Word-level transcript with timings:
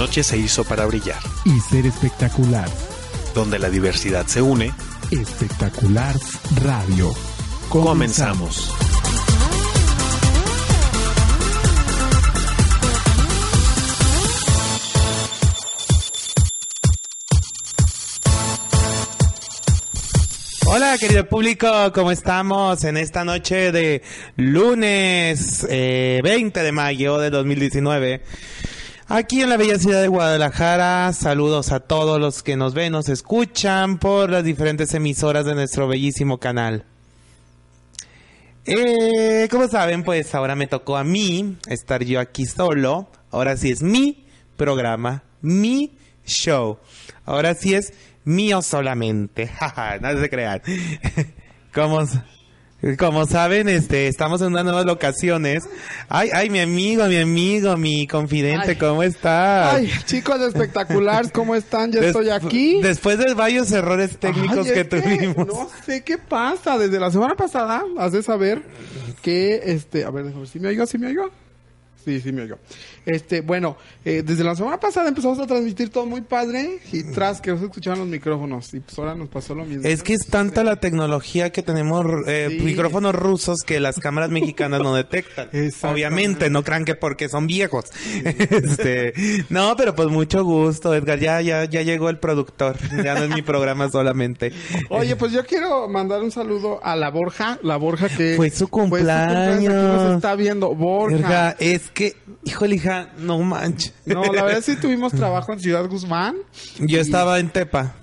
noche 0.00 0.22
se 0.22 0.38
hizo 0.38 0.64
para 0.64 0.86
brillar. 0.86 1.20
Y 1.44 1.60
ser 1.60 1.84
espectacular. 1.84 2.66
Donde 3.34 3.58
la 3.58 3.68
diversidad 3.68 4.26
se 4.26 4.40
une. 4.40 4.72
Espectacular 5.10 6.16
Radio. 6.64 7.14
Comenzamos. 7.68 8.74
Hola 20.64 20.96
querido 20.98 21.28
público, 21.28 21.68
¿cómo 21.92 22.10
estamos 22.10 22.84
en 22.84 22.96
esta 22.96 23.24
noche 23.24 23.72
de 23.72 24.02
lunes 24.36 25.66
eh, 25.68 26.20
20 26.22 26.62
de 26.62 26.72
mayo 26.72 27.18
de 27.18 27.28
2019? 27.28 28.22
Aquí 29.12 29.42
en 29.42 29.48
la 29.48 29.56
bella 29.56 29.76
ciudad 29.76 30.02
de 30.02 30.06
Guadalajara, 30.06 31.12
saludos 31.12 31.72
a 31.72 31.80
todos 31.80 32.20
los 32.20 32.44
que 32.44 32.54
nos 32.54 32.74
ven, 32.74 32.92
nos 32.92 33.08
escuchan 33.08 33.98
por 33.98 34.30
las 34.30 34.44
diferentes 34.44 34.94
emisoras 34.94 35.44
de 35.44 35.56
nuestro 35.56 35.88
bellísimo 35.88 36.38
canal. 36.38 36.84
Eh, 38.66 39.48
como 39.50 39.66
saben, 39.66 40.04
pues 40.04 40.32
ahora 40.36 40.54
me 40.54 40.68
tocó 40.68 40.96
a 40.96 41.02
mí 41.02 41.58
estar 41.66 42.04
yo 42.04 42.20
aquí 42.20 42.46
solo. 42.46 43.08
Ahora 43.32 43.56
sí 43.56 43.72
es 43.72 43.82
mi 43.82 44.26
programa, 44.56 45.24
mi 45.40 45.98
show. 46.24 46.78
Ahora 47.24 47.54
sí 47.54 47.74
es 47.74 47.92
mío 48.24 48.62
solamente. 48.62 49.50
No 50.00 50.20
se 50.20 50.30
crean. 50.30 50.62
como, 51.74 52.06
como 52.98 53.26
saben, 53.26 53.68
este, 53.68 54.08
estamos 54.08 54.40
en 54.40 54.48
unas 54.48 54.64
nuevas 54.64 54.86
locaciones. 54.86 55.64
Ay, 56.08 56.30
ay, 56.32 56.48
mi 56.50 56.60
amigo, 56.60 57.04
mi 57.06 57.16
amigo, 57.18 57.76
mi 57.76 58.06
confidente, 58.06 58.70
Ay. 58.70 58.76
¿cómo 58.76 59.02
estás? 59.02 59.74
Ay, 59.74 59.90
chicos 60.06 60.40
espectaculares, 60.40 61.30
¿cómo 61.32 61.54
están? 61.54 61.92
Ya 61.92 62.00
Des- 62.00 62.08
estoy 62.08 62.30
aquí. 62.30 62.80
Después 62.80 63.18
de 63.18 63.34
varios 63.34 63.70
errores 63.72 64.16
técnicos 64.18 64.66
Ay, 64.66 64.72
que 64.72 64.84
tuvimos. 64.84 65.46
No 65.46 65.68
sé 65.84 66.02
qué 66.02 66.16
pasa. 66.18 66.78
Desde 66.78 66.98
la 66.98 67.10
semana 67.10 67.34
pasada, 67.36 67.82
has 67.98 68.12
de 68.12 68.22
saber 68.22 68.62
que, 69.22 69.60
este, 69.66 70.04
a 70.04 70.10
ver, 70.10 70.24
déjame 70.24 70.40
ver 70.42 70.48
si 70.48 70.58
me 70.60 70.68
oigo, 70.68 70.86
si 70.86 70.96
me 70.98 71.08
oigo. 71.08 71.30
Sí, 72.04 72.20
sí 72.20 72.32
me 72.32 72.42
oigo. 72.42 72.58
Este, 73.06 73.40
bueno, 73.40 73.76
eh, 74.04 74.22
desde 74.24 74.44
la 74.44 74.54
semana 74.54 74.78
pasada 74.80 75.08
empezamos 75.08 75.38
a 75.38 75.46
transmitir 75.46 75.90
todo 75.90 76.06
muy 76.06 76.20
padre 76.22 76.78
y 76.92 77.02
tras 77.12 77.40
que 77.40 77.50
no 77.50 77.58
se 77.58 77.64
escuchaban 77.64 77.98
los 77.98 78.08
micrófonos 78.08 78.72
y 78.74 78.80
pues 78.80 78.98
ahora 78.98 79.14
nos 79.14 79.28
pasó 79.28 79.54
lo 79.54 79.64
mismo. 79.64 79.82
Es 79.86 80.02
que 80.02 80.14
es 80.14 80.26
tanta 80.26 80.64
la 80.64 80.76
tecnología 80.76 81.50
que 81.50 81.62
tenemos 81.62 82.06
eh, 82.26 82.48
Sí. 82.50 82.64
micrófonos 82.64 83.14
rusos 83.14 83.58
que 83.66 83.80
las 83.80 83.96
cámaras 83.98 84.30
mexicanas 84.30 84.80
no 84.80 84.94
detectan. 84.94 85.48
Obviamente, 85.82 86.50
no 86.50 86.62
crean 86.64 86.84
que 86.84 86.94
porque 86.94 87.28
son 87.28 87.46
viejos. 87.46 87.86
este, 88.24 89.12
no, 89.48 89.74
pero 89.76 89.94
pues 89.94 90.08
mucho 90.08 90.44
gusto, 90.44 90.94
Edgar. 90.94 91.18
Ya, 91.18 91.40
ya, 91.40 91.64
ya 91.64 91.82
llegó 91.82 92.08
el 92.08 92.18
productor. 92.18 92.76
Ya 93.04 93.14
no 93.14 93.24
es 93.24 93.30
mi 93.30 93.42
programa 93.42 93.88
solamente. 93.90 94.52
Oye, 94.88 95.16
pues 95.16 95.32
yo 95.32 95.44
quiero 95.44 95.88
mandar 95.88 96.22
un 96.22 96.30
saludo 96.30 96.80
a 96.82 96.96
la 96.96 97.10
Borja, 97.10 97.58
la 97.62 97.76
Borja 97.76 98.08
que 98.08 98.34
Fue 98.36 98.50
su 98.50 98.68
cumpleaños. 98.68 99.56
aquí 99.56 99.68
nos 99.68 100.16
está 100.16 100.34
viendo. 100.34 100.74
Borja. 100.74 101.16
Edgar, 101.16 101.56
es 101.58 101.89
que, 101.94 102.16
híjole, 102.44 102.76
hija, 102.76 103.10
no 103.18 103.38
manches. 103.38 103.94
No, 104.04 104.24
la 104.32 104.44
verdad 104.44 104.62
sí 104.62 104.76
tuvimos 104.76 105.12
trabajo 105.12 105.52
en 105.52 105.60
Ciudad 105.60 105.86
Guzmán. 105.86 106.36
Yo 106.78 107.00
estaba 107.00 107.38
en 107.38 107.50
Tepa. 107.50 107.94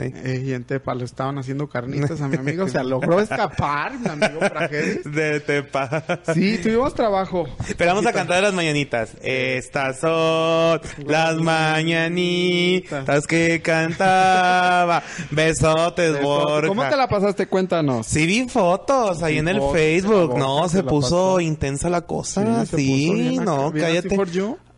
Eh, 0.00 0.42
y 0.46 0.52
en 0.52 0.64
Tepa 0.64 0.94
le 0.94 1.04
estaban 1.04 1.38
haciendo 1.38 1.68
carnitas 1.68 2.20
a 2.20 2.28
mi 2.28 2.36
amigo. 2.38 2.64
O 2.64 2.68
sea, 2.68 2.82
logró 2.82 3.20
escapar, 3.20 3.98
mi 3.98 4.08
amigo 4.08 4.40
Prajeres. 4.40 5.04
De 5.04 5.40
Tepa. 5.40 6.04
Sí, 6.32 6.58
tuvimos 6.62 6.94
trabajo. 6.94 7.46
Pero 7.76 7.94
vamos 7.94 8.06
a 8.06 8.12
cantar 8.12 8.42
las 8.42 8.54
mañanitas. 8.54 9.16
Estas 9.22 10.00
son 10.00 10.80
las 11.04 11.36
mañanitas 11.36 13.26
que 13.26 13.60
cantaba. 13.62 15.02
Besotes, 15.30 16.20
Borja. 16.22 16.68
¿Cómo 16.68 16.88
te 16.88 16.96
la 16.96 17.08
pasaste? 17.08 17.46
Cuéntanos. 17.46 18.06
Sí 18.06 18.26
vi 18.26 18.48
fotos 18.48 19.22
ahí 19.22 19.38
en 19.38 19.48
el 19.48 19.60
Facebook, 19.72 20.36
no, 20.38 20.68
se 20.68 20.82
puso 20.82 21.40
intensa 21.40 21.88
la 21.88 22.02
cosa, 22.02 22.66
se 22.66 22.76
sí, 22.76 23.38
no, 23.38 23.72
cállate. 23.72 24.16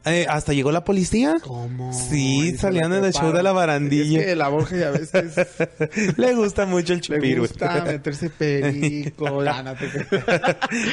Eh, 0.07 0.27
hasta 0.29 0.53
llegó 0.53 0.71
la 0.71 0.85
policía. 0.85 1.37
¿Cómo? 1.43 1.93
Sí, 1.93 2.57
salían 2.59 2.93
en 2.93 3.05
el 3.07 3.13
show 3.15 3.33
de 3.33 3.43
la 3.43 3.53
barandilla. 3.53 4.21
Es 4.21 4.27
que 4.27 4.37
la 4.37 4.49
Borja 4.49 4.77
ya 4.77 4.89
a 4.89 4.91
veces 4.91 5.35
Le 6.19 6.35
gusta 6.35 6.67
mucho 6.67 6.93
el 6.93 6.99
le 6.99 7.03
chupiru. 7.03 7.43
gusta 7.43 7.85
meterse 7.87 8.29
perico. 8.31 9.25
No. 9.25 9.43
No, 9.43 9.77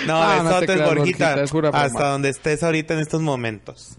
No, 0.08 0.44
no 0.44 0.50
te 0.60 0.68
besotes, 0.68 0.76
creas, 0.76 0.96
Borjita, 0.96 1.34
hasta 1.74 2.08
donde 2.10 2.30
estés 2.30 2.64
ahorita 2.64 2.94
en 2.94 3.00
estos 3.02 3.22
momentos. 3.22 3.98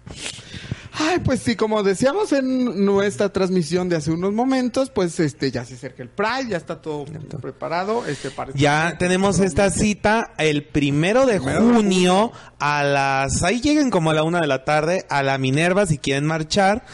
Ay, 0.95 1.21
pues 1.21 1.41
sí, 1.41 1.57
como 1.57 1.83
decíamos 1.83 2.33
en 2.33 2.85
nuestra 2.85 3.31
transmisión 3.31 3.89
de 3.89 3.97
hace 3.97 4.11
unos 4.11 4.33
momentos, 4.33 4.91
pues 4.91 5.19
este 5.21 5.51
ya 5.51 5.65
se 5.65 5.75
acerca 5.75 6.03
el 6.03 6.11
Pride, 6.11 6.51
ya 6.51 6.57
está 6.59 6.83
todo 6.83 7.07
preparado. 7.41 8.07
Este 8.07 8.31
parece 8.31 8.59
Ya 8.59 8.97
tenemos 8.99 9.41
esta 9.41 9.71
cita 9.71 10.33
el 10.37 10.65
primero 10.65 11.25
de 11.25 11.41
Primero 11.41 11.67
de 11.67 11.75
junio 11.75 12.33
a 12.59 12.83
las... 12.83 13.43
Ahí 13.43 13.61
lleguen 13.61 13.91
como 13.91 14.11
a 14.11 14.15
la 14.15 14.23
una 14.23 14.41
de 14.41 14.47
la 14.47 14.65
tarde 14.65 15.07
a 15.09 15.23
la 15.23 15.39
Minerva 15.39 15.87
si 15.87 15.99
quieren 15.99 16.27
marchar. 16.27 16.85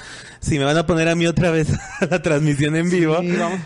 Si 0.40 0.58
me 0.58 0.64
van 0.64 0.76
a 0.76 0.86
poner 0.86 1.08
a 1.08 1.14
mí 1.14 1.26
otra 1.26 1.50
vez 1.50 1.68
a 2.00 2.06
la 2.06 2.22
transmisión 2.22 2.76
en 2.76 2.90
vivo. 2.90 3.18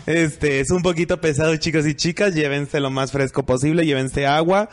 Este, 0.05 0.59
es 0.59 0.71
un 0.71 0.81
poquito 0.81 1.21
pesado, 1.21 1.55
chicos 1.57 1.85
y 1.85 1.95
chicas. 1.95 2.33
Llévense 2.33 2.79
lo 2.79 2.89
más 2.89 3.11
fresco 3.11 3.45
posible, 3.45 3.85
llévense 3.85 4.25
agua. 4.25 4.69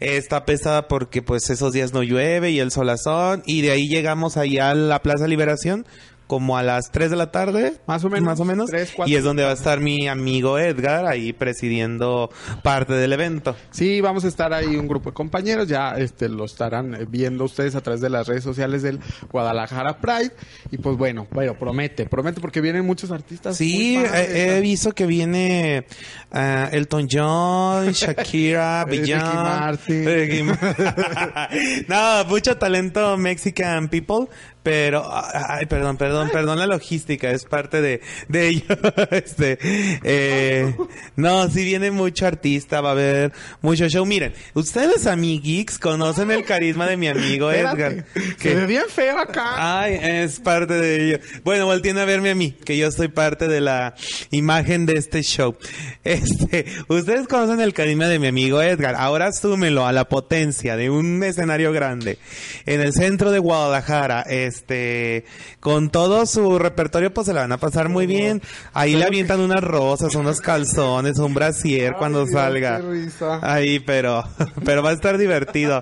Está 0.00 0.44
pesada 0.44 0.88
porque 0.88 1.22
pues 1.22 1.48
esos 1.50 1.72
días 1.72 1.92
no 1.92 2.02
llueve 2.02 2.50
y 2.50 2.58
el 2.58 2.70
solazón. 2.70 3.42
Y 3.46 3.62
de 3.62 3.72
ahí 3.72 3.88
llegamos 3.88 4.36
allá 4.36 4.70
a 4.70 4.74
la 4.74 5.02
Plaza 5.02 5.26
Liberación 5.26 5.86
como 6.32 6.56
a 6.56 6.62
las 6.62 6.90
3 6.90 7.10
de 7.10 7.16
la 7.16 7.30
tarde. 7.30 7.74
Más 7.86 8.02
o 8.04 8.08
menos, 8.08 8.24
Más 8.24 8.40
o 8.40 8.46
menos. 8.46 8.70
tres, 8.70 8.90
cuatro 8.96 9.12
y 9.12 9.16
es 9.16 9.22
donde 9.22 9.42
va 9.44 9.50
a 9.50 9.52
estar 9.52 9.80
mi 9.80 10.08
amigo 10.08 10.58
Edgar 10.58 11.04
ahí 11.04 11.34
presidiendo 11.34 12.30
parte 12.62 12.94
del 12.94 13.12
evento. 13.12 13.54
Sí, 13.70 14.00
vamos 14.00 14.24
a 14.24 14.28
estar 14.28 14.54
ahí 14.54 14.76
un 14.76 14.88
grupo 14.88 15.10
de 15.10 15.14
compañeros, 15.14 15.68
ya 15.68 15.90
este 15.98 16.30
lo 16.30 16.46
estarán 16.46 16.96
viendo 17.10 17.44
ustedes 17.44 17.74
a 17.74 17.82
través 17.82 18.00
de 18.00 18.08
las 18.08 18.26
redes 18.28 18.42
sociales 18.44 18.80
del 18.80 18.98
Guadalajara 19.30 19.98
Pride 19.98 20.32
y 20.70 20.78
pues 20.78 20.96
bueno, 20.96 21.26
bueno, 21.32 21.52
promete, 21.58 22.06
promete 22.06 22.40
porque 22.40 22.62
vienen 22.62 22.86
muchos 22.86 23.10
artistas. 23.10 23.54
Sí, 23.58 23.96
he, 23.98 24.56
he 24.56 24.60
visto 24.62 24.92
que 24.92 25.04
viene 25.04 25.84
ah, 26.30 26.70
Elton 26.72 27.08
John, 27.12 27.90
Shakira, 27.92 28.84
Ricky 28.86 29.02
Beyoncé. 29.12 29.34
Martin. 29.34 30.04
Ricky 30.06 30.42
Ma- 30.44 31.48
no, 31.88 32.24
mucho 32.24 32.56
talento 32.56 33.18
Mexican 33.18 33.88
people, 33.90 34.28
pero 34.62 35.08
ay, 35.48 35.66
perdón, 35.66 35.96
perdón, 35.96 36.30
perdón 36.32 36.58
la 36.58 36.66
logística, 36.66 37.30
es 37.30 37.44
parte 37.44 37.80
de 37.80 38.00
de 38.28 38.48
ello. 38.48 38.64
este, 39.10 39.58
eh, 40.04 40.74
no, 41.16 41.48
sí 41.48 41.64
viene 41.64 41.90
mucho 41.90 42.26
artista, 42.26 42.80
va 42.80 42.90
a 42.90 42.92
haber 42.92 43.32
mucho 43.60 43.88
show. 43.88 44.04
Miren, 44.06 44.32
ustedes 44.54 45.06
a 45.06 45.16
mi 45.16 45.40
geeks 45.40 45.78
conocen 45.78 46.30
el 46.30 46.44
carisma 46.44 46.86
de 46.86 46.96
mi 46.96 47.08
amigo 47.08 47.50
Edgar. 47.50 47.92
Espérate, 47.92 48.36
que- 48.38 48.50
Se 48.50 48.54
ve 48.54 48.66
bien 48.66 48.84
feo 48.88 49.18
acá. 49.18 49.80
Ay, 49.82 49.98
es 50.02 50.40
parte 50.40 50.74
de 50.74 51.06
ello. 51.08 51.18
Bueno, 51.44 51.66
volteen 51.66 51.98
a 51.98 52.04
verme 52.04 52.30
a 52.30 52.34
mí, 52.34 52.52
que 52.52 52.76
yo 52.76 52.90
soy 52.90 53.08
parte 53.08 53.48
de 53.48 53.60
la 53.60 53.94
imagen 54.30 54.86
de 54.86 54.94
este 54.94 55.22
show. 55.22 55.56
Este, 56.04 56.66
ustedes 56.88 57.26
conocen 57.28 57.60
el 57.60 57.72
carisma 57.74 58.06
de 58.08 58.18
mi 58.18 58.26
amigo 58.28 58.60
Edgar. 58.62 58.94
Ahora 58.96 59.32
súmelo 59.32 59.86
a 59.86 59.92
la 59.92 60.08
potencia 60.08 60.76
de 60.76 60.90
un 60.90 61.22
escenario 61.22 61.72
grande 61.72 62.18
en 62.66 62.80
el 62.80 62.92
centro 62.92 63.30
de 63.30 63.38
Guadalajara. 63.38 64.22
Este, 64.52 65.24
con 65.60 65.88
todo 65.90 66.26
su 66.26 66.58
repertorio, 66.58 67.12
pues 67.14 67.26
se 67.26 67.32
la 67.32 67.40
van 67.40 67.52
a 67.52 67.58
pasar 67.58 67.88
muy 67.88 68.06
bien. 68.06 68.42
Ahí 68.74 68.94
le 68.94 69.04
avientan 69.04 69.40
unas 69.40 69.64
rosas, 69.64 70.14
unos 70.14 70.40
calzones, 70.40 71.18
un 71.18 71.32
brasier 71.32 71.94
cuando 71.94 72.26
salga. 72.26 72.80
Ahí, 73.42 73.78
pero, 73.80 74.24
pero 74.64 74.82
va 74.82 74.90
a 74.90 74.92
estar 74.92 75.16
divertido. 75.16 75.80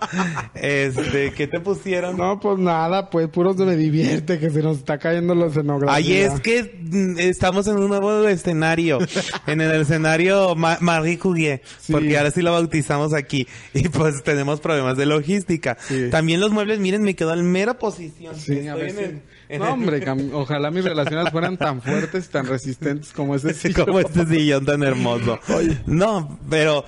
Este, 0.55 1.33
¿qué 1.33 1.47
te 1.49 1.59
pusieron? 1.61 2.17
No, 2.17 2.39
pues 2.39 2.59
nada, 2.59 3.11
pues 3.11 3.29
puros 3.29 3.57
me 3.57 3.77
divierte 3.77 4.39
que 4.39 4.51
se 4.51 4.63
nos 4.63 4.79
está 4.79 4.99
cayendo 4.99 5.35
la 5.35 5.47
escenografía. 5.47 5.95
Ay, 5.97 6.13
es 6.15 6.41
que 6.41 6.79
mm, 6.81 7.19
estamos 7.19 7.67
en 7.67 7.77
un 7.77 7.89
nuevo 7.89 8.27
escenario, 8.29 8.99
en 9.47 9.61
el 9.61 9.81
escenario 9.81 10.55
Ma- 10.55 10.79
Marie 10.81 11.19
Curie, 11.19 11.63
porque 11.91 12.17
ahora 12.17 12.31
sí 12.31 12.41
lo 12.43 12.53
bautizamos 12.53 13.13
aquí 13.15 13.47
y 13.75 13.89
pues 13.89 14.23
tenemos 14.23 14.61
problemas 14.61 14.97
de 14.97 15.07
logística. 15.07 15.77
También 16.11 16.41
los 16.41 16.53
muebles, 16.53 16.79
miren, 16.79 17.03
me 17.03 17.15
quedó 17.15 17.35
en 17.35 17.51
mera 17.51 17.79
posición. 17.79 18.35
Sí, 18.37 18.60
a 18.69 18.75
Estoy 18.75 18.81
ver 18.87 18.91
en 18.91 18.97
si- 18.97 19.03
el- 19.05 19.23
en 19.49 19.59
No, 19.63 19.73
hombre, 19.73 20.05
ojalá 20.33 20.71
mis 20.71 20.85
relaciones 20.85 21.31
fueran 21.33 21.57
tan 21.57 21.83
fuertes 21.83 22.27
y 22.27 22.29
tan 22.29 22.47
resistentes 22.47 23.13
como 23.13 23.35
ese 23.35 23.53
Sí, 23.55 23.69
sillón. 23.69 23.87
como 23.87 24.01
este 24.01 24.27
sillón 24.27 24.65
tan 24.65 24.83
hermoso. 24.83 25.39
No, 25.87 26.39
pero 26.49 26.85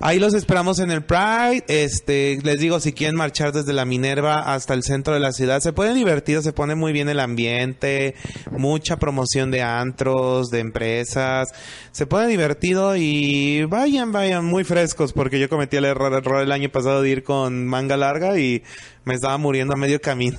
ahí 0.00 0.18
los 0.18 0.34
esperamos 0.34 0.80
en 0.80 0.90
el 0.90 1.02
Pride. 1.02 1.64
Este, 1.66 2.38
les 2.42 2.58
digo, 2.60 2.78
si 2.80 2.92
quieren 2.92 3.16
marchar 3.16 3.52
desde 3.52 3.72
la 3.72 3.86
Minerva 3.86 4.52
hasta 4.52 4.74
el 4.74 4.82
centro 4.82 5.14
de 5.14 5.20
la 5.20 5.32
ciudad, 5.32 5.60
se 5.60 5.72
pone 5.72 5.94
divertido, 5.94 6.42
se 6.42 6.52
pone 6.52 6.74
muy 6.74 6.92
bien 6.92 7.08
el 7.08 7.20
ambiente, 7.20 8.14
mucha 8.50 8.98
promoción 8.98 9.50
de 9.50 9.62
antros, 9.62 10.50
de 10.50 10.58
empresas, 10.60 11.48
se 11.90 12.06
pone 12.06 12.26
divertido 12.26 12.96
y 12.96 13.64
vayan, 13.64 14.12
vayan 14.12 14.44
muy 14.44 14.64
frescos, 14.64 15.14
porque 15.14 15.40
yo 15.40 15.48
cometí 15.48 15.78
el 15.78 15.86
error, 15.86 16.12
error 16.12 16.42
el 16.42 16.52
año 16.52 16.68
pasado 16.68 17.00
de 17.00 17.08
ir 17.08 17.22
con 17.22 17.66
manga 17.66 17.96
larga 17.96 18.38
y 18.38 18.62
me 19.04 19.14
estaba 19.14 19.38
muriendo 19.38 19.72
a 19.72 19.76
medio 19.78 20.00
camino. 20.02 20.38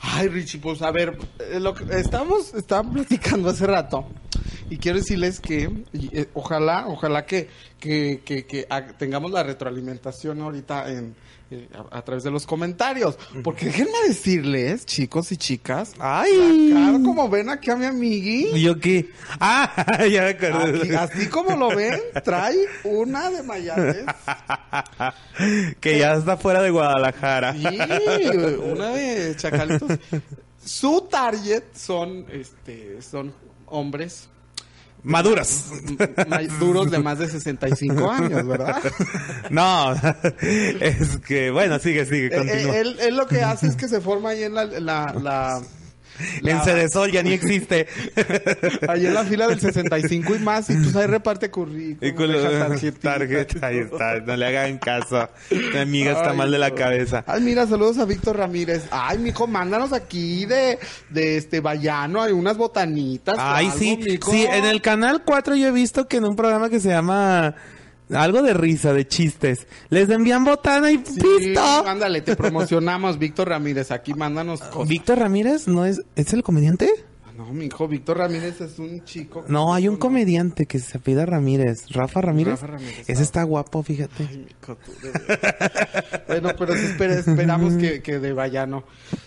Ay, 0.00 0.28
Richie, 0.28 0.60
pues 0.60 0.82
a 0.82 0.90
ver, 0.90 1.16
eh, 1.38 1.58
lo 1.58 1.74
que 1.74 1.84
estamos, 1.98 2.52
platicando 2.92 3.48
hace 3.48 3.66
rato 3.66 4.06
y 4.68 4.78
quiero 4.78 4.98
decirles 4.98 5.40
que 5.40 5.84
eh, 5.92 6.28
ojalá, 6.34 6.86
ojalá 6.88 7.24
que, 7.24 7.48
que, 7.78 8.20
que, 8.24 8.66
tengamos 8.98 9.30
la 9.30 9.42
retroalimentación 9.42 10.40
ahorita 10.40 10.90
en, 10.90 11.14
a, 11.90 11.98
a 11.98 12.02
través 12.02 12.24
de 12.24 12.30
los 12.30 12.46
comentarios. 12.46 13.18
Porque 13.44 13.66
déjenme 13.66 13.90
decirles, 14.08 14.84
chicos 14.86 15.30
y 15.32 15.36
chicas, 15.36 15.92
Ay. 15.98 16.70
claro, 16.72 17.00
como 17.04 17.28
ven 17.28 17.48
aquí 17.50 17.70
a 17.70 17.76
mi 17.76 17.86
amigui, 17.86 18.60
¿Yo 18.60 18.78
qué? 18.80 19.10
Ah, 19.40 19.70
ya 20.10 20.22
me 20.22 20.28
aquí- 20.30 20.46
acordé. 20.46 20.96
así 20.96 21.26
como 21.28 21.56
lo 21.56 21.74
ven, 21.74 22.00
trae 22.24 22.56
una 22.84 23.30
de 23.30 23.42
Mayales. 23.42 24.04
que 25.80 25.98
ya 25.98 26.14
está 26.14 26.36
fuera 26.36 26.62
de 26.62 26.70
Guadalajara. 26.70 27.52
Sí, 27.54 27.66
una 28.72 28.90
de 28.90 29.34
chacalitos. 29.36 29.98
Su 30.64 31.06
target 31.10 31.62
son, 31.74 32.26
este, 32.32 33.00
son 33.02 33.32
hombres 33.66 34.28
Maduras. 35.06 35.66
ma- 36.28 36.42
duros 36.58 36.90
de 36.90 36.98
más 36.98 37.18
de 37.18 37.28
65 37.28 38.10
años, 38.10 38.46
¿verdad? 38.46 38.82
No, 39.50 39.94
es 40.80 41.18
que, 41.26 41.50
bueno, 41.50 41.78
sigue, 41.78 42.04
sigue, 42.04 42.26
Eh, 42.26 42.36
continúa. 42.36 42.76
eh, 42.76 42.80
él, 42.80 42.96
él 43.00 43.16
lo 43.16 43.26
que 43.26 43.42
hace 43.42 43.68
es 43.68 43.76
que 43.76 43.86
se 43.88 44.00
forma 44.00 44.30
ahí 44.30 44.42
en 44.42 44.54
la, 44.54 44.64
la, 44.64 45.14
la- 45.20 45.62
en 46.42 46.60
Cedesol 46.62 47.12
ya 47.12 47.22
ni 47.22 47.32
existe. 47.32 47.86
ahí 48.88 49.06
en 49.06 49.14
la 49.14 49.24
fila 49.24 49.46
del 49.48 49.60
65 49.60 50.36
y 50.36 50.38
más, 50.40 50.70
y 50.70 50.76
pues 50.76 50.94
ahí 50.96 51.06
reparte 51.06 51.50
currículum, 51.50 52.42
tarjetita. 52.42 53.00
tarjeta, 53.18 53.66
ahí 53.66 53.78
está, 53.78 54.20
no 54.20 54.36
le 54.36 54.46
hagan 54.46 54.78
caso. 54.78 55.28
Mi 55.50 55.78
amiga 55.78 56.12
está 56.12 56.30
Ay, 56.30 56.36
mal 56.36 56.50
de 56.50 56.58
la 56.58 56.70
cabeza. 56.72 57.24
Ay, 57.26 57.42
mira, 57.42 57.66
saludos 57.66 57.98
a 57.98 58.04
Víctor 58.04 58.36
Ramírez. 58.36 58.84
Ay, 58.90 59.18
mijo, 59.18 59.46
mándanos 59.46 59.92
aquí 59.92 60.46
de, 60.46 60.78
de 61.10 61.36
este 61.36 61.60
Vallano, 61.60 62.22
hay 62.22 62.32
unas 62.32 62.56
botanitas. 62.56 63.36
Ay, 63.38 63.66
algo, 63.66 63.78
sí, 63.78 63.96
mijo. 64.02 64.30
sí, 64.30 64.44
en 64.44 64.64
el 64.64 64.82
canal 64.82 65.22
4 65.24 65.56
yo 65.56 65.68
he 65.68 65.72
visto 65.72 66.08
que 66.08 66.18
en 66.18 66.24
un 66.24 66.36
programa 66.36 66.68
que 66.68 66.80
se 66.80 66.88
llama 66.88 67.54
algo 68.10 68.42
de 68.42 68.54
risa, 68.54 68.92
de 68.92 69.06
chistes, 69.06 69.66
les 69.90 70.08
envían 70.10 70.44
botana 70.44 70.90
y 70.92 71.02
Sí, 71.04 71.20
listo. 71.40 71.60
ándale, 71.86 72.20
te 72.22 72.36
promocionamos, 72.36 73.18
Víctor 73.18 73.48
Ramírez. 73.48 73.90
Aquí 73.90 74.14
mándanos 74.14 74.60
cosas. 74.60 74.88
Víctor 74.88 75.18
Ramírez 75.18 75.66
no 75.68 75.84
es, 75.84 76.02
¿es 76.14 76.32
el 76.32 76.42
comediante? 76.42 76.88
No, 77.36 77.52
mi 77.52 77.66
hijo, 77.66 77.86
Víctor 77.86 78.18
Ramírez 78.18 78.60
es 78.60 78.78
un 78.78 79.04
chico. 79.04 79.44
No, 79.48 79.74
hay 79.74 79.88
un 79.88 79.96
comediante 79.96 80.64
que 80.66 80.78
se 80.78 80.98
pide 80.98 81.26
Ramírez, 81.26 81.88
Rafa 81.90 82.20
Ramírez. 82.22 82.52
Rafa 82.60 82.66
Ramírez, 82.68 83.00
Ese 83.08 83.20
ah. 83.20 83.24
está 83.24 83.42
guapo, 83.42 83.82
fíjate. 83.82 84.24
Ay, 84.24 84.46
tú, 84.64 84.76
bueno, 86.28 86.50
pero 86.58 86.74
espera- 86.74 87.18
esperamos 87.18 87.74
que, 87.74 88.00
que 88.02 88.18
de 88.18 88.32
Vallano. 88.32 88.84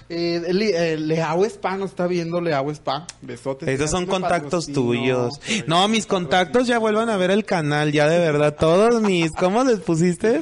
Eh, 0.09 0.41
Li- 0.51 0.71
eh, 0.73 0.97
Leao 0.97 1.45
Spa 1.45 1.77
nos 1.77 1.91
está 1.91 2.07
viendo, 2.07 2.41
Leao 2.41 2.71
Spa. 2.71 3.05
Besotes. 3.21 3.69
Esos 3.69 3.91
son 3.91 4.05
contactos 4.05 4.67
tuyos. 4.67 5.39
No, 5.67 5.87
mis 5.87 6.05
contactos 6.05 6.67
ya 6.67 6.79
vuelvan 6.79 7.09
a 7.09 7.17
ver 7.17 7.31
el 7.31 7.45
canal, 7.45 7.91
ya 7.91 8.07
de 8.09 8.17
verdad. 8.19 8.55
Todos 8.59 9.01
mis, 9.01 9.31
¿cómo 9.33 9.63
les 9.63 9.79
pusiste? 9.79 10.41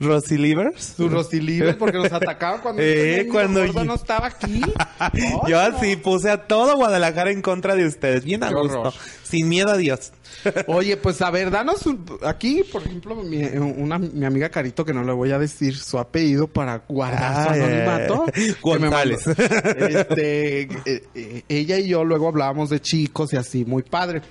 Rosy 0.00 0.38
Livers. 0.38 0.94
Su 0.96 1.08
Rosilibre, 1.08 1.74
porque 1.74 1.98
nos 1.98 2.12
atacaba 2.12 2.60
cuando, 2.60 2.80
Eh, 2.84 3.20
el 3.22 3.28
cuando 3.28 3.64
yo- 3.66 3.84
no 3.84 3.94
estaba 3.94 4.26
aquí. 4.28 4.60
Yo 5.48 5.58
así 5.60 5.96
puse 5.96 6.30
a 6.30 6.46
todo 6.46 6.76
Guadalajara 6.76 7.30
en 7.32 7.42
contra 7.42 7.74
de 7.74 7.86
ustedes, 7.86 8.24
bien 8.24 8.42
a 8.44 8.50
gusto, 8.52 8.92
sin 9.24 9.48
miedo 9.48 9.70
a 9.70 9.76
Dios. 9.76 10.12
Oye, 10.68 10.96
pues 10.96 11.20
a 11.22 11.30
ver, 11.30 11.50
danos 11.50 11.84
un- 11.86 12.04
aquí, 12.24 12.62
por 12.70 12.82
ejemplo, 12.82 13.16
mi, 13.16 13.42
una, 13.44 13.98
mi 13.98 14.24
amiga 14.24 14.48
Carito, 14.50 14.84
que 14.84 14.92
no 14.94 15.02
le 15.02 15.12
voy 15.12 15.32
a 15.32 15.38
decir 15.38 15.76
su 15.76 15.98
apellido 15.98 16.46
para 16.46 16.82
guardar 16.88 17.44
su 17.44 17.50
Ay, 17.54 17.60
anonimato. 17.60 18.24
González. 18.62 19.26
mandó. 19.26 19.42
Este, 19.88 20.60
eh, 20.62 21.02
eh, 21.14 21.42
ella 21.48 21.78
y 21.78 21.88
yo 21.88 22.04
luego 22.04 22.28
hablábamos 22.28 22.70
de 22.70 22.80
chicos 22.80 23.32
y 23.32 23.36
así, 23.36 23.64
muy 23.64 23.82
padre. 23.82 24.22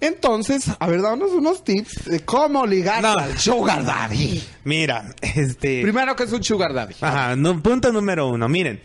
Entonces, 0.00 0.64
a 0.78 0.86
ver, 0.86 1.00
danos 1.02 1.30
unos 1.32 1.64
tips 1.64 2.04
de 2.04 2.20
cómo 2.20 2.66
ligar 2.66 3.02
No. 3.02 3.14
al 3.16 3.38
sugar 3.38 3.84
daddy. 3.84 4.42
Mira, 4.64 5.14
este... 5.22 5.82
Primero, 5.82 6.14
que 6.14 6.24
es 6.24 6.32
un 6.32 6.44
sugar 6.44 6.74
daddy? 6.74 6.94
Ajá, 7.00 7.34
no- 7.36 7.60
punto 7.62 7.90
número 7.92 8.28
uno, 8.28 8.48
miren. 8.48 8.80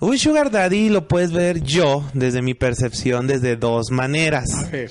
Un 0.00 0.18
sugar 0.18 0.50
daddy 0.50 0.88
lo 0.88 1.06
puedes 1.06 1.30
ver 1.32 1.62
yo, 1.62 2.04
desde 2.14 2.42
mi 2.42 2.54
percepción, 2.54 3.28
desde 3.28 3.54
dos 3.56 3.90
maneras. 3.92 4.52
A 4.54 4.68
ver. 4.70 4.90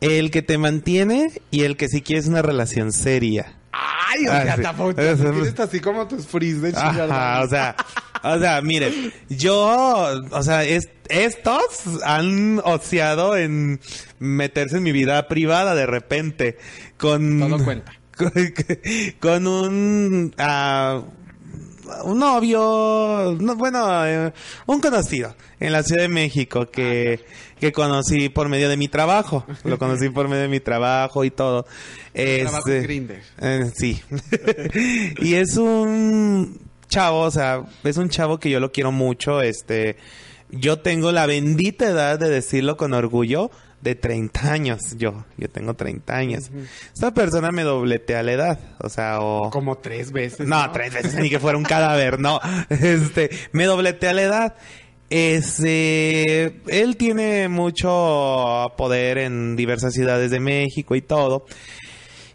El 0.00 0.30
que 0.30 0.42
te 0.42 0.56
mantiene 0.56 1.32
y 1.50 1.64
el 1.64 1.76
que 1.76 1.88
si 1.88 2.00
quieres 2.00 2.26
una 2.28 2.40
relación 2.40 2.92
seria. 2.92 3.54
Ay, 3.72 4.26
o 4.28 4.32
Ah, 4.32 4.42
sea, 4.44 4.56
sí. 4.56 4.62
tampoco 4.62 4.94
tienes 4.94 5.58
así 5.60 5.80
como 5.80 6.06
tus 6.06 6.26
frizz 6.26 6.60
de 6.62 6.70
sugar 6.70 7.00
Ajá, 7.02 7.06
daddy. 7.08 7.46
o 7.46 7.48
sea, 7.50 7.76
o 8.22 8.38
sea, 8.38 8.60
miren, 8.62 9.12
yo, 9.28 10.08
o 10.30 10.42
sea, 10.42 10.64
es- 10.64 10.88
estos 11.08 11.64
han 12.04 12.60
ociado 12.64 13.36
en 13.36 13.80
meterse 14.18 14.76
en 14.76 14.82
mi 14.84 14.92
vida 14.92 15.26
privada 15.28 15.74
de 15.74 15.86
repente 15.86 16.56
con 16.98 17.40
Todo 17.40 17.64
cuenta. 17.64 17.92
con, 18.16 18.32
con 19.20 19.46
un 19.46 20.34
ah, 20.38 21.02
un 22.04 22.18
novio, 22.20 23.36
no, 23.40 23.56
bueno, 23.56 24.06
eh, 24.06 24.32
un 24.66 24.80
conocido 24.80 25.34
en 25.58 25.72
la 25.72 25.82
Ciudad 25.82 26.02
de 26.02 26.08
México 26.08 26.70
que, 26.70 27.18
que 27.58 27.72
conocí 27.72 28.28
por 28.28 28.48
medio 28.48 28.68
de 28.68 28.76
mi 28.76 28.86
trabajo. 28.86 29.44
Lo 29.64 29.76
conocí 29.78 30.08
por 30.10 30.28
medio 30.28 30.42
de 30.42 30.48
mi 30.48 30.60
trabajo 30.60 31.24
y 31.24 31.30
todo. 31.32 31.66
Trabajo 32.12 32.68
en 32.68 32.76
Este, 33.00 33.22
eh, 33.40 33.70
sí. 33.74 34.00
y 35.20 35.34
es 35.34 35.56
un 35.56 36.69
chavo, 36.90 37.20
o 37.20 37.30
sea, 37.30 37.64
es 37.84 37.96
un 37.96 38.10
chavo 38.10 38.38
que 38.38 38.50
yo 38.50 38.60
lo 38.60 38.72
quiero 38.72 38.92
mucho. 38.92 39.40
Este, 39.40 39.96
yo 40.50 40.80
tengo 40.80 41.12
la 41.12 41.24
bendita 41.24 41.86
edad 41.86 42.18
de 42.18 42.28
decirlo 42.28 42.76
con 42.76 42.92
orgullo 42.92 43.50
de 43.80 43.94
30 43.94 44.52
años. 44.52 44.80
Yo, 44.98 45.24
yo 45.38 45.48
tengo 45.48 45.74
30 45.74 46.14
años. 46.14 46.50
Esta 46.92 47.14
persona 47.14 47.50
me 47.50 47.62
dobletea 47.62 48.22
la 48.22 48.32
edad, 48.32 48.58
o 48.78 48.88
sea, 48.88 49.20
o... 49.20 49.50
Como 49.50 49.78
tres 49.78 50.12
veces. 50.12 50.46
No, 50.46 50.70
tres 50.72 50.92
veces 50.92 51.14
ni 51.14 51.30
que 51.30 51.40
fuera 51.40 51.56
un 51.56 51.64
cadáver, 51.64 52.18
no. 52.18 52.40
Este, 52.68 53.30
me 53.52 53.64
dobletea 53.64 54.12
la 54.12 54.22
edad. 54.22 54.54
Este, 55.08 56.60
él 56.68 56.96
tiene 56.96 57.48
mucho 57.48 58.72
poder 58.76 59.18
en 59.18 59.56
diversas 59.56 59.92
ciudades 59.92 60.30
de 60.30 60.38
México 60.38 60.94
y 60.94 61.02
todo. 61.02 61.46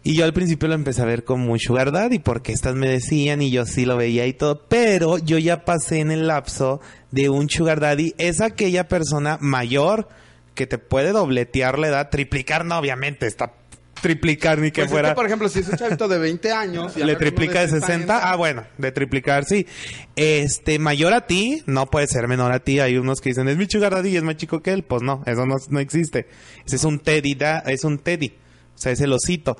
Y 0.08 0.14
yo 0.14 0.24
al 0.24 0.32
principio 0.32 0.68
lo 0.68 0.74
empecé 0.74 1.02
a 1.02 1.04
ver 1.04 1.24
como 1.24 1.50
un 1.52 1.58
sugar 1.58 1.90
daddy 1.90 2.20
porque 2.20 2.52
estas 2.52 2.74
me 2.76 2.88
decían 2.88 3.42
y 3.42 3.50
yo 3.50 3.66
sí 3.66 3.84
lo 3.84 3.96
veía 3.96 4.24
y 4.26 4.32
todo. 4.34 4.62
Pero 4.68 5.18
yo 5.18 5.36
ya 5.38 5.64
pasé 5.64 5.98
en 5.98 6.10
el 6.12 6.28
lapso 6.28 6.80
de 7.10 7.28
un 7.28 7.48
sugar 7.50 7.80
daddy. 7.80 8.14
Es 8.16 8.40
aquella 8.40 8.86
persona 8.86 9.36
mayor 9.40 10.08
que 10.54 10.66
te 10.68 10.78
puede 10.78 11.10
dobletear 11.10 11.78
la 11.80 11.88
edad, 11.88 12.08
triplicar, 12.10 12.64
no, 12.64 12.78
obviamente, 12.78 13.26
está 13.26 13.52
triplicar 14.00 14.58
ni 14.58 14.70
que 14.70 14.82
Pues 14.82 14.86
es 14.86 14.92
fuera. 14.92 15.14
por 15.14 15.26
ejemplo, 15.26 15.48
si 15.48 15.60
es 15.60 15.68
un 15.68 15.76
chavito 15.76 16.06
de 16.06 16.18
20 16.18 16.52
años... 16.52 16.96
y 16.96 17.02
Le 17.02 17.16
triplica 17.16 17.62
de 17.62 17.68
60. 17.68 18.30
Ah, 18.30 18.36
bueno, 18.36 18.62
de 18.78 18.92
triplicar, 18.92 19.44
sí. 19.44 19.66
Este, 20.14 20.78
mayor 20.78 21.12
a 21.14 21.26
ti, 21.26 21.62
no 21.66 21.86
puede 21.86 22.06
ser 22.06 22.28
menor 22.28 22.52
a 22.52 22.60
ti. 22.60 22.78
Hay 22.78 22.96
unos 22.98 23.20
que 23.20 23.30
dicen, 23.30 23.48
es 23.48 23.56
mi 23.56 23.66
sugar 23.66 23.92
daddy 23.94 24.10
y 24.10 24.16
es 24.18 24.22
más 24.22 24.36
chico 24.36 24.60
que 24.60 24.70
él. 24.72 24.84
Pues 24.84 25.02
no, 25.02 25.22
eso 25.26 25.46
no, 25.46 25.56
no 25.70 25.80
existe. 25.80 26.26
Ese 26.64 26.76
es 26.76 26.84
un 26.84 27.00
teddy, 27.00 27.34
da- 27.34 27.60
es 27.66 27.82
un 27.84 27.98
teddy. 27.98 28.34
O 28.76 28.78
sea, 28.78 28.92
es 28.92 29.00
el 29.00 29.12
osito. 29.12 29.56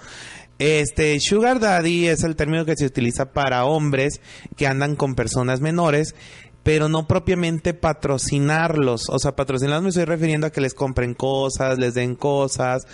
Este, 0.58 1.18
sugar 1.20 1.61
daddy 1.61 2.08
es 2.08 2.23
el 2.23 2.37
término 2.37 2.64
que 2.64 2.76
se 2.76 2.87
utiliza 2.87 3.32
para 3.32 3.66
hombres 3.66 4.20
que 4.56 4.66
andan 4.66 4.96
con 4.96 5.14
personas 5.14 5.61
menores, 5.61 6.14
pero 6.62 6.88
no 6.88 7.06
propiamente 7.06 7.75
patrocinarlos. 7.75 9.08
O 9.08 9.18
sea, 9.18 9.37
patrocinarlos 9.37 9.82
me 9.82 9.88
estoy 9.90 10.04
refiriendo 10.04 10.46
a 10.46 10.50
que 10.50 10.61
les 10.61 10.75
compren 10.75 11.14
cosas, 11.14 11.78
les 11.78 11.94
den 11.94 12.16
cosas. 12.16 12.87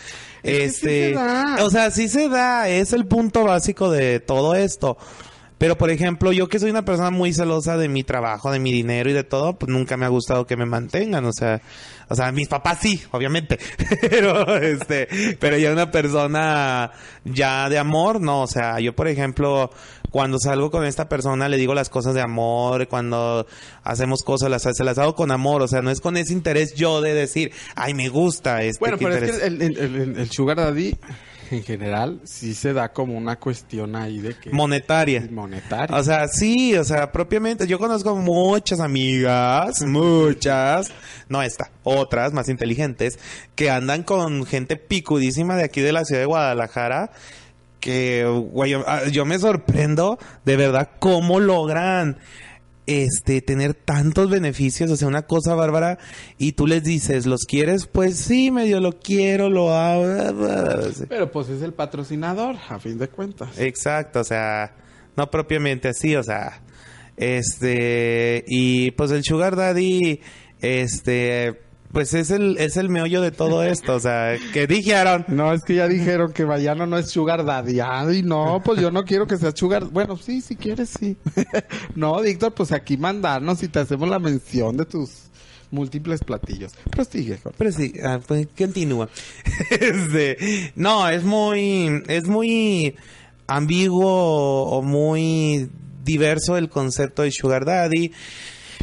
Es 0.43 0.52
que 0.52 0.69
sí 0.69 0.75
este, 0.75 1.09
se 1.09 1.12
da. 1.12 1.57
o 1.61 1.71
sea, 1.71 1.91
sí 1.91 2.09
se 2.09 2.29
da, 2.29 2.69
es 2.69 2.93
el 2.93 3.07
punto 3.07 3.45
básico 3.45 3.91
de 3.91 4.21
todo 4.21 4.55
esto. 4.55 4.99
Pero, 5.62 5.78
por 5.78 5.90
ejemplo, 5.90 6.33
yo 6.33 6.49
que 6.49 6.59
soy 6.59 6.71
una 6.71 6.85
persona 6.85 7.11
muy 7.12 7.33
celosa 7.33 7.76
de 7.76 7.88
mi 7.88 8.02
trabajo, 8.02 8.50
de 8.50 8.59
mi 8.59 8.73
dinero 8.73 9.09
y 9.09 9.12
de 9.12 9.23
todo, 9.23 9.57
pues 9.57 9.71
nunca 9.71 9.97
me 9.97 10.04
ha 10.04 10.09
gustado 10.09 10.45
que 10.45 10.57
me 10.57 10.66
mantengan. 10.66 11.25
O 11.25 11.33
sea, 11.33 11.62
o 12.09 12.16
sea, 12.16 12.33
mis 12.33 12.49
papás 12.49 12.78
sí, 12.83 13.00
obviamente. 13.12 13.61
Pero, 14.00 14.57
este, 14.57 15.07
pero 15.38 15.57
ya 15.57 15.71
una 15.73 15.92
persona 15.92 16.90
ya 17.25 17.69
de 17.69 17.78
amor, 17.78 18.21
no. 18.21 18.42
O 18.42 18.47
sea, 18.49 18.81
yo, 18.81 18.92
por 18.97 19.07
ejemplo, 19.07 19.71
cuando 20.11 20.37
salgo 20.40 20.73
con 20.73 20.85
esta 20.85 21.09
persona 21.09 21.49
le 21.49 21.59
digo 21.59 21.75
las 21.75 21.88
cosas 21.90 22.14
de 22.14 22.23
amor, 22.23 22.88
cuando 22.88 23.47
hacemos 23.85 24.25
cosas 24.25 24.50
las, 24.50 24.62
se 24.62 24.83
las 24.85 24.99
hago 24.99 25.14
con 25.14 25.31
amor. 25.31 25.62
O 25.62 25.69
sea, 25.69 25.81
no 25.81 25.90
es 25.90 26.00
con 26.00 26.16
ese 26.16 26.33
interés 26.33 26.75
yo 26.75 27.00
de 27.00 27.14
decir, 27.14 27.52
ay, 27.76 27.95
me 27.95 28.09
gusta 28.09 28.64
este. 28.64 28.81
Bueno, 28.81 28.97
pero 28.99 29.14
es 29.14 29.21
interés". 29.23 29.40
que 29.40 29.47
el, 29.47 29.62
el- 29.62 29.78
el- 29.78 30.16
el 30.19 30.31
sugar 30.33 30.57
daddy, 30.57 30.97
en 31.52 31.62
general, 31.62 32.21
sí 32.25 32.54
se 32.54 32.73
da 32.73 32.92
como 32.92 33.16
una 33.16 33.37
cuestión 33.37 33.97
ahí 33.97 34.18
de 34.18 34.35
que... 34.35 34.50
monetaria. 34.50 35.26
monetaria. 35.30 35.97
O 35.97 36.02
sea, 36.02 36.28
sí, 36.28 36.76
o 36.76 36.85
sea, 36.85 37.12
propiamente, 37.12 37.66
yo 37.66 37.78
conozco 37.78 38.16
muchas 38.16 38.80
amigas, 38.80 39.82
muchas, 39.82 40.92
no 41.28 41.42
esta, 41.42 41.71
otras 41.82 42.32
más 42.32 42.49
inteligentes, 42.49 43.18
que 43.54 43.71
andan 43.71 44.02
con 44.02 44.47
gente 44.47 44.76
picudísima 44.76 45.56
de 45.56 45.64
aquí 45.64 45.80
de 45.80 45.92
la 45.92 46.04
ciudad 46.04 46.23
de 46.23 46.26
Guadalajara, 46.26 47.11
que, 47.80 48.25
güey, 48.25 48.71
yo, 48.71 48.85
ah, 48.87 49.02
yo 49.11 49.25
me 49.25 49.38
sorprendo 49.38 50.18
de 50.44 50.56
verdad 50.56 50.90
cómo 51.00 51.40
logran 51.40 52.16
este 52.87 53.41
tener 53.41 53.75
tantos 53.75 54.29
beneficios, 54.31 54.91
o 54.91 54.97
sea, 54.97 55.09
una 55.09 55.23
cosa 55.23 55.55
bárbara 55.55 55.99
y 56.39 56.53
tú 56.53 56.67
les 56.67 56.83
dices, 56.83 57.27
"¿Los 57.27 57.45
quieres?" 57.45 57.87
Pues 57.87 58.19
sí, 58.19 58.51
medio 58.51 58.81
lo 58.81 58.99
quiero, 58.99 59.49
lo 59.51 59.73
hago. 59.73 60.05
Pero 61.09 61.31
pues 61.31 61.49
es 61.49 61.62
el 61.62 61.73
patrocinador, 61.73 62.57
a 62.69 62.79
fin 62.79 62.99
de 62.99 63.09
cuentas. 63.09 63.59
Exacto, 63.59 64.21
o 64.21 64.25
sea, 64.25 64.75
no 65.17 65.31
propiamente 65.31 65.89
así, 65.89 66.17
o 66.17 66.23
sea, 66.23 66.62
este 67.17 68.45
y 68.47 68.91
pues 68.93 69.11
el 69.11 69.23
Sugar 69.23 69.57
Daddy 69.57 70.21
este 70.61 71.61
pues 71.92 72.14
es 72.14 72.30
el 72.30 72.56
es 72.58 72.76
el 72.76 72.88
meollo 72.88 73.20
de 73.20 73.30
todo 73.30 73.62
esto, 73.62 73.94
o 73.94 74.00
sea, 74.00 74.37
que 74.52 74.66
dijeron 74.66 75.25
No, 75.28 75.52
es 75.52 75.62
que 75.62 75.75
ya 75.75 75.88
dijeron 75.88 76.32
que 76.32 76.44
Vallano 76.44 76.87
no 76.87 76.99
es 76.99 77.11
Sugar 77.11 77.44
Daddy. 77.44 77.80
Ay, 77.80 78.22
no, 78.22 78.62
pues 78.64 78.80
yo 78.80 78.90
no 78.90 79.04
quiero 79.04 79.26
que 79.26 79.37
sea 79.37 79.52
Sugar... 79.54 79.84
Bueno, 79.84 80.16
sí, 80.16 80.40
si 80.40 80.56
quieres, 80.56 80.90
sí. 80.99 81.16
no, 81.94 82.20
Víctor, 82.20 82.52
pues 82.54 82.72
aquí 82.72 82.96
mandarnos 82.96 83.62
y 83.62 83.68
te 83.68 83.80
hacemos 83.80 84.08
la 84.08 84.18
mención 84.18 84.76
de 84.76 84.87
tus 84.87 85.11
múltiples 85.70 86.20
platillos. 86.22 86.72
Jorge. 86.94 87.38
Pero 87.58 87.72
sí, 87.72 87.92
ah, 88.04 88.20
pues, 88.26 88.49
continúa. 88.56 89.08
Este, 89.70 90.72
no, 90.76 91.08
es 91.08 91.25
muy, 91.25 92.02
es 92.08 92.26
muy 92.26 92.94
ambiguo 93.46 94.64
o 94.64 94.82
muy 94.82 95.68
diverso 96.04 96.56
el 96.56 96.68
concepto 96.68 97.22
de 97.22 97.32
Sugar 97.32 97.64
Daddy. 97.64 98.12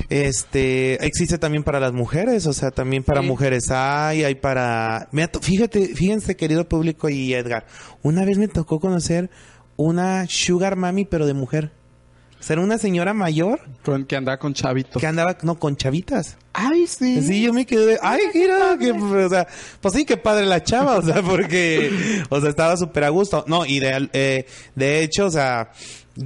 Este, 0.10 1.06
existe 1.06 1.38
también 1.38 1.64
para 1.64 1.80
las 1.80 1.94
mujeres, 1.94 2.48
o 2.48 2.54
sea, 2.54 2.72
también 2.72 3.04
para 3.04 3.22
Sí. 3.22 3.28
mujeres 3.28 3.70
hay, 3.70 4.24
hay 4.24 4.36
para... 4.36 5.08
me 5.12 5.28
fíjate, 5.28 5.90
fíjense, 5.96 6.36
querido 6.36 6.68
público 6.68 7.10
y 7.10 7.34
Edgar, 7.34 7.66
una 8.02 8.26
vez 8.26 8.38
me 8.40 8.48
tocó 8.48 8.80
conocer 8.80 9.30
una 9.76 10.26
Sugar 10.28 10.76
Mami, 10.76 11.06
pero 11.06 11.26
de 11.28 11.34
mujer. 11.34 11.72
Ser 12.40 12.58
una 12.60 12.78
señora 12.78 13.14
mayor 13.14 13.60
Con 13.84 14.06
que 14.06 14.16
anda 14.16 14.40
con 14.40 14.54
chavitos. 14.54 15.00
que 15.02 15.06
andaba, 15.08 15.38
no, 15.44 15.60
con 15.60 15.76
chavitas. 15.76 16.38
Ay, 16.54 16.88
sí. 16.88 17.22
Sí, 17.22 17.42
yo 17.42 17.52
me 17.54 17.66
quedé 17.66 17.86
de, 17.86 18.00
ay, 18.02 18.22
mira, 18.34 18.78
que, 18.80 18.92
o 18.92 19.30
sea, 19.30 19.46
pues 19.82 19.94
sí, 19.94 20.06
qué 20.06 20.16
padre 20.16 20.46
la 20.46 20.64
chava, 20.64 20.98
o 20.98 21.02
sea, 21.02 21.22
porque, 21.22 21.92
o 22.30 22.40
sea, 22.40 22.50
estaba 22.50 22.78
súper 22.78 23.04
a 23.04 23.10
gusto. 23.10 23.44
No, 23.48 23.66
y 23.66 23.80
de, 23.80 24.10
eh, 24.14 24.46
de 24.74 25.04
hecho, 25.04 25.26
o 25.26 25.32
sea, 25.32 25.72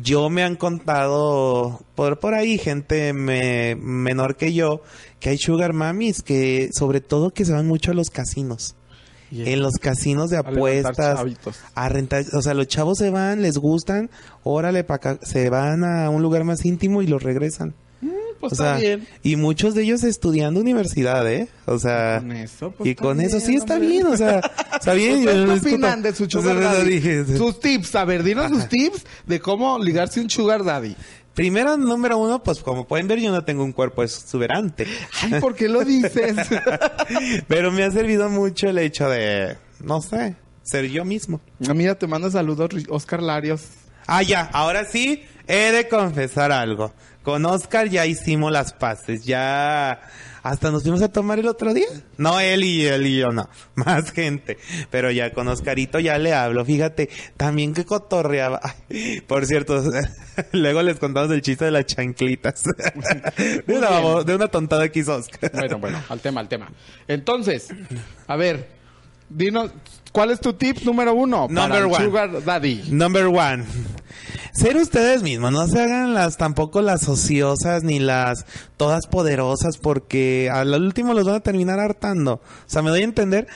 yo 0.01 0.29
me 0.29 0.43
han 0.43 0.55
contado 0.55 1.81
por, 1.95 2.19
por 2.19 2.33
ahí 2.33 2.57
gente 2.57 3.13
me- 3.13 3.75
menor 3.75 4.35
que 4.35 4.53
yo, 4.53 4.81
que 5.19 5.29
hay 5.29 5.37
sugar 5.37 5.73
mamis 5.73 6.21
que, 6.23 6.69
sobre 6.73 6.99
todo 7.01 7.29
que 7.31 7.45
se 7.45 7.53
van 7.53 7.67
mucho 7.67 7.91
a 7.91 7.93
los 7.93 8.09
casinos. 8.09 8.75
En 9.31 9.61
los 9.61 9.73
casinos 9.75 10.29
de 10.29 10.37
A 10.37 10.41
apuestas, 10.41 11.17
chavitos. 11.17 11.57
a 11.73 11.89
rentar, 11.89 12.23
o 12.33 12.41
sea, 12.43 12.53
los 12.53 12.67
chavos 12.67 12.99
se 12.99 13.09
van, 13.09 13.41
les 13.41 13.57
gustan, 13.57 14.11
órale, 14.43 14.83
pa' 14.83 14.95
acá, 14.95 15.17
se 15.23 15.49
van 15.49 15.83
a 15.83 16.07
un 16.11 16.21
lugar 16.21 16.43
más 16.43 16.63
íntimo 16.65 17.01
y 17.01 17.07
los 17.07 17.23
regresan. 17.23 17.73
Pues 18.43 18.59
O 18.59 18.63
está 18.63 18.77
sea, 18.77 18.81
bien. 18.97 19.07
y 19.23 19.37
muchos 19.37 19.73
de 19.73 19.83
ellos 19.83 20.03
estudiando 20.03 20.59
universidad, 20.59 21.25
¿eh? 21.31 21.47
O 21.65 21.79
sea, 21.79 22.17
Con 22.19 22.33
eso, 22.33 22.71
pues 22.71 22.87
y 22.87 22.91
está 22.91 23.01
con 23.03 23.21
eso 23.21 23.39
sí 23.39 23.55
está 23.55 23.75
hombre. 23.75 23.87
bien, 23.89 24.07
o 24.07 24.17
sea, 24.17 24.41
está 24.73 24.93
bien. 24.95 25.19
¿Ustedes 25.19 25.35
yo 25.37 25.45
no 25.45 25.53
qué 25.53 25.59
opinan 25.69 26.01
de 26.01 26.13
su 26.13 26.29
sugar 26.29 26.59
daddy? 26.59 27.37
Sus 27.37 27.61
tips, 27.61 27.95
a 27.95 28.03
ver, 28.03 28.21
dinos 28.21 28.49
sus 28.51 28.67
tips 28.67 29.05
de 29.25 29.39
cómo 29.39 29.79
ligarse 29.79 30.19
un 30.19 30.29
sugar 30.29 30.65
daddy. 30.65 30.93
Primero, 31.33 31.77
número 31.77 32.17
uno, 32.17 32.43
pues 32.43 32.59
como 32.59 32.85
pueden 32.85 33.07
ver, 33.07 33.21
yo 33.21 33.31
no 33.31 33.45
tengo 33.45 33.63
un 33.63 33.71
cuerpo 33.71 34.03
exuberante. 34.03 34.85
Ay, 35.21 35.39
¿por 35.39 35.55
qué 35.55 35.69
lo 35.69 35.85
dices? 35.85 36.35
Pero 37.47 37.71
me 37.71 37.83
ha 37.83 37.91
servido 37.91 38.29
mucho 38.29 38.67
el 38.67 38.77
hecho 38.77 39.07
de, 39.09 39.55
no 39.81 40.01
sé, 40.01 40.35
ser 40.63 40.89
yo 40.89 41.05
mismo. 41.05 41.39
Mira, 41.73 41.95
te 41.95 42.07
manda 42.07 42.29
saludos 42.29 42.71
Oscar 42.89 43.23
Larios. 43.23 43.63
Ah, 44.05 44.21
ya, 44.21 44.41
ahora 44.51 44.83
sí, 44.83 45.23
he 45.47 45.71
de 45.71 45.87
confesar 45.87 46.51
algo. 46.51 46.93
Con 47.23 47.45
Oscar 47.45 47.87
ya 47.89 48.05
hicimos 48.05 48.51
las 48.51 48.73
paces, 48.73 49.23
ya 49.23 50.01
hasta 50.43 50.71
nos 50.71 50.83
fuimos 50.83 51.01
a 51.01 51.07
tomar 51.07 51.39
el 51.39 51.47
otro 51.47 51.73
día. 51.73 51.87
No 52.17 52.41
él 52.41 52.65
y 52.65 52.85
él 52.85 53.07
y 53.07 53.17
yo, 53.17 53.31
no, 53.31 53.49
más 53.75 54.11
gente. 54.11 54.57
Pero 54.91 55.09
ya 55.09 55.31
con 55.33 55.47
Oscarito 55.47 55.99
ya 55.99 56.17
le 56.17 56.33
hablo, 56.33 56.65
fíjate, 56.65 57.09
también 57.37 57.73
que 57.73 57.85
cotorreaba. 57.85 58.59
Ay, 58.89 59.21
por 59.21 59.45
cierto, 59.45 59.81
luego 60.51 60.81
les 60.81 60.99
contamos 60.99 61.31
el 61.31 61.41
chiste 61.41 61.63
de 61.65 61.71
las 61.71 61.85
chanclitas. 61.85 62.63
De 63.65 63.77
una, 63.77 64.23
de 64.23 64.35
una 64.35 64.49
tontada 64.49 64.89
que 64.89 64.99
hizo 64.99 65.15
Oscar. 65.15 65.49
Bueno, 65.53 65.79
bueno, 65.79 66.03
al 66.09 66.19
tema, 66.19 66.41
al 66.41 66.49
tema. 66.49 66.69
Entonces, 67.07 67.69
a 68.27 68.35
ver, 68.35 68.67
dinos, 69.29 69.71
¿cuál 70.11 70.31
es 70.31 70.41
tu 70.41 70.53
tip 70.53 70.79
número 70.83 71.13
uno 71.13 71.47
para 71.47 71.67
Number 71.67 71.79
el 71.79 71.85
one. 71.85 72.05
sugar 72.05 72.43
daddy? 72.43 72.83
Number 72.89 73.27
one. 73.27 73.63
Ser 74.53 74.77
ustedes 74.77 75.23
mismos, 75.23 75.51
no 75.51 75.67
se 75.67 75.81
hagan 75.81 76.13
las 76.13 76.37
tampoco 76.37 76.83
las 76.83 77.09
ociosas 77.09 77.83
ni 77.83 77.97
las 77.97 78.45
todas 78.77 79.07
poderosas 79.07 79.77
porque 79.77 80.47
al 80.53 80.71
último 80.75 81.15
los 81.15 81.25
van 81.25 81.35
a 81.35 81.39
terminar 81.39 81.79
hartando. 81.79 82.33
O 82.33 82.41
sea, 82.67 82.83
me 82.83 82.91
doy 82.91 83.01
a 83.01 83.05
entender. 83.05 83.47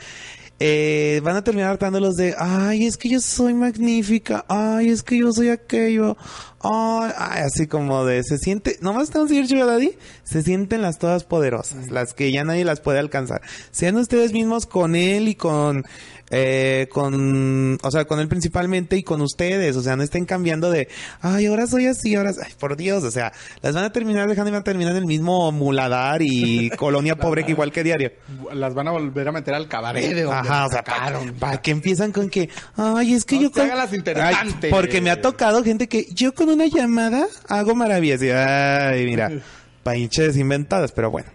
Eh, 0.60 1.22
van 1.24 1.36
a 1.36 1.44
terminar 1.44 1.70
hartando 1.70 2.00
los 2.00 2.16
de, 2.16 2.34
ay, 2.36 2.88
es 2.88 2.98
que 2.98 3.10
yo 3.10 3.20
soy 3.20 3.54
magnífica, 3.54 4.44
ay, 4.48 4.90
es 4.90 5.04
que 5.04 5.20
yo 5.20 5.32
soy 5.32 5.50
aquello, 5.50 6.18
ay, 6.62 7.12
ay, 7.16 7.44
así 7.46 7.68
como 7.68 8.06
de, 8.06 8.24
se 8.24 8.40
siente, 8.40 8.80
nomás 8.82 9.04
están 9.04 9.28
decir 9.28 9.48
Sugar 9.48 9.68
Daddy, 9.68 9.92
se 10.24 10.42
sienten 10.42 10.82
las 10.82 10.98
todas 10.98 11.26
poderosas, 11.26 11.92
las 11.92 12.16
que 12.16 12.32
ya 12.32 12.44
nadie 12.44 12.66
las 12.66 12.80
puede 12.80 12.98
alcanzar. 12.98 13.42
Sean 13.70 13.98
ustedes 13.98 14.34
mismos 14.34 14.66
con 14.66 14.96
él 14.96 15.28
y 15.28 15.36
con, 15.36 15.86
eh, 16.30 16.88
con, 16.92 17.78
o 17.82 17.92
sea, 17.92 18.06
con 18.06 18.20
él 18.20 18.28
principalmente 18.28 18.98
y 18.98 19.04
con 19.04 19.22
ustedes, 19.22 19.76
o 19.76 19.82
sea, 19.82 19.96
no 19.96 20.04
estén 20.04 20.26
cambiando 20.26 20.70
de, 20.70 20.88
ay, 21.22 21.46
ahora 21.46 21.68
soy 21.68 21.88
así, 21.88 22.16
ahora, 22.16 22.32
ay, 22.44 22.54
por 22.60 22.76
Dios, 22.76 23.04
o 23.04 23.12
sea, 23.12 23.32
las 23.62 23.74
van 23.74 23.86
a 23.86 23.92
terminar 23.92 24.28
dejando 24.28 24.50
y 24.50 24.52
van 24.52 24.62
a 24.62 24.64
terminar 24.64 24.92
en 24.92 24.98
el 25.00 25.06
mismo 25.06 25.52
muladar 25.52 26.22
y 26.22 26.70
colonia 26.78 27.16
pobre 27.16 27.46
que 27.46 27.52
igual 27.52 27.72
que 27.72 27.84
diario. 27.84 28.12
Las 28.54 28.74
van 28.74 28.88
a 28.88 28.92
volver 28.92 29.28
a 29.28 29.32
meter 29.32 29.54
al 29.54 29.68
cabaret 29.68 30.14
de 30.14 30.24
donde 30.24 30.38
Ajá, 30.40 30.66
o 30.66 30.70
sea, 30.70 30.84
para 30.84 31.20
sacaron. 31.20 31.62
que 31.62 31.72
empiezan 31.72 32.12
con 32.12 32.30
que, 32.30 32.50
ay, 32.76 33.14
es 33.14 33.26
que 33.26 33.36
No 33.36 33.42
yo 33.44 33.62
hagan 33.62 33.78
las. 33.78 33.92
Ay, 34.18 34.70
porque 34.70 35.02
me 35.02 35.10
ha 35.10 35.22
tocado 35.22 35.64
gente 35.64 35.88
que 35.88 36.06
yo 36.12 36.34
con 36.34 36.50
una 36.50 36.66
llamada 36.68 37.26
hago 37.48 37.76
maravillas 37.76 38.22
y, 38.22 38.30
ay, 38.30 39.06
mira, 39.06 39.32
pinches 39.92 40.38
inventadas, 40.38 40.92
pero 40.92 41.12
bueno. 41.12 41.30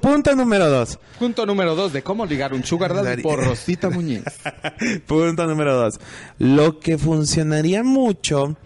Punto 0.00 0.34
número 0.34 0.68
dos. 0.68 0.98
Punto 1.18 1.46
número 1.46 1.74
dos 1.74 1.92
de 1.92 2.02
cómo 2.02 2.26
ligar 2.26 2.52
un 2.52 2.64
sugar 2.64 2.94
daddy 2.94 3.22
por 3.22 3.42
Rosita 3.42 3.88
Muñiz. 3.88 4.24
Punto 5.06 5.46
número 5.46 5.74
dos. 5.76 5.98
Lo 6.38 6.78
que 6.78 6.98
funcionaría 6.98 7.82
mucho 7.82 8.56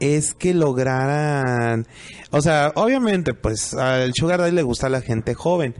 es 0.00 0.34
que 0.34 0.54
lograran, 0.54 1.86
o 2.30 2.40
sea, 2.40 2.72
obviamente, 2.74 3.34
pues 3.34 3.74
al 3.74 4.12
Sugar 4.14 4.40
Daddy 4.40 4.52
le 4.52 4.62
gusta 4.62 4.86
a 4.86 4.90
la 4.90 5.00
gente 5.00 5.34
joven, 5.34 5.74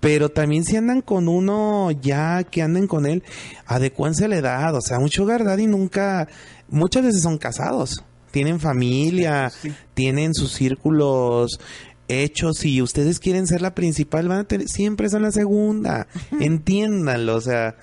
pero 0.00 0.28
también 0.28 0.64
si 0.64 0.76
andan 0.76 1.00
con 1.00 1.28
uno 1.28 1.90
ya 1.90 2.44
que 2.44 2.62
anden 2.62 2.86
con 2.86 3.06
él, 3.06 3.22
adecúense 3.66 4.28
la 4.28 4.36
edad, 4.36 4.74
o 4.74 4.80
sea, 4.80 4.98
un 4.98 5.08
Sugar 5.08 5.44
Daddy 5.44 5.66
nunca, 5.66 6.28
muchas 6.68 7.04
veces 7.04 7.22
son 7.22 7.38
casados, 7.38 8.04
tienen 8.30 8.60
familia, 8.60 9.50
tienen 9.94 10.34
sus 10.34 10.52
círculos 10.52 11.58
hechos 12.08 12.64
y 12.64 12.82
ustedes 12.82 13.20
quieren 13.20 13.46
ser 13.46 13.62
la 13.62 13.74
principal, 13.74 14.28
van 14.28 14.40
a 14.40 14.44
tener, 14.44 14.68
siempre 14.68 15.08
son 15.08 15.22
la 15.22 15.30
segunda, 15.30 16.06
entiéndanlo, 16.40 17.36
o 17.36 17.40
sea, 17.40 17.76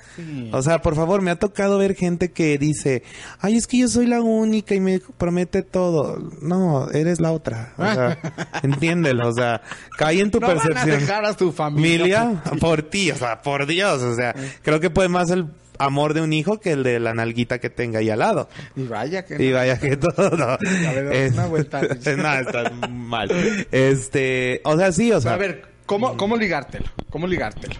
o 0.51 0.62
sea, 0.62 0.82
por 0.82 0.96
favor, 0.96 1.22
me 1.22 1.32
ha 1.32 1.39
tocado 1.39 1.77
ver 1.77 1.96
gente 1.96 2.32
que 2.32 2.58
dice, 2.58 3.03
ay, 3.39 3.55
es 3.55 3.67
que 3.67 3.77
yo 3.79 3.88
soy 3.88 4.08
la 4.08 4.22
única 4.22 4.75
y 4.75 4.79
me 4.79 5.00
promete 5.17 5.62
todo. 5.62 6.17
No, 6.41 6.89
eres 6.91 7.20
la 7.20 7.32
otra. 7.32 7.74
O 7.77 7.84
sea, 7.84 8.20
entiéndelo, 8.63 9.29
o 9.29 9.34
sea, 9.34 9.62
cae 9.98 10.20
en 10.22 10.32
tu 10.32 10.39
No 10.39 10.48
van 10.48 10.58
a 10.60 10.62
percepción. 10.62 11.00
dejar 11.00 11.25
a 11.25 11.34
tu 11.34 11.51
familia. 11.51 12.41
Familia, 12.44 12.60
por 12.60 12.82
ti, 12.84 13.12
o 13.12 13.15
sea, 13.17 13.41
por 13.41 13.67
Dios, 13.67 14.01
o 14.01 14.15
sea, 14.15 14.36
creo 14.62 14.79
que 14.79 14.89
puede 14.89 15.10
más 15.10 15.29
el 15.29 15.46
amor 15.79 16.13
de 16.13 16.22
un 16.22 16.34
hijo 16.34 16.60
que 16.60 16.72
el 16.72 16.84
de 16.84 17.00
la 17.00 17.13
nalguita 17.13 17.60
que 17.60 17.70
tenga 17.70 18.00
ahí 18.00 18.10
al 18.10 18.20
lado. 18.20 18.50
Y 18.75 18.84
vaya 18.84 19.25
que 19.25 19.44
Y 19.44 19.50
no. 19.50 19.55
vaya 19.58 19.79
que 19.79 19.98
todo. 19.98 20.58
ver, 20.60 21.12
Es- 21.13 21.34
una 21.34 21.46
vuelta. 21.48 21.82
no, 22.17 22.34
está 22.34 22.70
mal. 22.89 23.29
Este, 23.72 24.62
o 24.63 24.77
sea, 24.77 24.91
sí, 24.91 25.12
o 25.12 25.20
sea, 25.22 25.34
A 25.34 25.38
ver, 25.38 25.63
¿cómo, 25.86 26.17
¿cómo 26.17 26.38
ligártelo? 26.38 26.86
¿Cómo 27.10 27.27
ligártelo? 27.27 27.75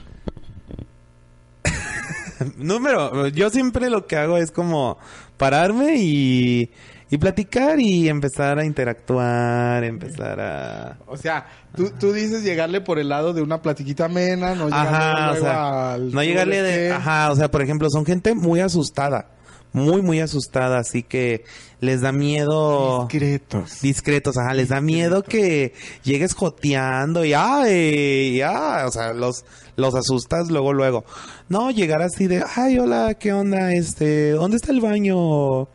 número, 2.58 3.28
yo 3.30 3.50
siempre 3.50 3.90
lo 3.90 4.08
que 4.08 4.18
hago 4.18 4.38
es 4.38 4.52
como 4.52 4.98
pararme 5.38 5.96
y, 5.98 6.72
y 7.10 7.18
platicar 7.18 7.80
y 7.80 8.10
empezar 8.10 8.58
a 8.58 8.66
interactuar, 8.66 9.84
empezar 9.84 10.40
a... 10.40 10.98
O 11.08 11.18
sea, 11.18 11.46
tú, 11.76 11.92
tú 12.00 12.12
dices 12.12 12.44
llegarle 12.44 12.82
por 12.82 12.98
el 12.98 13.10
lado 13.10 13.34
de 13.34 13.42
una 13.42 13.62
platiquita 13.62 14.06
amena, 14.06 14.56
no 14.56 14.66
llegarle 14.66 14.90
Ajá, 14.90 15.32
o 15.32 15.36
sea, 15.36 15.94
al 15.94 16.12
no 16.12 16.24
llegarle 16.24 16.62
de... 16.62 16.92
Ajá, 16.92 17.32
o 17.32 17.36
sea, 17.36 17.52
por 17.52 17.62
ejemplo, 17.62 17.90
son 17.92 18.06
gente 18.06 18.34
muy 18.34 18.60
asustada, 18.60 19.28
muy, 19.72 20.02
muy 20.02 20.20
asustada, 20.20 20.80
así 20.80 21.04
que 21.04 21.44
les 21.80 22.02
da 22.02 22.12
miedo... 22.12 23.08
Discretos. 23.08 23.82
discretos, 23.82 24.38
ajá, 24.38 24.56
les 24.56 24.70
da 24.70 24.82
miedo 24.82 25.22
que 25.22 25.74
llegues 26.04 26.34
joteando 26.34 27.24
y 27.24 27.34
ay, 27.36 28.38
ya, 28.38 28.86
o 28.88 28.92
sea, 28.92 29.14
los 29.14 29.46
los 29.78 29.94
asustas 29.94 30.50
luego 30.50 30.72
luego. 30.72 31.04
No, 31.50 31.70
llegar 31.70 32.02
así 32.02 32.28
de, 32.28 32.44
"Ay, 32.56 32.80
hola, 32.80 33.16
¿qué 33.16 33.34
onda? 33.34 33.74
Este, 33.74 34.32
¿dónde 34.32 34.56
está 34.56 34.72
el 34.72 34.80
baño?" 34.80 35.68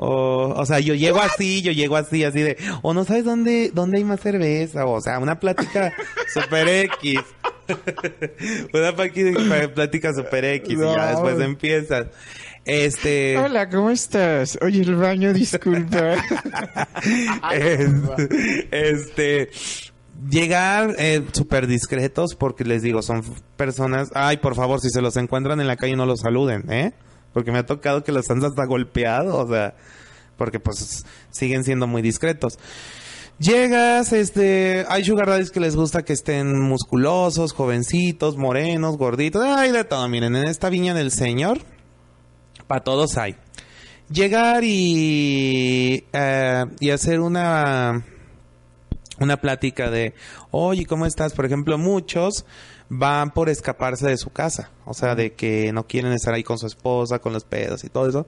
O, 0.00 0.54
o 0.56 0.64
sea, 0.64 0.78
yo 0.78 0.94
llego 0.94 1.20
así, 1.20 1.60
yo 1.60 1.72
llego 1.72 1.96
así, 1.96 2.22
así 2.22 2.40
de, 2.40 2.56
o 2.82 2.94
no 2.94 3.04
sabes 3.04 3.24
dónde, 3.24 3.72
dónde 3.74 3.98
hay 3.98 4.04
más 4.04 4.20
cerveza, 4.20 4.86
o 4.86 5.00
sea, 5.00 5.18
una 5.18 5.40
plática 5.40 5.92
super 6.32 6.68
X. 6.68 7.18
una 8.72 8.94
plática, 9.74 10.14
super 10.14 10.44
X, 10.44 10.72
y 10.72 10.76
ya 10.80 11.10
después 11.10 11.40
empiezas. 11.40 12.06
Este. 12.64 13.36
Hola, 13.38 13.68
¿cómo 13.68 13.90
estás? 13.90 14.56
Oye, 14.62 14.82
el 14.82 14.94
baño, 14.94 15.32
disculpa. 15.32 16.14
Es- 17.52 17.90
este 18.70 19.50
llegar 20.30 20.94
eh, 20.98 21.22
súper 21.32 21.66
discretos 21.66 22.34
porque 22.34 22.64
les 22.64 22.82
digo 22.82 23.02
son 23.02 23.22
personas 23.56 24.10
ay 24.14 24.38
por 24.38 24.56
favor 24.56 24.80
si 24.80 24.90
se 24.90 25.00
los 25.00 25.16
encuentran 25.16 25.60
en 25.60 25.68
la 25.68 25.76
calle 25.76 25.94
no 25.94 26.06
los 26.06 26.20
saluden 26.20 26.64
eh 26.72 26.92
porque 27.38 27.52
me 27.52 27.58
ha 27.58 27.66
tocado 27.66 28.02
que 28.02 28.10
los 28.10 28.28
han 28.30 28.44
hasta 28.44 28.64
golpeado 28.64 29.36
o 29.38 29.48
sea 29.48 29.76
porque 30.36 30.58
pues 30.58 31.04
siguen 31.30 31.62
siendo 31.62 31.86
muy 31.86 32.02
discretos 32.02 32.58
Llegas, 33.38 34.12
este, 34.12 34.84
hay 34.88 35.04
sugar 35.04 35.28
daddies 35.28 35.52
que 35.52 35.60
les 35.60 35.76
gusta 35.76 36.04
que 36.04 36.12
estén 36.12 36.60
musculosos, 36.60 37.52
jovencitos, 37.52 38.36
morenos, 38.36 38.96
gorditos, 38.96 39.44
hay 39.44 39.70
de 39.70 39.84
todo. 39.84 40.08
Miren, 40.08 40.34
en 40.34 40.48
esta 40.48 40.68
viña 40.70 40.92
del 40.92 41.12
Señor, 41.12 41.60
para 42.66 42.82
todos 42.82 43.16
hay. 43.16 43.36
Llegar 44.10 44.64
y, 44.64 46.04
eh, 46.12 46.64
y 46.80 46.90
hacer 46.90 47.20
una, 47.20 48.04
una 49.20 49.36
plática 49.38 49.90
de, 49.90 50.14
oye, 50.50 50.86
¿cómo 50.86 51.06
estás? 51.06 51.32
Por 51.32 51.46
ejemplo, 51.46 51.78
muchos 51.78 52.44
van 52.88 53.30
por 53.32 53.48
escaparse 53.48 54.06
de 54.06 54.16
su 54.16 54.30
casa, 54.30 54.70
o 54.86 54.94
sea, 54.94 55.14
de 55.14 55.34
que 55.34 55.72
no 55.72 55.86
quieren 55.86 56.12
estar 56.12 56.32
ahí 56.32 56.42
con 56.42 56.58
su 56.58 56.66
esposa, 56.66 57.18
con 57.18 57.32
los 57.32 57.44
pedos 57.44 57.84
y 57.84 57.88
todo 57.88 58.08
eso. 58.08 58.26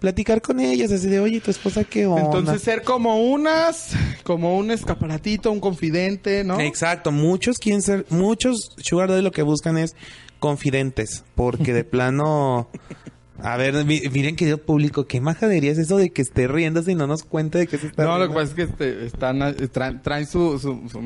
Platicar 0.00 0.42
con 0.42 0.60
ellas, 0.60 0.92
así 0.92 1.08
de, 1.08 1.20
oye, 1.20 1.40
¿tu 1.40 1.50
esposa 1.50 1.84
qué 1.84 2.06
onda? 2.06 2.22
Entonces, 2.22 2.62
ser 2.62 2.82
como 2.82 3.22
unas, 3.22 3.92
como 4.24 4.56
un 4.56 4.70
escaparatito, 4.70 5.50
un 5.50 5.60
confidente, 5.60 6.44
¿no? 6.44 6.60
Exacto, 6.60 7.10
muchos 7.12 7.58
quieren 7.58 7.82
ser, 7.82 8.06
muchos 8.10 8.72
sugar 8.78 9.08
daddy 9.08 9.22
lo 9.22 9.32
que 9.32 9.42
buscan 9.42 9.78
es 9.78 9.96
confidentes, 10.40 11.24
porque 11.34 11.72
de 11.72 11.84
plano, 11.92 12.68
a 13.42 13.56
ver, 13.56 13.84
mi- 13.84 14.00
miren 14.12 14.36
querido 14.36 14.58
público, 14.58 15.06
qué 15.06 15.20
majadería 15.20 15.72
es 15.72 15.78
eso 15.78 15.96
de 15.96 16.10
que 16.12 16.22
esté 16.22 16.48
riéndose 16.48 16.92
y 16.92 16.94
no 16.94 17.06
nos 17.06 17.24
cuente 17.24 17.58
de 17.58 17.66
qué 17.66 17.78
se 17.78 17.88
está 17.88 18.04
No, 18.04 18.18
lo 18.18 18.28
que 18.28 18.34
pasa 18.34 18.46
es 18.48 18.54
que 18.54 18.62
este, 18.62 19.06
están, 19.06 19.42
eh, 19.42 19.52
traen, 19.70 20.00
traen 20.02 20.26
su, 20.26 20.58
su, 20.58 20.88
su 20.88 21.00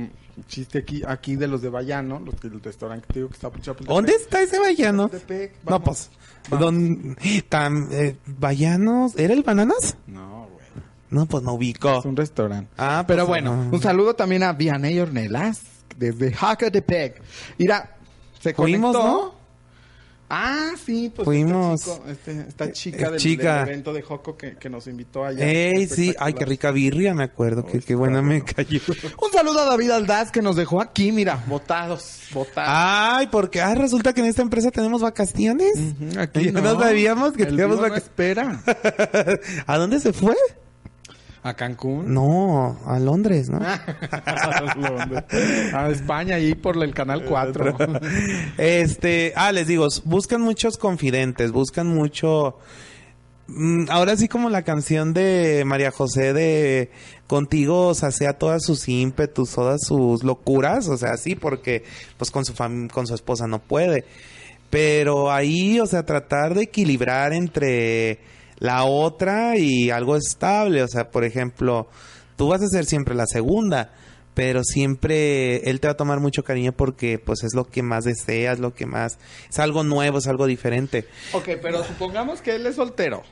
chiste 0.48 0.78
aquí, 0.78 1.02
aquí 1.06 1.36
de 1.36 1.48
los 1.48 1.62
de 1.62 1.68
Bayano, 1.70 2.20
los 2.20 2.34
que 2.36 2.48
el 2.48 2.62
restaurante 2.62 3.06
que 3.06 3.12
te 3.14 3.18
digo 3.20 3.28
que 3.30 3.34
está 3.34 3.48
Chapultepec. 3.48 3.86
¿Dónde 3.88 4.12
está 4.12 4.42
ese 4.42 4.58
vallano? 4.58 5.04
Chapultepec, 5.08 5.52
No, 5.68 5.82
pues, 5.82 6.10
don, 6.50 7.16
tan, 7.48 7.88
eh, 7.92 8.16
vallanos, 8.26 9.16
¿era 9.16 9.32
el 9.34 9.42
bananas? 9.42 9.96
No, 10.06 10.48
güey. 10.52 10.66
No, 11.10 11.26
pues 11.26 11.42
no 11.44 11.54
ubico. 11.54 11.98
Es 12.00 12.04
un 12.04 12.16
restaurante. 12.16 12.70
Ah, 12.76 13.04
Pero 13.06 13.26
pues, 13.26 13.28
bueno, 13.28 13.52
ah. 13.52 13.68
un 13.74 13.80
saludo 13.80 14.14
también 14.14 14.42
a 14.42 14.52
Vianey 14.52 14.98
Ornelas, 14.98 15.62
desde 15.96 16.32
Zacatepec. 16.34 17.22
Mira, 17.58 17.96
se 18.40 18.52
conectó. 18.54 18.92
¿no? 18.92 19.35
Ah, 20.28 20.72
sí, 20.84 21.12
pues 21.14 21.24
Fuimos. 21.24 21.80
Este 21.82 21.92
chico, 21.94 22.08
este- 22.10 22.40
esta 22.48 22.64
Eh, 22.64 22.72
chica, 22.72 23.10
del, 23.10 23.20
chica. 23.20 23.58
del 23.60 23.68
evento 23.68 23.92
de 23.92 24.02
Joco 24.02 24.36
que, 24.36 24.56
que 24.56 24.68
nos 24.68 24.86
invitó 24.88 25.24
allá. 25.24 25.44
Ey, 25.46 25.86
sí, 25.86 26.14
ay, 26.18 26.32
qué 26.34 26.44
rica 26.44 26.70
birria, 26.72 27.14
me 27.14 27.22
acuerdo, 27.24 27.64
que 27.64 27.80
qué 27.80 27.94
buena 27.94 28.22
me 28.22 28.42
cayó. 28.42 28.80
Un 29.22 29.32
saludo 29.32 29.60
a 29.60 29.64
David 29.66 29.90
Aldaz 29.90 30.32
que 30.32 30.42
nos 30.42 30.56
dejó 30.56 30.80
aquí, 30.80 31.12
mira, 31.12 31.44
botados, 31.46 32.22
botados. 32.32 32.68
Ay, 32.72 33.28
porque 33.28 33.60
ah, 33.60 33.74
resulta 33.74 34.12
que 34.12 34.20
en 34.20 34.26
esta 34.26 34.42
empresa 34.42 34.70
tenemos 34.70 35.00
vacaciones. 35.02 35.72
Ujú, 35.76 36.18
aquí 36.20 36.50
no 36.52 36.80
sabíamos 36.80 37.32
que 37.34 37.44
El 37.44 37.50
teníamos 37.50 37.76
vivo 37.76 37.88
no 37.88 37.94
espera. 37.94 38.62
¿A 39.66 39.78
dónde 39.78 40.00
se 40.00 40.12
fue? 40.12 40.34
¿A 41.48 41.54
Cancún? 41.54 42.12
No, 42.12 42.76
a 42.86 42.98
Londres, 42.98 43.48
¿no? 43.48 43.60
a 45.72 45.88
España 45.90 46.38
y 46.38 46.54
por 46.54 46.82
el 46.82 46.94
canal 46.94 47.24
4. 47.24 47.76
Este, 48.58 49.32
ah, 49.36 49.52
les 49.52 49.66
digo, 49.66 49.86
buscan 50.04 50.40
muchos 50.40 50.76
confidentes, 50.76 51.52
buscan 51.52 51.86
mucho. 51.88 52.58
Mm, 53.48 53.86
Ahora 53.90 54.16
sí 54.16 54.28
como 54.28 54.50
la 54.50 54.62
canción 54.62 55.12
de 55.14 55.62
María 55.66 55.90
José 55.92 56.32
de 56.32 56.90
contigo 57.28 57.94
sacea 57.94 58.32
todas 58.32 58.64
sus 58.64 58.88
ímpetus, 58.88 59.52
todas 59.52 59.80
sus 59.86 60.24
locuras, 60.24 60.88
o 60.88 60.96
sea, 60.96 61.16
sí, 61.16 61.36
porque 61.36 61.84
pues 62.18 62.30
con 62.30 62.44
su 62.44 62.54
fam- 62.54 62.90
con 62.90 63.06
su 63.06 63.14
esposa 63.14 63.46
no 63.46 63.60
puede. 63.60 64.04
Pero 64.68 65.30
ahí, 65.30 65.78
o 65.78 65.86
sea, 65.86 66.04
tratar 66.04 66.54
de 66.54 66.64
equilibrar 66.64 67.32
entre 67.32 68.18
la 68.58 68.84
otra 68.84 69.56
y 69.56 69.90
algo 69.90 70.16
estable, 70.16 70.82
o 70.82 70.88
sea, 70.88 71.10
por 71.10 71.24
ejemplo, 71.24 71.88
tú 72.36 72.48
vas 72.48 72.62
a 72.62 72.66
ser 72.68 72.84
siempre 72.86 73.14
la 73.14 73.26
segunda, 73.26 73.92
pero 74.34 74.62
siempre 74.64 75.68
él 75.70 75.80
te 75.80 75.88
va 75.88 75.92
a 75.92 75.96
tomar 75.96 76.20
mucho 76.20 76.42
cariño 76.44 76.72
porque 76.72 77.18
pues 77.18 77.42
es 77.42 77.54
lo 77.54 77.64
que 77.64 77.82
más 77.82 78.04
deseas, 78.04 78.58
lo 78.58 78.74
que 78.74 78.86
más 78.86 79.18
es 79.48 79.58
algo 79.58 79.82
nuevo, 79.84 80.18
es 80.18 80.26
algo 80.26 80.46
diferente. 80.46 81.06
ok, 81.32 81.48
pero 81.62 81.84
supongamos 81.84 82.40
que 82.42 82.54
él 82.56 82.66
es 82.66 82.76
soltero. 82.76 83.22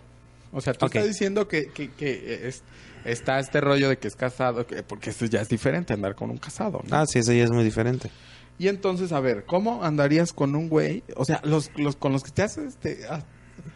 O 0.53 0.61
sea, 0.61 0.73
tú 0.73 0.87
estás 0.87 1.07
diciendo 1.07 1.49
que, 1.49 1.67
que, 1.67 1.91
que 1.91 2.47
es- 2.49 2.63
está 3.05 3.39
este 3.39 3.61
rollo 3.61 3.89
de 3.89 3.99
que 3.99 4.09
es 4.09 4.15
casado, 4.17 4.67
que- 4.67 4.83
porque 4.83 5.11
eso 5.11 5.25
ya 5.27 5.41
es 5.41 5.49
diferente, 5.49 5.93
andar 5.93 6.15
con 6.15 6.31
un 6.31 6.39
casado, 6.39 6.81
¿no? 6.89 6.97
Ah, 6.97 7.07
sí, 7.07 7.19
eso 7.19 7.33
ya 7.33 7.45
es 7.45 7.51
muy 7.51 7.65
diferente. 7.65 8.11
Y 8.59 8.69
entonces, 8.69 9.11
a 9.13 9.19
ver, 9.21 9.45
¿cómo 9.47 9.83
andarías 9.83 10.33
con 10.33 10.55
un 10.55 10.69
güey? 10.69 11.03
O 11.17 11.25
sea, 11.25 11.41
los, 11.45 11.71
los 11.77 11.97
con 11.97 12.13
los 12.13 12.23
que 12.23 12.31
te 12.31 12.43
haces, 12.43 12.67
este, 12.69 13.01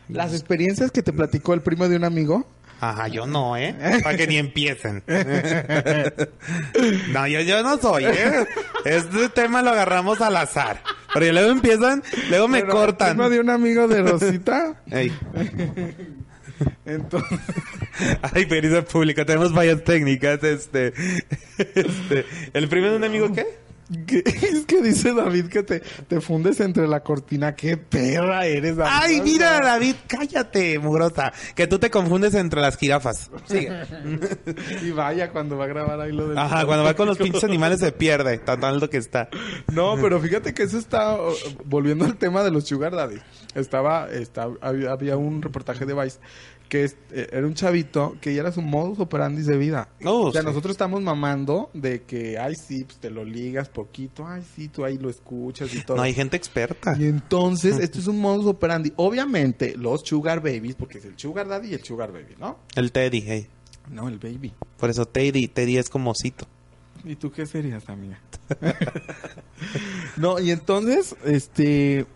las 0.09 0.33
experiencias 0.33 0.91
que 0.91 1.03
te 1.03 1.13
platicó 1.13 1.55
el 1.55 1.61
primo 1.61 1.89
de 1.89 1.97
un 1.97 2.05
amigo. 2.05 2.47
Ajá, 2.81 3.09
yo 3.09 3.27
no, 3.27 3.57
¿eh? 3.57 3.75
Para 4.05 4.17
que 4.17 4.29
ni 4.29 4.37
empiecen. 4.37 5.03
no, 7.13 7.27
yo, 7.27 7.41
yo 7.41 7.63
no 7.63 7.77
soy, 7.79 8.05
¿eh? 8.05 8.47
Este 8.85 9.29
tema 9.31 9.63
lo 9.63 9.71
agarramos 9.71 10.21
al 10.21 10.37
azar. 10.37 10.81
Porque 11.13 11.33
luego 11.33 11.51
empiezan, 11.51 12.03
luego 12.31 12.47
me 12.47 12.61
Pero 12.61 12.73
cortan. 12.73 13.09
El 13.09 13.15
primo 13.15 13.31
de 13.31 13.41
un 13.41 13.51
amigo 13.51 13.89
de 13.89 14.03
Rosita. 14.03 14.81
Ey. 14.91 15.13
entonces, 16.87 17.39
Ay, 18.23 18.47
pericia 18.47 18.85
pública, 18.85 19.25
tenemos 19.25 19.53
fallas 19.53 19.83
técnicas, 19.83 20.43
este, 20.45 20.93
este, 21.59 22.27
¿el 22.53 22.69
primero 22.69 22.93
de 22.93 22.99
un 22.99 23.05
amigo 23.05 23.33
qué? 23.33 23.45
es 24.09 24.67
que 24.67 24.83
dice 24.83 25.15
David 25.15 25.47
que 25.47 25.63
te, 25.63 25.81
te 25.81 26.21
fundes 26.21 26.61
entre 26.61 26.87
la 26.87 27.01
cortina. 27.01 27.55
¡Qué 27.55 27.77
perra 27.77 28.45
eres, 28.45 28.77
David! 28.77 28.93
Ay, 28.95 29.21
mira, 29.23 29.61
David, 29.61 29.95
cállate, 30.07 30.79
mugrosa, 30.79 31.33
que 31.55 31.67
tú 31.67 31.79
te 31.79 31.91
confundes 31.91 32.35
entre 32.35 32.61
las 32.61 32.77
jirafas. 32.77 33.31
Sigue. 33.47 33.73
Y 34.83 34.91
vaya 34.91 35.31
cuando 35.31 35.57
va 35.57 35.65
a 35.65 35.69
grabar 35.69 36.01
ahí 36.01 36.13
lo 36.13 36.29
del... 36.29 36.39
Ajá, 36.39 36.65
cuando 36.67 36.85
va 36.85 36.95
con 36.95 37.07
los 37.07 37.19
pinches 37.19 37.45
animales 37.45 37.81
se 37.81 37.93
pierde, 37.93 38.39
tan 38.39 38.63
alto 38.65 38.91
que 38.91 38.99
está. 38.99 39.29
No, 39.73 39.97
pero 40.01 40.21
fíjate 40.21 40.55
que 40.55 40.63
eso 40.63 40.79
está 40.79 41.17
volviendo 41.65 42.05
al 42.05 42.17
tema 42.17 42.43
de 42.43 42.51
los 42.51 42.67
sugar 42.67 42.95
daddy. 42.95 43.19
Estaba, 43.55 44.09
está, 44.11 44.49
había, 44.61 44.93
había 44.93 45.17
un 45.17 45.43
reportaje 45.43 45.87
de 45.87 45.95
Vice 45.95 46.19
que 46.69 46.85
es- 46.85 46.97
eh, 47.11 47.29
era 47.33 47.47
un 47.47 47.55
chavito 47.55 48.17
que 48.21 48.35
ya 48.35 48.41
era 48.43 48.53
su 48.53 48.63
modus 48.63 48.99
operandi 49.01 49.43
de 49.43 49.57
vida. 49.57 49.89
Oh, 50.05 50.27
o 50.27 50.33
sea, 50.33 50.43
sí. 50.43 50.47
nosotros 50.47 50.73
estamos 50.73 51.03
mamando 51.03 51.71
de 51.75 52.03
que, 52.03 52.39
ay, 52.39 52.55
sí, 52.55 52.85
pues 52.85 52.99
te 52.99 53.11
lo 53.11 53.25
ligas 53.25 53.69
poquito, 53.69 54.27
ay, 54.27 54.43
sí, 54.55 54.69
tú 54.69 54.85
ahí 54.85 54.99
lo 54.99 55.09
escuchas 55.11 55.75
y 55.75 55.83
todo. 55.83 55.97
No 55.97 56.03
hay 56.03 56.15
gente 56.15 56.37
experta. 56.37 56.97
Y 56.99 57.05
entonces, 57.07 57.79
esto 57.79 57.99
es 57.99 58.07
un 58.07 58.21
modus 58.21 58.47
operandi. 58.47 58.93
Obviamente, 58.97 59.77
los 59.77 60.03
sugar 60.03 60.41
babies, 60.41 60.75
porque 60.75 60.99
es 60.99 61.05
el 61.05 61.19
sugar 61.19 61.49
daddy 61.49 61.69
y 61.71 61.75
el 61.75 61.85
sugar 61.85 62.13
baby, 62.13 62.35
¿no? 62.39 62.59
El 62.75 62.93
Teddy, 62.93 63.23
hey. 63.27 63.47
No, 63.91 64.09
el 64.09 64.19
baby. 64.19 64.53
Por 64.77 64.91
eso 64.91 65.07
Teddy, 65.07 65.49
Teddy 65.49 65.79
es 65.79 65.89
como 65.89 66.11
osito. 66.11 66.47
¿Y 67.05 67.17
tú 67.17 67.31
qué 67.31 67.47
serías, 67.47 67.89
amiga? 67.89 68.21
no, 70.17 70.39
y 70.41 70.51
entonces, 70.51 71.15
este... 71.25 72.07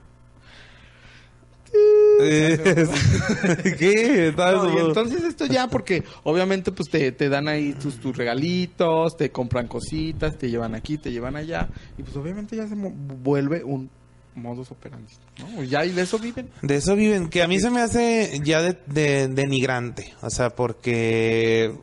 ¿Qué? 3.78 4.28
Estás- 4.28 4.64
No, 4.64 4.74
y 4.74 4.86
entonces 4.86 5.22
esto 5.24 5.46
ya 5.46 5.68
porque 5.68 6.04
obviamente 6.24 6.72
pues 6.72 6.88
te, 6.90 7.12
te 7.12 7.28
dan 7.28 7.48
ahí 7.48 7.72
tus, 7.74 7.98
tus 8.00 8.16
regalitos, 8.16 9.16
te 9.16 9.30
compran 9.30 9.68
cositas, 9.68 10.36
te 10.38 10.50
llevan 10.50 10.74
aquí, 10.74 10.98
te 10.98 11.10
llevan 11.10 11.36
allá 11.36 11.68
y 11.98 12.02
pues 12.02 12.16
obviamente 12.16 12.56
ya 12.56 12.66
se 12.68 12.74
vuelve 12.76 13.64
un 13.64 13.90
modus 14.34 14.70
operandi, 14.70 15.12
¿no? 15.38 15.62
Ya 15.64 15.84
y 15.84 15.92
de 15.92 16.02
eso 16.02 16.18
viven. 16.18 16.48
De 16.62 16.76
eso 16.76 16.96
viven, 16.96 17.28
que 17.28 17.42
a 17.42 17.48
mí 17.48 17.60
se 17.60 17.70
me 17.70 17.80
hace 17.80 18.40
ya 18.44 18.62
de, 18.62 18.78
de- 18.86 19.28
denigrante, 19.28 20.14
o 20.22 20.30
sea, 20.30 20.50
porque 20.50 21.64
eh, 21.64 21.74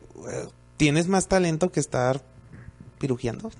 tienes 0.76 1.06
más 1.06 1.28
talento 1.28 1.70
que 1.70 1.80
estar 1.80 2.22
pirujeando. 2.98 3.50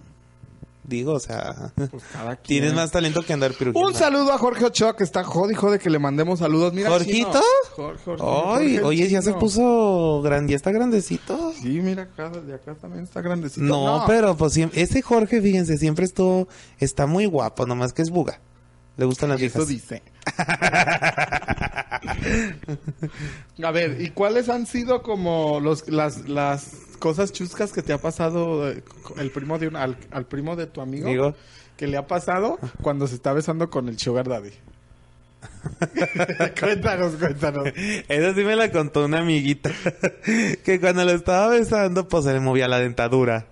Digo, 0.91 1.13
o 1.13 1.21
sea, 1.21 1.73
Pues 1.77 2.03
tienes 2.43 2.75
más 2.75 2.91
talento 2.91 3.23
que 3.23 3.33
andar 3.33 3.53
pirujeando. 3.53 3.89
Un 3.89 3.95
saludo 3.95 4.33
a 4.33 4.39
Jorge 4.39 4.65
Ochoa 4.65 4.97
que 4.97 5.05
está 5.05 5.23
jodi 5.23 5.55
jode 5.55 5.79
que 5.79 5.89
le 5.89 6.01
mandemos 6.01 6.41
saludos. 6.41 6.73
Mira, 6.73 6.91
¿Jorgito? 6.91 7.41
Jorge, 7.77 8.17
Jorge, 8.19 8.83
oye, 8.83 9.09
ya 9.09 9.23
se 9.23 9.33
puso 9.35 10.21
grande, 10.23 10.51
ya 10.51 10.57
está 10.57 10.73
grandecito. 10.73 11.53
Sí, 11.63 11.81
mira 11.81 12.03
acá, 12.03 12.29
de 12.31 12.55
acá 12.55 12.75
también 12.75 13.05
está 13.05 13.21
grandecito. 13.21 13.65
No, 13.65 14.03
pero 14.09 14.37
pues 14.37 14.57
siem- 14.57 14.73
ese 14.75 15.01
Jorge, 15.01 15.41
fíjense, 15.41 15.79
siempre 15.79 16.05
estuvo, 16.05 16.49
está 16.81 17.07
muy 17.07 17.27
guapo, 17.27 17.67
nomás 17.67 17.93
que 17.93 18.03
es 18.03 18.11
buga. 18.11 18.41
Le 18.97 19.05
gustan 19.07 19.29
las 19.31 19.41
Eso 19.41 19.65
viejas. 19.65 19.69
dice. 19.69 20.03
A 23.63 23.71
ver, 23.71 24.01
¿y 24.01 24.11
cuáles 24.11 24.49
han 24.49 24.67
sido 24.67 25.03
como 25.03 25.61
los, 25.61 25.89
las, 25.89 26.29
las 26.29 26.71
cosas 27.01 27.33
chuscas 27.33 27.73
que 27.73 27.83
te 27.83 27.93
ha 27.93 27.99
pasado 27.99 28.71
eh, 28.71 28.85
el 29.17 29.33
primo 29.33 29.59
de 29.59 29.67
un, 29.67 29.77
al, 29.77 29.97
al 30.13 30.27
primo 30.27 30.55
de 30.55 30.69
tu 30.69 30.81
amigo? 30.81 31.09
Digo. 31.09 31.35
Que 31.77 31.89
le 31.89 31.97
ha 31.97 32.07
pasado 32.07 32.59
cuando 32.83 33.09
se 33.09 33.17
está 33.17 33.33
besando 33.33 33.71
con 33.71 33.89
el 33.89 33.99
sugar 33.99 34.29
daddy. 34.29 34.53
cuéntanos, 36.61 37.15
cuéntanos. 37.17 37.69
Esa 38.09 38.35
sí 38.35 38.45
me 38.45 38.55
la 38.55 38.71
contó 38.71 39.05
una 39.05 39.21
amiguita. 39.21 39.71
que 40.65 40.79
cuando 40.81 41.05
lo 41.05 41.13
estaba 41.13 41.49
besando, 41.49 42.07
pues 42.09 42.25
se 42.25 42.33
le 42.33 42.41
movía 42.41 42.69
la 42.69 42.79
dentadura. 42.79 43.47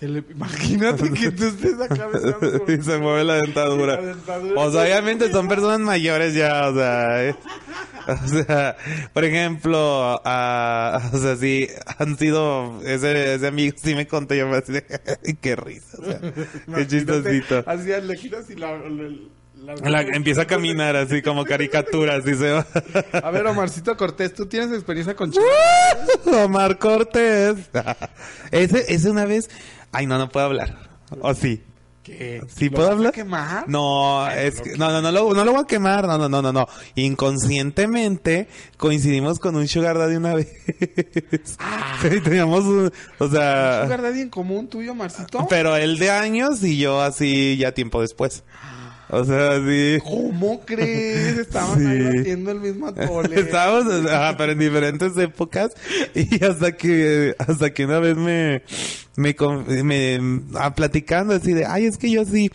Se 0.00 0.08
le, 0.08 0.24
imagínate 0.30 1.10
que 1.12 1.30
tú 1.36 1.44
estés 1.44 1.78
acá 1.78 2.06
besando 2.06 2.64
y 2.72 2.82
se 2.82 2.96
mueve 2.98 3.22
la 3.22 3.34
dentadura. 3.34 3.96
La 4.00 4.06
dentadura. 4.14 4.60
O 4.60 4.72
sea, 4.72 4.82
obviamente 4.82 5.30
son 5.30 5.46
personas 5.46 5.80
mayores 5.80 6.32
ya, 6.34 6.68
o 6.70 6.74
sea, 6.74 7.28
eh. 7.28 7.34
o 8.08 8.28
sea, 8.28 8.76
por 9.12 9.24
ejemplo, 9.26 10.20
ah, 10.24 11.10
o 11.12 11.18
sea, 11.18 11.36
sí, 11.36 11.68
han 11.98 12.16
sido, 12.16 12.80
ese, 12.84 13.34
ese 13.34 13.46
amigo 13.46 13.76
sí 13.80 13.94
me 13.94 14.06
contó, 14.06 14.34
yo 14.34 14.48
me 14.48 14.60
de, 14.62 14.84
qué 15.40 15.54
risa, 15.54 15.98
o 16.00 16.04
sea, 16.06 16.18
qué 16.76 16.86
chistosito. 16.86 17.62
Así 17.66 17.88
le 17.88 18.16
giras 18.16 18.48
y 18.48 18.54
la, 18.56 18.78
la- 18.78 19.10
la- 19.74 19.90
La- 19.90 20.00
empieza 20.16 20.42
a 20.42 20.46
caminar 20.46 20.96
así 20.96 21.20
como 21.20 21.44
caricatura, 21.44 22.16
así 22.16 22.34
se 22.34 22.50
va. 22.52 22.66
A 23.22 23.30
ver, 23.30 23.46
Omarcito 23.46 23.94
Cortés, 23.98 24.32
¿tú 24.32 24.46
tienes 24.46 24.72
experiencia 24.72 25.14
con 25.14 25.30
chicas? 25.30 25.46
Omar 26.42 26.78
Cortés. 26.78 27.56
ese, 28.50 28.86
ese 28.92 29.10
una 29.10 29.26
vez, 29.26 29.50
ay 29.92 30.06
no, 30.06 30.18
no 30.18 30.28
puedo 30.28 30.46
hablar. 30.46 30.76
O 31.20 31.34
sí. 31.34 31.62
¿Qué? 32.02 32.40
¿Sí 32.48 32.70
¿Lo 32.70 32.76
puedo 32.76 32.90
hablar? 32.92 33.12
quemar? 33.12 33.68
No, 33.68 34.26
es 34.30 34.62
que- 34.62 34.76
no, 34.78 34.90
no, 34.90 35.02
no 35.02 35.12
lo, 35.12 35.34
no 35.34 35.44
lo 35.44 35.52
voy 35.52 35.60
a 35.62 35.66
quemar, 35.66 36.06
no, 36.06 36.16
no, 36.16 36.28
no, 36.30 36.40
no, 36.40 36.50
no. 36.52 36.66
Inconscientemente 36.94 38.48
coincidimos 38.76 39.38
con 39.38 39.56
un 39.56 39.68
sugar 39.68 39.98
daddy 39.98 40.16
una 40.16 40.34
vez. 40.36 40.48
Sí, 42.02 42.20
teníamos 42.22 42.64
un, 42.64 42.92
o 43.18 43.28
sea, 43.28 43.82
¿Sugar 43.84 44.02
daddy 44.02 44.22
en 44.22 44.30
común 44.30 44.68
tuyo, 44.68 44.94
Marcito? 44.94 45.46
pero 45.48 45.76
él 45.76 45.98
de 45.98 46.10
años 46.10 46.62
y 46.62 46.78
yo 46.78 47.00
así 47.02 47.56
ya 47.58 47.72
tiempo 47.72 48.00
después. 48.00 48.44
O 49.12 49.24
sea, 49.24 49.58
sí. 49.66 49.98
¿Cómo 50.04 50.60
crees? 50.60 51.38
Estaban 51.38 51.78
Sí. 51.78 51.86
ahí 51.86 52.18
haciendo 52.20 52.50
el 52.52 52.60
mismo 52.60 52.86
atole. 52.88 53.40
Estábamos, 53.40 54.06
ajá, 54.10 54.36
pero 54.36 54.52
en 54.52 54.58
diferentes 54.58 55.16
épocas 55.16 55.72
y 56.14 56.44
hasta 56.44 56.72
que 56.76 57.34
hasta 57.38 57.72
que 57.72 57.84
una 57.86 57.98
vez 57.98 58.16
me 58.16 58.62
me, 59.16 59.34
con- 59.34 59.64
me 59.86 60.20
ah, 60.54 60.74
platicando 60.74 61.34
así 61.34 61.52
de, 61.52 61.66
ay, 61.66 61.86
es 61.86 61.98
que 61.98 62.10
yo 62.10 62.24
sí 62.24 62.50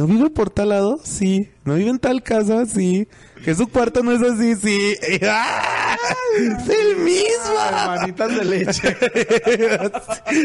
no 0.00 0.06
vivo 0.06 0.30
por 0.30 0.48
tal 0.48 0.70
lado, 0.70 0.98
sí, 1.04 1.50
no 1.64 1.74
vivo 1.74 1.90
en 1.90 1.98
tal 1.98 2.22
casa, 2.22 2.64
sí, 2.64 3.06
que 3.44 3.54
su 3.54 3.68
cuarto 3.68 4.02
no 4.02 4.12
es 4.12 4.22
así, 4.22 4.56
sí, 4.56 4.96
¡ah! 5.28 5.94
es 6.38 6.68
el 6.70 6.96
mismo. 6.96 7.58
Ay, 7.58 7.86
manitas 7.86 8.34
de 8.34 8.44
leche. 8.46 8.96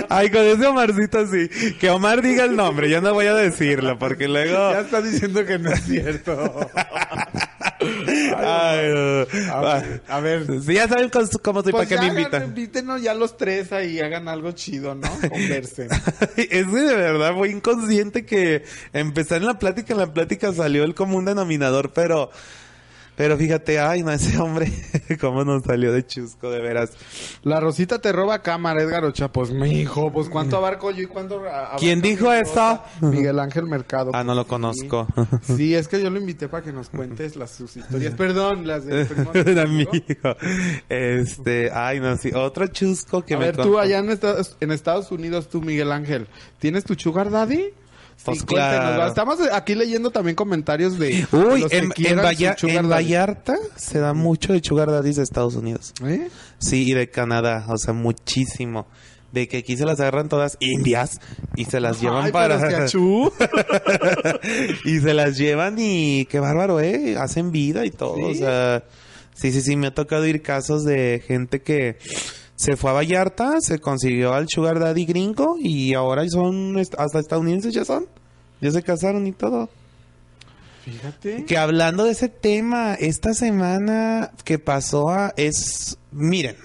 Ay, 0.10 0.30
con 0.30 0.42
ese 0.42 0.66
Omarcito 0.66 1.26
sí, 1.28 1.48
que 1.80 1.90
Omar 1.90 2.22
diga 2.22 2.44
el 2.44 2.58
nombre, 2.58 2.90
yo 2.90 3.00
no 3.00 3.14
voy 3.14 3.28
a 3.28 3.34
decirlo 3.34 3.98
porque 3.98 4.28
luego 4.28 4.58
ya 4.74 4.82
está 4.82 5.02
diciendo 5.02 5.46
que 5.46 5.58
no 5.58 5.72
es 5.72 5.86
cierto. 5.86 6.70
Ay, 8.38 8.90
no. 8.94 9.52
A 9.54 9.62
ver, 9.82 10.02
a 10.08 10.20
ver. 10.20 10.46
Sí, 10.66 10.74
ya 10.74 10.88
saben 10.88 11.10
cómo 11.44 11.62
soy, 11.64 11.72
Pues 11.72 11.88
para 11.88 12.02
qué 12.02 12.08
me 12.14 12.20
invitan. 12.20 12.44
invítenos 12.44 13.02
ya 13.02 13.14
los 13.14 13.38
tres 13.38 13.72
ahí, 13.72 14.00
hagan 14.00 14.28
algo 14.28 14.52
chido, 14.52 14.96
¿no? 14.96 15.10
Conversen. 15.30 15.90
es 16.36 16.48
que 16.48 16.66
de 16.66 16.96
verdad 16.96 17.34
fue 17.36 17.50
inconsciente 17.50 18.26
que 18.26 18.64
empezar 18.94 19.40
en 19.40 19.48
la 19.48 19.60
plática, 19.60 19.94
en 19.94 20.00
la 20.00 20.14
plática 20.14 20.54
salió 20.54 20.84
el 20.84 20.96
común 20.96 21.26
denominador, 21.26 21.92
pero, 21.94 22.30
pero 23.16 23.38
fíjate, 23.38 23.80
ay, 23.80 24.04
no, 24.04 24.12
ese 24.12 24.38
hombre, 24.40 24.72
cómo 25.22 25.44
nos 25.44 25.64
salió 25.64 25.92
de 25.92 26.06
chusco, 26.06 26.50
de 26.52 26.62
veras. 26.62 26.92
La 27.44 27.60
Rosita 27.60 28.00
te 28.00 28.12
roba 28.12 28.42
cámara, 28.42 28.82
Edgar 28.84 29.06
Ocha. 29.06 29.32
Pues, 29.32 29.52
mi 29.52 29.72
hijo, 29.80 30.12
pues, 30.12 30.30
¿cuánto 30.30 30.58
abarco 30.58 30.92
yo 30.92 31.04
y 31.04 31.08
cuánto... 31.08 31.42
a- 31.50 31.76
¿Quién 31.78 32.02
dijo 32.02 32.32
eso? 32.34 32.82
Miguel 33.02 33.40
Ángel 33.40 33.66
Mercado. 33.66 34.12
Ah, 34.14 34.24
no 34.24 34.36
lo 34.36 34.46
conozco. 34.48 35.08
Sí, 35.44 35.76
es 35.76 35.88
que 35.88 36.02
yo 36.02 36.10
lo 36.10 36.20
invité 36.20 36.48
para 36.48 36.64
que 36.64 36.72
nos 36.74 36.90
cuentes 36.90 37.36
las 37.36 37.52
sus 37.52 37.76
historias. 37.78 38.14
Perdón, 38.18 38.68
las 38.68 38.86
de 38.86 39.06
Un 39.52 39.60
amigo. 39.60 39.92
Este, 40.90 41.72
ay, 41.74 42.00
no, 42.00 42.18
sí, 42.18 42.32
otro 42.34 42.68
chusco 42.68 43.24
que 43.24 43.36
A 43.36 43.38
me 43.38 43.46
ver, 43.46 43.56
tú 43.56 43.64
contó. 43.64 43.80
allá 43.80 44.00
en 44.00 44.10
Estados, 44.10 44.58
en 44.60 44.72
Estados 44.72 45.12
Unidos, 45.12 45.50
tú, 45.50 45.62
Miguel 45.62 45.92
Ángel, 45.92 46.28
¿tienes 46.60 46.84
tu 46.84 46.96
sugar 46.96 47.30
daddy? 47.32 47.70
Pues. 48.24 48.44
Estamos 49.08 49.40
aquí 49.52 49.76
leyendo 49.76 50.10
también 50.10 50.36
comentarios 50.36 50.98
de, 50.98 51.28
Uy, 51.32 51.62
los 51.62 51.70
que 51.70 51.78
en, 51.78 52.18
Valla-. 52.18 52.56
Vallarta 52.82 53.56
se 53.76 54.00
da 54.00 54.14
mucho 54.14 54.54
de 54.54 54.62
sugar 54.64 54.90
daddies 54.90 55.18
de 55.18 55.24
Estados 55.24 55.56
Unidos. 55.56 55.94
¿Eh? 56.04 56.30
Sí, 56.58 56.90
y 56.90 56.94
de 56.94 57.10
Canadá, 57.10 57.66
o 57.70 57.78
sea, 57.78 57.94
muchísimo. 57.94 58.88
De 59.32 59.48
que 59.48 59.58
aquí 59.58 59.76
se 59.76 59.86
las 59.86 60.00
agarran 60.00 60.30
todas 60.30 60.58
indias 60.60 61.20
y 61.56 61.66
se 61.66 61.82
las 61.82 62.00
llevan 62.02 62.26
Ay, 62.26 62.32
para... 62.32 62.58
pero 62.58 62.70
es 62.70 62.76
que 62.76 62.84
achú. 62.84 63.32
y 64.86 65.00
se 65.00 65.14
las 65.14 65.38
llevan 65.38 65.76
y 65.78 66.26
qué 66.26 66.40
bárbaro, 66.40 66.80
¿eh? 66.80 67.18
Hacen 67.20 67.52
vida 67.52 67.86
y 67.86 67.92
todo, 67.92 68.16
¿Sí? 68.16 68.24
o 68.24 68.34
sea... 68.36 68.84
Sí, 69.36 69.52
sí, 69.52 69.62
sí, 69.62 69.76
me 69.76 69.88
ha 69.88 69.94
tocado 69.94 70.26
ir 70.26 70.42
casos 70.42 70.86
de 70.86 71.22
gente 71.28 71.62
que 71.62 71.98
se 72.56 72.78
fue 72.78 72.90
a 72.90 72.94
Vallarta, 72.94 73.60
se 73.60 73.80
consiguió 73.80 74.34
al 74.34 74.48
sugar 74.50 74.80
daddy 74.80 75.06
gringo 75.06 75.58
y 75.60 75.94
ahora 75.94 76.28
son 76.30 76.78
hasta 76.78 77.20
estadounidenses 77.20 77.74
ya 77.74 77.86
son. 77.86 78.06
Ya 78.62 78.72
se 78.72 78.82
casaron 78.82 79.28
y 79.28 79.34
todo. 79.34 79.70
Fíjate. 80.86 81.46
Que 81.46 81.58
hablando 81.58 82.06
de 82.06 82.12
ese 82.12 82.30
tema, 82.30 82.94
esta 82.94 83.34
semana 83.34 84.32
que 84.44 84.60
pasó 84.60 85.10
a, 85.10 85.34
es, 85.36 85.98
miren, 86.12 86.56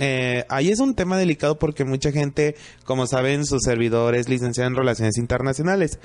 eh, 0.00 0.44
ahí 0.48 0.70
es 0.70 0.80
un 0.80 0.94
tema 0.94 1.18
delicado 1.18 1.58
porque 1.58 1.84
mucha 1.84 2.10
gente, 2.10 2.56
como 2.84 3.06
saben, 3.06 3.44
su 3.44 3.58
servidor 3.60 4.14
es 4.14 4.28
licenciado 4.28 4.68
en 4.68 4.76
Relaciones 4.76 5.18
Internacionales. 5.18 5.98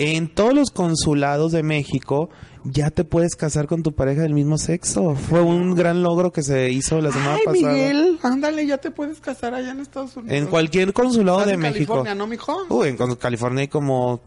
En 0.00 0.28
todos 0.28 0.54
los 0.54 0.70
consulados 0.70 1.52
de 1.52 1.62
México 1.62 2.30
ya 2.64 2.90
te 2.90 3.04
puedes 3.04 3.36
casar 3.36 3.66
con 3.66 3.82
tu 3.82 3.92
pareja 3.92 4.22
del 4.22 4.32
mismo 4.32 4.56
sexo. 4.56 5.14
Fue 5.14 5.42
un 5.42 5.74
gran 5.74 6.02
logro 6.02 6.32
que 6.32 6.42
se 6.42 6.70
hizo 6.70 7.02
la 7.02 7.12
semana 7.12 7.34
Ay, 7.34 7.42
pasada. 7.44 7.72
Miguel, 7.72 8.18
ándale, 8.22 8.66
ya 8.66 8.78
te 8.78 8.90
puedes 8.90 9.20
casar 9.20 9.54
allá 9.54 9.72
en 9.72 9.80
Estados 9.80 10.16
Unidos. 10.16 10.38
En 10.38 10.46
cualquier 10.46 10.94
consulado 10.94 11.40
¿Estás 11.40 11.48
de 11.48 11.54
en 11.54 11.60
México. 11.60 11.92
California, 11.92 12.14
¿no, 12.14 12.26
mijo? 12.26 12.56
Uy, 12.70 12.88
en 12.88 12.96
California 13.16 13.60
hay 13.60 13.68
como, 13.68 14.20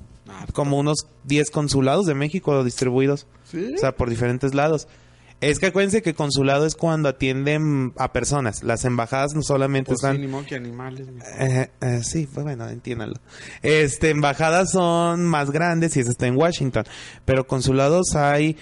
como 0.54 0.78
unos 0.78 1.08
10 1.24 1.50
consulados 1.50 2.06
de 2.06 2.14
México 2.14 2.64
distribuidos. 2.64 3.26
Sí. 3.44 3.74
O 3.76 3.78
sea, 3.80 3.96
por 3.96 4.12
diferentes 4.12 4.54
lados. 4.54 4.88
Es 5.44 5.60
que 5.60 5.66
acuérdense 5.68 6.02
que 6.02 6.14
consulado 6.14 6.66
es 6.66 6.76
cuando 6.76 7.10
atienden 7.10 7.94
a 7.98 8.14
personas. 8.14 8.64
Las 8.64 8.86
embajadas 8.86 9.34
no 9.36 9.44
solamente 9.44 9.90
Pues 9.90 10.00
sí, 10.00 10.06
están... 10.08 10.22
ni 10.22 10.28
modo 10.28 10.46
que 10.46 10.56
animales. 10.56 11.08
Eh, 11.40 11.70
eh, 11.82 12.00
sí, 12.04 12.28
pues 12.34 12.46
bueno, 12.46 12.70
entiéndanlo. 12.70 13.16
Este, 13.62 14.10
embajadas 14.10 14.72
son 14.72 15.26
más 15.26 15.52
grandes 15.52 15.98
y 15.98 16.00
eso 16.00 16.12
está 16.12 16.28
en 16.28 16.38
Washington. 16.38 16.86
Pero 17.26 17.46
consulados 17.46 18.16
hay... 18.16 18.56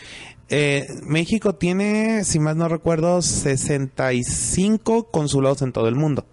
eh, 0.49 0.87
México 1.03 1.53
tiene, 1.53 2.23
si 2.23 2.39
más 2.39 2.55
no 2.55 2.67
recuerdo, 2.67 3.21
65 3.21 5.11
consulados 5.11 5.61
en 5.61 5.73
todo 5.73 5.87
el 5.87 5.95
mundo. 5.95 6.25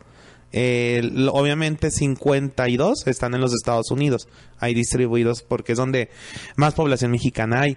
Eh, 0.51 1.03
obviamente 1.31 1.91
52 1.91 3.07
están 3.07 3.35
en 3.35 3.43
los 3.43 3.53
Estados 3.53 3.91
Unidos. 3.91 4.29
Hay 4.59 4.73
distribuidos 4.73 5.43
porque 5.43 5.73
es 5.73 5.79
donde 5.79 6.09
más 6.57 6.73
población 6.73 7.11
mexicana 7.11 7.61
hay. 7.61 7.77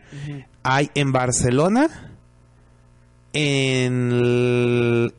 Hay 0.64 0.90
en 0.96 1.12
Barcelona, 1.12 2.11
en, 3.34 5.14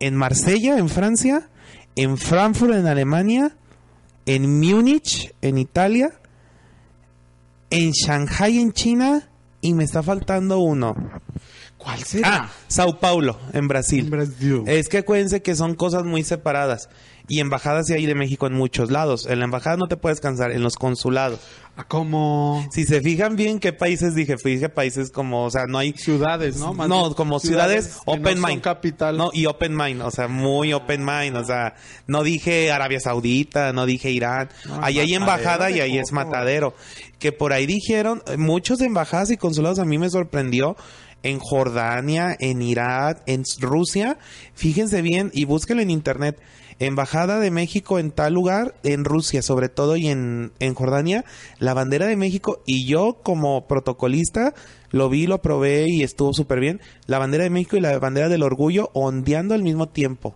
en 0.00 0.16
Marsella, 0.16 0.78
en 0.78 0.88
Francia, 0.88 1.48
en 1.96 2.16
Frankfurt, 2.16 2.74
en 2.74 2.86
Alemania, 2.86 3.56
en 4.26 4.60
Múnich, 4.60 5.34
en 5.42 5.58
Italia, 5.58 6.12
en 7.70 7.92
Shanghai, 7.92 8.58
en 8.58 8.72
China, 8.72 9.28
y 9.60 9.74
me 9.74 9.84
está 9.84 10.02
faltando 10.02 10.60
uno. 10.60 10.94
¿Cuál 11.76 12.02
será? 12.02 12.34
Ah, 12.34 12.50
Sao 12.66 12.98
Paulo, 12.98 13.38
en 13.52 13.68
Brasil. 13.68 14.04
En 14.04 14.10
Brasil. 14.10 14.62
Es 14.66 14.88
que 14.88 14.98
acuérdense 14.98 15.42
que 15.42 15.54
son 15.54 15.74
cosas 15.74 16.04
muy 16.04 16.24
separadas. 16.24 16.88
Y 17.28 17.40
embajadas 17.40 17.86
sí 17.86 17.92
hay 17.92 18.06
de 18.06 18.14
México 18.14 18.46
en 18.46 18.54
muchos 18.54 18.90
lados. 18.90 19.26
En 19.26 19.38
la 19.38 19.44
embajada 19.44 19.76
no 19.76 19.86
te 19.86 19.96
puedes 19.96 20.20
cansar, 20.20 20.50
en 20.50 20.62
los 20.62 20.76
consulados. 20.76 21.40
Como 21.86 22.66
Si 22.72 22.84
se 22.84 23.00
fijan 23.00 23.36
bien 23.36 23.60
qué 23.60 23.72
países 23.72 24.14
dije, 24.14 24.34
dije 24.42 24.68
países 24.68 25.10
como, 25.10 25.44
o 25.44 25.50
sea, 25.50 25.66
no 25.66 25.78
hay 25.78 25.92
ciudades, 25.92 26.56
¿no? 26.56 26.72
Más 26.74 26.88
no, 26.88 27.14
como 27.14 27.38
ciudades, 27.38 27.98
open 28.04 28.40
no 28.40 28.48
mind. 28.48 28.62
capital. 28.62 29.16
No, 29.16 29.30
y 29.32 29.46
open 29.46 29.76
mind, 29.76 30.02
o 30.02 30.10
sea, 30.10 30.26
muy 30.26 30.72
open 30.72 31.04
mind, 31.04 31.36
o 31.36 31.44
sea, 31.44 31.74
no 32.08 32.24
dije 32.24 32.72
Arabia 32.72 32.98
Saudita, 32.98 33.72
no 33.72 33.86
dije 33.86 34.10
Irán. 34.10 34.48
No, 34.66 34.80
ahí 34.82 34.98
hay 34.98 35.14
embajada 35.14 35.70
y 35.70 35.80
ahí 35.80 35.98
es 35.98 36.10
matadero. 36.10 36.74
Que 37.20 37.30
por 37.30 37.52
ahí 37.52 37.66
dijeron, 37.66 38.22
eh, 38.26 38.36
muchos 38.36 38.78
de 38.78 38.86
embajadas 38.86 39.30
y 39.30 39.36
consulados 39.36 39.78
a 39.78 39.84
mí 39.84 39.98
me 39.98 40.10
sorprendió 40.10 40.76
en 41.22 41.38
Jordania, 41.38 42.36
en 42.38 42.62
Irak, 42.62 43.22
en 43.26 43.44
Rusia. 43.60 44.18
Fíjense 44.54 45.02
bien 45.02 45.30
y 45.32 45.44
búsquenlo 45.44 45.82
en 45.82 45.90
internet. 45.90 46.40
Embajada 46.80 47.40
de 47.40 47.50
México 47.50 47.98
en 47.98 48.12
tal 48.12 48.34
lugar, 48.34 48.74
en 48.84 49.04
Rusia 49.04 49.42
sobre 49.42 49.68
todo 49.68 49.96
y 49.96 50.08
en, 50.08 50.52
en 50.60 50.74
Jordania, 50.74 51.24
la 51.58 51.74
bandera 51.74 52.06
de 52.06 52.16
México 52.16 52.62
y 52.66 52.86
yo 52.86 53.18
como 53.22 53.66
protocolista 53.66 54.54
Lo 54.90 55.08
vi, 55.08 55.26
lo 55.26 55.42
probé 55.42 55.86
y 55.88 56.02
estuvo 56.02 56.32
súper 56.32 56.60
bien. 56.60 56.80
La 57.06 57.18
bandera 57.18 57.44
de 57.44 57.50
México 57.50 57.76
y 57.76 57.80
la 57.80 57.98
bandera 57.98 58.28
del 58.28 58.42
orgullo 58.42 58.90
ondeando 58.94 59.54
al 59.54 59.62
mismo 59.62 59.88
tiempo. 59.88 60.34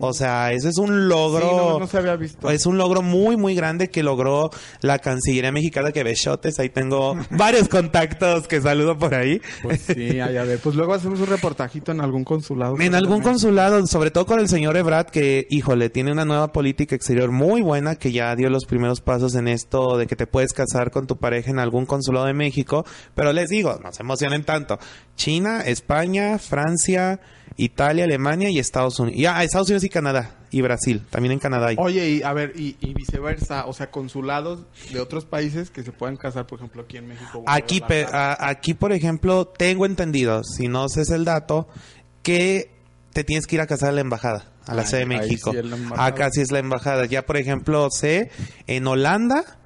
O 0.00 0.12
sea, 0.12 0.52
ese 0.52 0.68
es 0.68 0.78
un 0.78 1.08
logro. 1.08 1.48
Sí, 1.48 1.56
no, 1.56 1.78
no 1.78 1.86
se 1.86 1.96
había 1.96 2.16
visto. 2.16 2.50
Es 2.50 2.66
un 2.66 2.76
logro 2.76 3.02
muy, 3.02 3.36
muy 3.36 3.54
grande 3.54 3.88
que 3.88 4.02
logró 4.02 4.50
la 4.80 4.98
Cancillería 4.98 5.52
Mexicana 5.52 5.92
que 5.92 6.02
besotes. 6.02 6.58
Ahí 6.58 6.68
tengo 6.70 7.16
varios 7.30 7.68
contactos 7.68 8.48
que 8.48 8.60
saludo 8.60 8.98
por 8.98 9.14
ahí. 9.14 9.40
Pues 9.62 9.82
sí, 9.82 10.18
ay, 10.20 10.36
a 10.36 10.42
ver, 10.42 10.58
pues 10.58 10.74
luego 10.74 10.94
hacemos 10.94 11.20
un 11.20 11.28
reportajito 11.28 11.92
en 11.92 12.00
algún 12.00 12.24
consulado. 12.24 12.80
En 12.80 12.96
algún 12.96 13.22
consulado, 13.22 13.86
sobre 13.86 14.10
todo 14.10 14.26
con 14.26 14.40
el 14.40 14.48
señor 14.48 14.76
Ebrard, 14.76 15.06
que, 15.06 15.46
híjole, 15.50 15.88
tiene 15.88 16.10
una 16.10 16.24
nueva 16.24 16.52
política 16.52 16.96
exterior 16.96 17.30
muy 17.30 17.62
buena, 17.62 17.94
que 17.94 18.10
ya 18.10 18.34
dio 18.34 18.50
los 18.50 18.64
primeros 18.64 19.00
pasos 19.00 19.36
en 19.36 19.46
esto 19.46 19.96
de 19.96 20.08
que 20.08 20.16
te 20.16 20.26
puedes 20.26 20.52
casar 20.52 20.90
con 20.90 21.06
tu 21.06 21.18
pareja 21.18 21.52
en 21.52 21.60
algún 21.60 21.86
consulado 21.86 22.26
de 22.26 22.34
México. 22.34 22.84
Pero 23.14 23.32
les 23.32 23.48
digo, 23.48 23.78
no 23.80 23.92
se 23.92 24.02
emocionen 24.02 24.42
tanto. 24.42 24.80
China, 25.14 25.60
España, 25.60 26.38
Francia, 26.38 27.20
Italia, 27.56 28.04
Alemania 28.04 28.50
y 28.50 28.58
Estados 28.58 28.98
Unidos. 28.98 29.18
Y, 29.20 29.26
ah, 29.26 29.42
Estados 29.44 29.68
Unidos 29.68 29.84
y 29.84 29.88
Canadá. 29.88 30.36
Y 30.50 30.60
Brasil. 30.62 31.02
También 31.10 31.32
en 31.32 31.38
Canadá 31.38 31.68
hay. 31.68 31.76
Oye, 31.78 32.08
y 32.10 32.22
a 32.22 32.32
ver, 32.32 32.52
y, 32.56 32.76
y 32.80 32.92
viceversa, 32.94 33.66
o 33.66 33.72
sea, 33.72 33.90
consulados 33.90 34.60
de 34.92 35.00
otros 35.00 35.24
países 35.24 35.70
que 35.70 35.82
se 35.82 35.92
puedan 35.92 36.16
casar, 36.16 36.46
por 36.46 36.58
ejemplo, 36.58 36.82
aquí 36.82 36.98
en 36.98 37.08
México. 37.08 37.42
Aquí, 37.46 37.80
pe- 37.80 38.02
Guadalajara. 38.04 38.32
a- 38.34 38.48
aquí, 38.50 38.74
por 38.74 38.92
ejemplo, 38.92 39.46
tengo 39.46 39.86
entendido, 39.86 40.42
si 40.44 40.68
no 40.68 40.88
sé 40.88 41.02
el 41.14 41.24
dato, 41.24 41.68
que 42.22 42.70
te 43.12 43.24
tienes 43.24 43.46
que 43.46 43.56
ir 43.56 43.60
a 43.60 43.66
casar 43.66 43.90
a 43.90 43.92
la 43.92 44.00
embajada, 44.02 44.52
a 44.66 44.74
la 44.74 44.86
sede 44.86 45.00
de 45.00 45.06
México. 45.06 45.50
sí 45.52 45.58
es 45.58 45.64
la 45.64 45.76
embajada. 45.76 46.06
Acá 46.06 46.28
sí 46.32 46.40
es 46.40 46.50
la 46.52 46.58
embajada. 46.58 47.06
Ya, 47.06 47.22
por 47.26 47.36
ejemplo, 47.36 47.88
sé, 47.90 48.30
en 48.66 48.86
Holanda, 48.86 49.58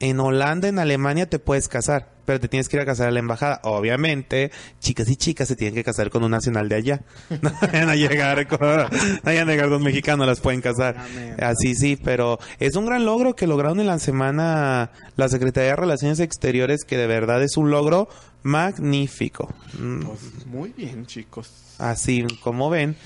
en 0.00 0.20
Holanda, 0.20 0.68
en 0.68 0.78
Alemania 0.78 1.28
te 1.28 1.38
puedes 1.38 1.68
casar, 1.68 2.10
pero 2.24 2.38
te 2.38 2.48
tienes 2.48 2.68
que 2.68 2.76
ir 2.76 2.82
a 2.82 2.86
casar 2.86 3.08
a 3.08 3.10
la 3.10 3.18
embajada. 3.18 3.60
Obviamente, 3.64 4.50
chicas 4.80 5.08
y 5.08 5.16
chicas 5.16 5.48
se 5.48 5.56
tienen 5.56 5.74
que 5.74 5.82
casar 5.84 6.10
con 6.10 6.22
un 6.22 6.30
nacional 6.30 6.68
de 6.68 6.76
allá. 6.76 7.02
No 7.42 7.52
vayan 7.60 7.88
a 7.88 7.96
llegar 7.96 8.46
con, 8.46 8.60
no 8.60 8.88
vayan 9.24 9.48
a 9.48 9.52
llegar 9.52 9.68
mexicanos, 9.80 10.26
las 10.26 10.40
pueden 10.40 10.60
casar. 10.60 10.96
Así 11.40 11.74
sí, 11.74 11.96
pero 12.02 12.38
es 12.58 12.76
un 12.76 12.86
gran 12.86 13.04
logro 13.04 13.34
que 13.34 13.46
lograron 13.46 13.80
en 13.80 13.86
la 13.86 13.98
semana 13.98 14.90
la 15.16 15.28
Secretaría 15.28 15.70
de 15.70 15.76
Relaciones 15.76 16.20
Exteriores, 16.20 16.84
que 16.84 16.96
de 16.96 17.06
verdad 17.06 17.42
es 17.42 17.56
un 17.56 17.70
logro 17.70 18.08
magnífico. 18.42 19.52
Mm, 19.78 20.02
Pues 20.02 20.46
muy 20.46 20.72
bien, 20.76 21.06
chicos. 21.06 21.50
Así 21.78 22.24
como 22.42 22.70
ven. 22.70 22.96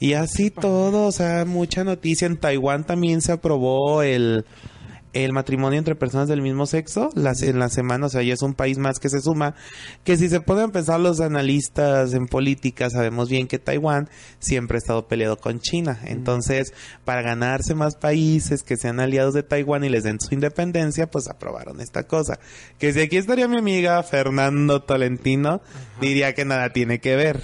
Y 0.00 0.14
así 0.14 0.50
todo, 0.50 1.06
o 1.06 1.12
sea, 1.12 1.44
mucha 1.44 1.84
noticia. 1.84 2.26
En 2.26 2.36
Taiwán 2.36 2.84
también 2.84 3.22
se 3.22 3.32
aprobó 3.32 4.02
el, 4.02 4.44
el 5.14 5.32
matrimonio 5.32 5.78
entre 5.78 5.94
personas 5.94 6.28
del 6.28 6.42
mismo 6.42 6.66
sexo 6.66 7.10
las, 7.14 7.40
en 7.42 7.58
la 7.58 7.68
semana, 7.70 8.06
o 8.06 8.08
sea, 8.08 8.22
ya 8.22 8.34
es 8.34 8.42
un 8.42 8.54
país 8.54 8.78
más 8.78 8.98
que 8.98 9.08
se 9.08 9.20
suma. 9.20 9.54
Que 10.04 10.16
si 10.16 10.28
se 10.28 10.40
pueden 10.40 10.70
pensar 10.70 11.00
los 11.00 11.20
analistas 11.20 12.12
en 12.12 12.26
política, 12.26 12.90
sabemos 12.90 13.28
bien 13.28 13.46
que 13.46 13.58
Taiwán 13.58 14.08
siempre 14.38 14.76
ha 14.76 14.78
estado 14.78 15.06
peleado 15.08 15.36
con 15.38 15.60
China. 15.60 15.98
Entonces, 16.04 16.72
para 17.04 17.22
ganarse 17.22 17.74
más 17.74 17.96
países 17.96 18.62
que 18.62 18.76
sean 18.76 19.00
aliados 19.00 19.34
de 19.34 19.42
Taiwán 19.42 19.84
y 19.84 19.88
les 19.88 20.04
den 20.04 20.20
su 20.20 20.34
independencia, 20.34 21.10
pues 21.10 21.28
aprobaron 21.28 21.80
esta 21.80 22.02
cosa. 22.04 22.38
Que 22.78 22.92
si 22.92 23.00
aquí 23.00 23.16
estaría 23.16 23.48
mi 23.48 23.56
amiga 23.58 24.02
Fernando 24.02 24.82
Tolentino, 24.82 25.60
diría 26.00 26.34
que 26.34 26.44
nada 26.44 26.70
tiene 26.70 26.98
que 27.00 27.16
ver. 27.16 27.40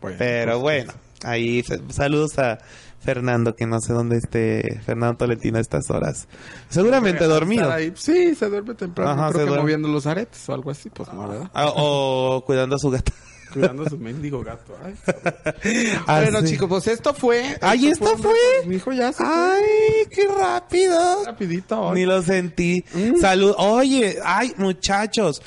Bueno, 0.00 0.16
Pero 0.18 0.52
pues, 0.60 0.62
bueno, 0.62 0.92
ahí 1.22 1.62
fe- 1.62 1.80
saludos 1.90 2.38
a 2.38 2.58
Fernando, 3.02 3.54
que 3.56 3.66
no 3.66 3.80
sé 3.80 3.92
dónde 3.92 4.16
esté 4.18 4.80
Fernando 4.84 5.16
Tolentino 5.18 5.58
a 5.58 5.60
estas 5.60 5.90
horas. 5.90 6.28
Seguramente 6.68 7.24
dormido. 7.24 7.70
Sí, 7.96 8.34
se 8.34 8.48
duerme 8.48 8.74
temprano. 8.74 9.10
Ajá, 9.10 9.28
creo 9.30 9.40
que 9.40 9.46
duerme. 9.46 9.62
moviendo 9.62 9.88
los 9.88 10.06
aretes 10.06 10.48
o 10.48 10.54
algo 10.54 10.70
así, 10.70 10.88
pues 10.90 11.12
no, 11.12 11.28
¿verdad? 11.28 11.50
Ah, 11.54 11.72
o 11.74 12.42
cuidando 12.46 12.76
a 12.76 12.78
su 12.78 12.90
gata. 12.90 13.12
Cuidando 13.52 13.82
a 13.84 13.90
su 13.90 13.98
mendigo 13.98 14.42
gato. 14.42 14.74
Ay, 14.82 14.94
Ah, 16.06 16.20
bueno, 16.22 16.40
sí. 16.40 16.46
chicos, 16.52 16.68
pues 16.70 16.86
esto 16.86 17.12
fue. 17.12 17.58
Ay, 17.60 17.88
¿esto 17.88 18.16
fue? 18.16 18.32
Mi 18.66 18.76
hijo 18.76 18.92
ya 18.92 19.12
se 19.12 19.22
fue. 19.22 19.26
¡Ay, 19.26 20.06
qué 20.10 20.26
rápido! 20.26 21.24
Rapidito. 21.26 21.80
hoy. 21.80 22.00
Ni 22.00 22.06
lo 22.06 22.22
sentí. 22.22 22.82
Mm. 22.94 23.20
Salud. 23.20 23.54
Oye, 23.58 24.16
ay, 24.24 24.54
muchachos. 24.56 25.42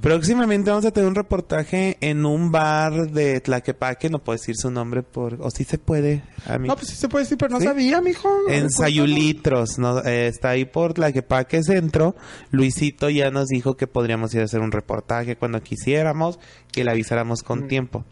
Próximamente 0.00 0.70
vamos 0.70 0.86
a 0.86 0.92
tener 0.92 1.08
un 1.08 1.14
reportaje 1.14 1.98
en 2.00 2.24
un 2.24 2.50
bar 2.50 3.10
de 3.10 3.40
Tlaquepaque. 3.40 4.08
No 4.08 4.18
puedo 4.18 4.38
decir 4.38 4.56
su 4.56 4.70
nombre 4.70 5.02
por... 5.02 5.34
O 5.40 5.50
sí 5.50 5.64
se 5.64 5.76
puede. 5.78 6.22
No, 6.60 6.74
pues 6.74 6.88
sí 6.88 6.96
se 6.96 7.08
puede 7.08 7.24
decir, 7.24 7.36
pero 7.36 7.50
no 7.50 7.58
¿Sí? 7.60 7.66
sabía, 7.66 8.00
mijo. 8.00 8.28
En. 8.48 8.70
Sayulitros, 8.70 9.78
¿no? 9.78 10.02
Eh, 10.04 10.26
está 10.28 10.50
ahí 10.50 10.64
por 10.64 10.94
Tlaquepaque 10.94 11.62
Centro. 11.62 12.16
Luisito 12.50 13.10
ya 13.10 13.30
nos 13.30 13.48
dijo 13.48 13.76
que 13.76 13.86
podríamos 13.86 14.32
ir 14.34 14.40
a 14.40 14.44
hacer 14.44 14.60
un 14.60 14.72
reportaje 14.72 15.36
cuando 15.36 15.60
quisiéramos, 15.62 16.38
que 16.72 16.82
le 16.84 16.90
avisáramos 16.92 17.42
Mm. 17.42 17.46
con 17.46 17.68
tiempo. 17.68 18.04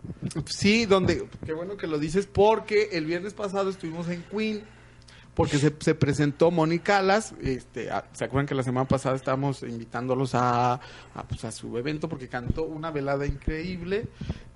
Sí, 0.46 0.84
donde, 0.84 1.24
qué 1.46 1.52
bueno 1.54 1.76
que 1.76 1.86
lo 1.86 1.98
dices, 1.98 2.26
porque 2.26 2.90
el 2.92 3.06
viernes 3.06 3.32
pasado 3.34 3.70
estuvimos 3.70 4.08
en 4.08 4.22
Queen, 4.30 4.62
porque 5.38 5.56
se, 5.58 5.72
se 5.78 5.94
presentó 5.94 6.50
Mónica 6.50 6.98
Alas, 6.98 7.32
este, 7.40 7.90
a- 7.92 8.04
¿se 8.12 8.24
acuerdan 8.24 8.46
que 8.46 8.56
la 8.56 8.64
semana 8.64 8.88
pasada 8.88 9.14
estábamos 9.14 9.62
invitándolos 9.62 10.34
a, 10.34 10.74
a, 10.74 11.22
pues, 11.28 11.44
a 11.44 11.52
su 11.52 11.78
evento 11.78 12.08
porque 12.08 12.26
cantó 12.28 12.64
una 12.64 12.90
velada 12.90 13.24
increíble 13.24 14.08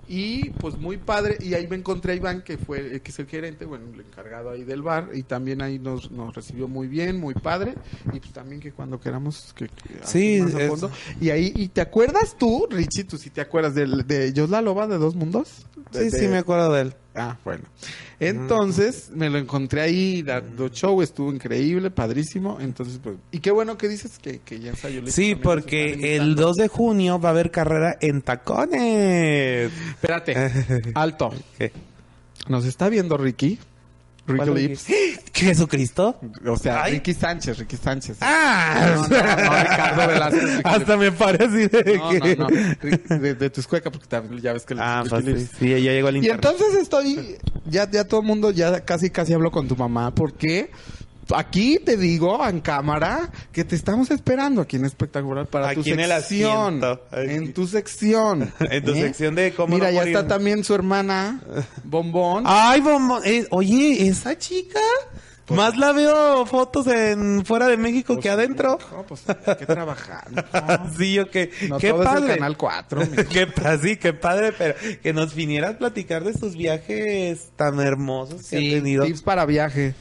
y 0.09 0.49
pues 0.49 0.77
muy 0.77 0.97
padre, 0.97 1.37
y 1.39 1.53
ahí 1.53 1.65
me 1.67 1.77
encontré 1.77 2.11
a 2.11 2.15
Iván, 2.17 2.41
que 2.41 2.57
fue, 2.57 2.99
que 3.01 3.11
es 3.11 3.19
el 3.19 3.27
gerente, 3.27 3.63
bueno, 3.63 3.85
el 3.93 4.01
encargado 4.01 4.49
ahí 4.49 4.65
del 4.65 4.81
bar, 4.81 5.11
y 5.13 5.23
también 5.23 5.61
ahí 5.61 5.79
nos, 5.79 6.11
nos 6.11 6.35
recibió 6.35 6.67
muy 6.67 6.87
bien, 6.89 7.17
muy 7.17 7.33
padre, 7.33 7.75
y 8.11 8.19
pues 8.19 8.33
también 8.33 8.59
que 8.59 8.73
cuando 8.73 8.99
queramos 8.99 9.53
que, 9.55 9.67
que 9.69 9.99
Sí, 10.03 10.41
más 10.41 10.53
a 10.55 10.61
es- 10.63 10.67
fondo. 10.69 10.91
Y 11.21 11.29
ahí, 11.29 11.53
¿y 11.55 11.69
te 11.69 11.79
acuerdas 11.79 12.35
tú, 12.37 12.67
Richie, 12.69 13.05
tú 13.05 13.17
sí 13.17 13.29
te 13.29 13.39
acuerdas 13.39 13.75
del- 13.75 14.05
de, 14.05 14.33
Yo 14.33 14.45
la 14.47 14.61
Loba 14.61 14.87
de 14.87 14.97
Dos 14.97 15.15
Mundos? 15.15 15.65
De- 15.93 16.09
Sí, 16.09 16.17
sí, 16.17 16.25
de- 16.25 16.27
me 16.31 16.37
acuerdo 16.39 16.73
de 16.73 16.81
él. 16.81 16.93
Ah, 17.15 17.37
bueno. 17.43 17.63
Entonces, 18.19 19.11
me 19.13 19.29
lo 19.29 19.37
encontré 19.37 19.81
ahí, 19.81 20.23
dando 20.23 20.69
show, 20.69 21.01
estuvo 21.01 21.31
increíble, 21.31 21.91
padrísimo. 21.91 22.57
Entonces, 22.59 22.99
pues, 23.03 23.17
y 23.31 23.39
qué 23.39 23.51
bueno 23.51 23.77
que 23.77 23.87
dices 23.87 24.17
que, 24.19 24.39
que 24.39 24.59
ya 24.59 24.71
ensayó 24.71 25.05
Sí, 25.07 25.35
porque 25.35 25.93
el 25.93 25.99
invitando. 25.99 26.41
2 26.47 26.55
de 26.55 26.67
junio 26.69 27.19
va 27.19 27.29
a 27.29 27.31
haber 27.31 27.51
carrera 27.51 27.97
en 28.01 28.21
tacones. 28.21 29.71
Espérate, 29.89 30.35
alto. 30.95 31.31
¿Qué? 31.57 31.71
Nos 32.47 32.65
está 32.65 32.89
viendo 32.89 33.17
Ricky. 33.17 33.59
Ricky 34.25 34.37
¿Cuál 34.45 34.53
Lips. 34.55 34.85
¿Jesucristo? 35.33 36.19
O 36.45 36.55
sea, 36.57 36.83
Ay. 36.83 36.93
Ricky 36.93 37.13
Sánchez, 37.13 37.57
Ricky 37.57 37.75
Sánchez. 37.77 38.17
¡Ah! 38.21 38.93
No, 38.95 39.01
no, 39.01 39.07
no, 39.09 39.59
Ricardo 39.59 40.07
Velázquez. 40.07 40.43
Ricky 40.57 40.61
Hasta 40.63 40.97
me 40.97 41.11
parece 41.11 41.67
de 41.67 41.97
No, 41.97 42.09
que... 42.09 42.35
no, 42.37 42.47
no. 42.47 42.55
Rick- 42.81 43.07
De, 43.07 43.35
de 43.35 43.49
tu 43.49 43.59
escueca, 43.61 43.91
porque 43.91 44.07
también 44.07 44.41
ya 44.41 44.53
ves 44.53 44.63
que... 44.65 44.75
Ah, 44.79 45.03
pues 45.09 45.25
sí, 45.25 45.47
sí, 45.59 45.69
ya 45.69 45.77
llegó 45.91 46.09
Y 46.11 46.17
internet. 46.17 46.45
entonces 46.45 46.81
estoy, 46.81 47.37
ya, 47.65 47.89
ya 47.89 48.05
todo 48.07 48.21
el 48.21 48.25
mundo, 48.27 48.51
ya 48.51 48.85
casi 48.85 49.09
casi 49.09 49.33
hablo 49.33 49.51
con 49.51 49.67
tu 49.67 49.75
mamá, 49.75 50.13
porque 50.15 50.71
aquí 51.35 51.79
te 51.83 51.97
digo 51.97 52.45
en 52.47 52.59
cámara 52.61 53.29
que 53.51 53.63
te 53.63 53.75
estamos 53.75 54.11
esperando 54.11 54.61
aquí 54.61 54.75
en 54.77 54.85
Espectacular 54.85 55.47
para 55.47 55.69
Aquí 55.69 55.83
tu 55.83 55.89
en 55.91 55.99
el 55.99 56.09
sección. 56.11 56.81
En 57.13 57.53
tu 57.53 57.67
sección. 57.67 58.51
En 58.59 58.83
tu 58.83 58.91
¿eh? 58.91 59.01
sección 59.01 59.35
de 59.35 59.53
cómo 59.53 59.75
Mira, 59.75 59.87
no 59.87 59.93
ya 59.93 59.99
morir. 60.01 60.15
está 60.15 60.27
también 60.27 60.63
su 60.63 60.73
hermana, 60.75 61.41
Bombón. 61.83 62.43
Ay, 62.47 62.81
bombón. 62.81 63.21
Eh, 63.25 63.47
oye, 63.51 64.07
esa 64.07 64.37
chica. 64.37 64.79
Más 65.49 65.77
la 65.77 65.91
veo 65.91 66.45
fotos 66.45 66.87
en 66.87 67.45
fuera 67.45 67.67
de 67.67 67.75
México 67.75 68.17
que 68.17 68.29
adentro. 68.29 68.79
No, 68.91 69.03
pues 69.03 69.23
hay 69.27 69.55
que 69.57 69.65
trabajar. 69.67 70.23
Sí, 70.97 71.13
yo 71.13 71.29
que. 71.29 71.51
No 71.67 71.77
qué 71.79 71.89
todo 71.89 72.01
es 72.03 72.07
padre. 72.09 72.31
el 72.31 72.37
Canal 72.39 72.57
4. 72.57 73.01
mijo. 73.01 73.23
Qué 73.29 73.47
sí, 73.81 73.97
qué 73.97 74.13
padre, 74.13 74.53
pero 74.57 74.75
que 75.03 75.11
nos 75.11 75.35
vinieras 75.35 75.75
a 75.75 75.77
platicar 75.77 76.23
de 76.23 76.33
sus 76.33 76.55
viajes 76.55 77.49
tan 77.57 77.79
hermosos 77.81 78.41
que 78.49 78.57
Sí, 78.57 78.71
ha 78.71 78.77
tenido. 78.77 79.05
tips 79.05 79.21
para 79.21 79.45
viaje. 79.45 79.93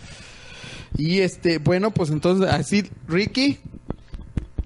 Y 0.97 1.21
este, 1.21 1.59
bueno, 1.59 1.91
pues 1.91 2.11
entonces, 2.11 2.49
así, 2.49 2.85
Ricky, 3.09 3.59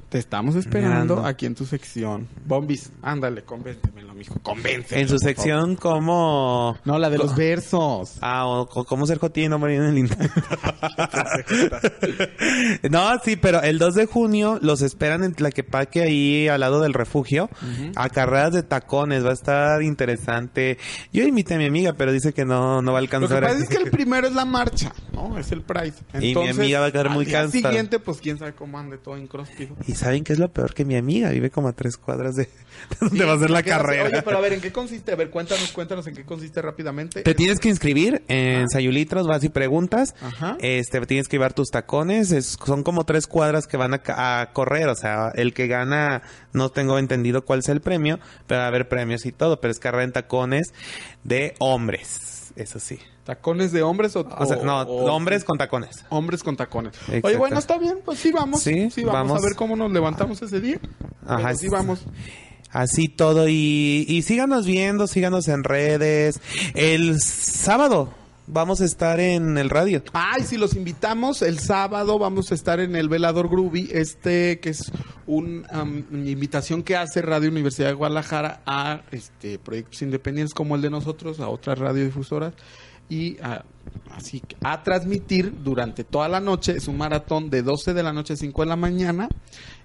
te 0.08 0.18
estamos 0.18 0.54
esperando 0.56 1.14
Ando. 1.14 1.26
aquí 1.26 1.46
en 1.46 1.54
tu 1.54 1.64
sección. 1.64 2.26
Bombis, 2.46 2.90
ándale, 3.02 3.42
convéncemelo, 3.42 4.14
mijo, 4.16 4.34
convéncemelo. 4.42 5.02
En 5.02 5.08
su 5.08 5.18
sección 5.18 5.76
como... 5.76 6.76
No, 6.84 6.98
la 6.98 7.10
de 7.10 7.18
los 7.18 7.36
versos. 7.36 8.16
Ah, 8.20 8.46
o, 8.46 8.62
o 8.62 8.84
cómo 8.84 9.06
ser 9.06 9.18
jotillo 9.18 9.46
y 9.46 9.50
no 9.50 9.58
morir 9.58 9.80
en 9.82 9.96
el 9.96 10.06
no, 12.90 13.18
sí, 13.24 13.36
pero 13.36 13.62
el 13.62 13.78
2 13.78 13.94
de 13.94 14.06
junio 14.06 14.58
los 14.62 14.82
esperan 14.82 15.24
en 15.24 15.34
Tlaquepaque 15.34 16.02
ahí 16.02 16.48
al 16.48 16.60
lado 16.60 16.80
del 16.80 16.94
refugio. 16.94 17.50
A 17.94 18.08
carreras 18.08 18.52
de 18.52 18.62
tacones, 18.62 19.24
va 19.24 19.30
a 19.30 19.34
estar 19.34 19.82
interesante. 19.82 20.78
Yo 21.12 21.24
invité 21.24 21.54
a 21.54 21.58
mi 21.58 21.66
amiga, 21.66 21.92
pero 21.94 22.12
dice 22.12 22.32
que 22.32 22.44
no, 22.44 22.82
no 22.82 22.92
va 22.92 22.98
a 22.98 23.02
Lo 23.02 23.08
que 23.08 23.16
alcanzar. 23.16 23.42
pasa 23.42 23.58
es 23.62 23.68
que 23.68 23.76
el 23.76 23.90
primero 23.96 24.26
es 24.26 24.34
la 24.34 24.44
marcha. 24.44 24.92
¿no? 25.12 25.38
Es 25.38 25.52
el 25.52 25.62
Pride. 25.62 25.94
Y 26.20 26.34
mi 26.34 26.48
amiga 26.48 26.80
va 26.80 26.86
a 26.86 26.92
quedar 26.92 27.10
muy 27.10 27.26
cansada. 27.26 27.70
siguiente, 27.70 27.98
pues 27.98 28.18
quién 28.18 28.38
sabe 28.38 28.54
cómo 28.54 28.78
ande 28.78 28.98
todo 28.98 29.16
incróspido. 29.16 29.76
¿Y 29.86 29.94
saben 29.94 30.24
qué 30.24 30.32
es 30.32 30.38
lo 30.38 30.52
peor? 30.52 30.74
Que 30.74 30.84
mi 30.84 30.96
amiga 30.96 31.30
vive 31.30 31.50
como 31.50 31.68
a 31.68 31.72
tres 31.72 31.96
cuadras 31.96 32.36
de, 32.36 32.44
de 32.44 32.96
donde 33.00 33.24
va 33.24 33.34
a 33.34 33.38
ser 33.38 33.50
la 33.50 33.62
carrera. 33.62 34.05
Oye, 34.06 34.22
pero 34.22 34.38
a 34.38 34.40
ver, 34.40 34.52
¿en 34.54 34.60
qué 34.60 34.72
consiste? 34.72 35.12
A 35.12 35.16
ver, 35.16 35.30
cuéntanos, 35.30 35.70
cuéntanos 35.72 36.06
en 36.06 36.14
qué 36.14 36.24
consiste 36.24 36.62
rápidamente. 36.62 37.22
Te 37.22 37.34
tienes 37.34 37.58
que 37.58 37.68
inscribir 37.68 38.22
en 38.28 38.68
Sayulitros, 38.68 39.26
vas 39.26 39.42
y 39.44 39.48
preguntas. 39.48 40.14
Ajá. 40.20 40.56
Este, 40.60 41.00
tienes 41.06 41.28
que 41.28 41.36
llevar 41.36 41.52
tus 41.52 41.70
tacones. 41.70 42.32
Es- 42.32 42.56
son 42.64 42.82
como 42.82 43.04
tres 43.04 43.26
cuadras 43.26 43.66
que 43.66 43.76
van 43.76 43.94
a, 43.94 44.00
a 44.40 44.52
correr. 44.52 44.88
O 44.88 44.94
sea, 44.94 45.30
el 45.34 45.52
que 45.54 45.66
gana, 45.66 46.22
no 46.52 46.70
tengo 46.70 46.98
entendido 46.98 47.44
cuál 47.44 47.60
es 47.60 47.68
el 47.68 47.80
premio, 47.80 48.18
pero 48.46 48.58
va 48.60 48.64
a 48.64 48.68
haber 48.68 48.88
premios 48.88 49.26
y 49.26 49.32
todo. 49.32 49.60
Pero 49.60 49.72
es 49.72 49.78
carrera 49.78 50.04
en 50.04 50.12
tacones 50.12 50.72
de 51.24 51.54
hombres. 51.58 52.52
Eso 52.56 52.78
sí. 52.80 52.98
¿Tacones 53.24 53.72
de 53.72 53.82
hombres 53.82 54.14
o, 54.16 54.20
O 54.20 54.46
sea, 54.46 54.56
o- 54.58 54.64
no, 54.64 54.80
o- 54.82 55.12
hombres 55.12 55.42
con 55.44 55.58
tacones. 55.58 56.04
Hombres 56.10 56.42
con 56.44 56.56
tacones. 56.56 56.94
Exacto. 57.08 57.26
Oye, 57.26 57.36
bueno, 57.36 57.58
está 57.58 57.76
bien, 57.76 57.98
pues 58.04 58.20
sí 58.20 58.30
vamos. 58.32 58.62
Sí, 58.62 58.88
Sí, 58.90 59.02
vamos, 59.04 59.30
vamos. 59.30 59.42
a 59.42 59.46
ver 59.46 59.56
cómo 59.56 59.74
nos 59.76 59.90
levantamos 59.90 60.40
ese 60.42 60.60
día. 60.60 60.78
Ajá, 61.26 61.48
Pero 61.48 61.56
sí 61.58 61.68
vamos. 61.68 62.04
Así 62.70 63.08
todo. 63.08 63.48
Y, 63.48 64.22
síganos 64.24 64.66
viendo, 64.66 65.06
síganos 65.06 65.48
en 65.48 65.64
redes. 65.64 66.40
El 66.74 67.20
sábado 67.20 68.12
vamos 68.46 68.80
a 68.80 68.84
estar 68.84 69.18
en 69.20 69.58
el 69.58 69.70
radio. 69.70 70.02
Ay, 70.12 70.42
si 70.44 70.56
los 70.56 70.74
invitamos, 70.74 71.42
el 71.42 71.58
sábado 71.58 72.18
vamos 72.18 72.52
a 72.52 72.54
estar 72.54 72.80
en 72.80 72.94
el 72.96 73.08
Velador 73.08 73.48
Groovy, 73.48 73.88
este 73.92 74.60
que 74.60 74.70
es 74.70 74.92
un, 75.26 75.66
am, 75.70 76.04
una 76.10 76.30
invitación 76.30 76.82
que 76.82 76.96
hace 76.96 77.22
Radio 77.22 77.50
Universidad 77.50 77.88
de 77.88 77.94
Guadalajara 77.94 78.62
a 78.66 79.02
este 79.10 79.58
proyectos 79.58 80.02
independientes 80.02 80.54
como 80.54 80.76
el 80.76 80.82
de 80.82 80.90
nosotros, 80.90 81.40
a 81.40 81.48
otras 81.48 81.78
radiodifusoras 81.78 82.54
y 83.08 83.38
a, 83.40 83.64
así 84.14 84.42
a 84.62 84.82
transmitir 84.82 85.52
durante 85.62 86.04
toda 86.04 86.28
la 86.28 86.40
noche, 86.40 86.72
es 86.76 86.88
un 86.88 86.96
maratón 86.98 87.50
de 87.50 87.62
12 87.62 87.94
de 87.94 88.02
la 88.02 88.12
noche 88.12 88.32
a 88.34 88.36
5 88.36 88.62
de 88.62 88.68
la 88.68 88.76
mañana 88.76 89.28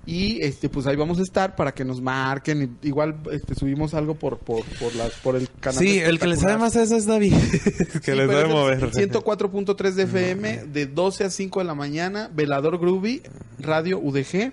y 0.06 0.42
este 0.44 0.68
pues 0.70 0.88
ahí 0.88 0.96
vamos 0.96 1.20
a 1.20 1.22
estar 1.22 1.56
para 1.56 1.74
que 1.74 1.86
nos 1.86 2.02
marquen, 2.02 2.78
igual 2.82 3.18
este 3.32 3.54
subimos 3.54 3.94
algo 3.94 4.16
por 4.16 4.40
por 4.40 4.64
por, 4.80 4.96
las- 4.96 5.12
por 5.24 5.36
el 5.36 5.48
canal 5.60 5.78
Sí, 5.80 6.00
el 6.00 6.18
que 6.20 6.26
le 6.28 6.38
sabe 6.38 6.58
más 6.58 6.76
eso 6.76 6.96
es 6.96 7.06
David. 7.06 7.34
que 8.04 8.12
Sí, 8.12 8.18
le 8.18 8.26
pero 8.28 8.32
sabe 8.32 8.40
es 8.42 8.46
el 8.48 8.50
mover. 8.50 8.92
104.3 8.92 9.92
de 9.94 10.04
FM 10.04 10.64
de 10.66 10.86
12 10.88 11.24
a 11.26 11.30
5 11.30 11.60
de 11.60 11.66
la 11.66 11.76
mañana, 11.76 12.30
Velador 12.34 12.80
Groovy, 12.80 13.22
Radio 13.60 14.00
UDG. 14.00 14.52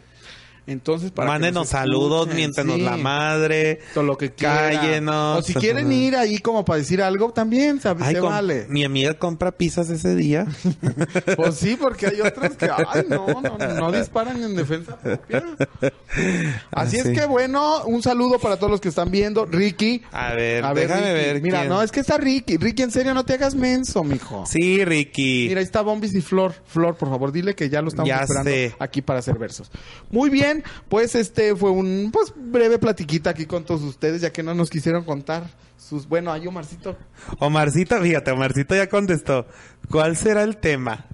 Entonces, 0.68 1.10
para 1.10 1.28
Mándenos 1.28 1.62
nos 1.62 1.68
saludos, 1.70 2.28
sí, 2.30 2.78
la 2.82 2.96
madre. 2.98 3.80
Todo 3.94 4.04
lo 4.04 4.18
que 4.18 4.32
quieran. 4.32 4.74
Cállenos. 4.76 5.38
O 5.38 5.42
si 5.42 5.54
quieren 5.54 5.90
ir 5.90 6.14
ahí 6.14 6.38
como 6.38 6.64
para 6.64 6.78
decir 6.78 7.00
algo, 7.02 7.32
también 7.32 7.80
sabe, 7.80 8.04
Ay, 8.04 8.14
se 8.16 8.20
vale. 8.20 8.66
Mi 8.68 8.84
amiga 8.84 9.14
compra 9.14 9.50
pizzas 9.52 9.88
ese 9.90 10.14
día. 10.14 10.46
Pues 11.36 11.54
sí, 11.56 11.76
porque 11.80 12.06
hay 12.06 12.20
otras 12.20 12.56
que, 12.56 12.66
ay, 12.66 13.04
no, 13.08 13.26
no, 13.40 13.56
no, 13.58 13.92
disparan 13.92 14.42
en 14.42 14.54
defensa 14.56 14.96
propia. 14.98 15.44
Así 16.70 16.96
Ah, 16.98 17.02
es 17.04 17.10
que 17.18 17.26
bueno, 17.26 17.84
un 17.84 18.02
saludo 18.02 18.38
para 18.38 18.56
todos 18.56 18.70
los 18.70 18.80
que 18.80 18.88
están 18.88 19.10
viendo. 19.10 19.46
Ricky. 19.46 20.02
A 20.12 20.34
ver, 20.34 20.64
A 20.64 20.72
ver, 20.72 20.88
déjame 20.88 21.12
Ricky. 21.12 21.24
ver. 21.24 21.42
Mira, 21.42 21.58
quién. 21.60 21.68
no, 21.70 21.82
es 21.82 21.92
que 21.92 22.00
está 22.00 22.18
Ricky. 22.18 22.56
Ricky, 22.56 22.82
en 22.82 22.90
serio, 22.90 23.14
no 23.14 23.24
te 23.24 23.34
hagas 23.34 23.54
menso, 23.54 24.04
mijo. 24.04 24.44
Sí, 24.46 24.84
Ricky. 24.84 25.46
Mira, 25.48 25.60
ahí 25.60 25.64
está 25.64 25.80
Bombis 25.82 26.14
y 26.14 26.20
Flor. 26.20 26.54
Flor, 26.66 26.96
por 26.96 27.08
favor, 27.08 27.32
dile 27.32 27.54
que 27.54 27.68
ya 27.68 27.80
lo 27.82 27.88
estamos 27.88 28.08
Ya 28.08 28.20
esperando 28.20 28.50
sé. 28.50 28.74
aquí 28.78 29.00
para 29.02 29.20
hacer 29.20 29.38
versos. 29.38 29.70
Muy 30.10 30.30
bien, 30.30 30.57
pues 30.88 31.14
este 31.14 31.54
fue 31.56 31.70
un 31.70 32.10
pues 32.12 32.32
breve 32.36 32.78
platiquita 32.78 33.30
aquí 33.30 33.46
con 33.46 33.64
todos 33.64 33.82
ustedes, 33.82 34.20
ya 34.20 34.32
que 34.32 34.42
no 34.42 34.54
nos 34.54 34.70
quisieron 34.70 35.04
contar 35.04 35.44
sus... 35.76 36.08
Bueno, 36.08 36.32
hay 36.32 36.46
Omarcito. 36.46 36.96
Omarcito, 37.38 38.00
fíjate, 38.00 38.30
Omarcito 38.30 38.74
ya 38.74 38.88
contestó. 38.88 39.46
¿Cuál 39.90 40.16
será 40.16 40.42
el 40.42 40.56
tema? 40.58 41.06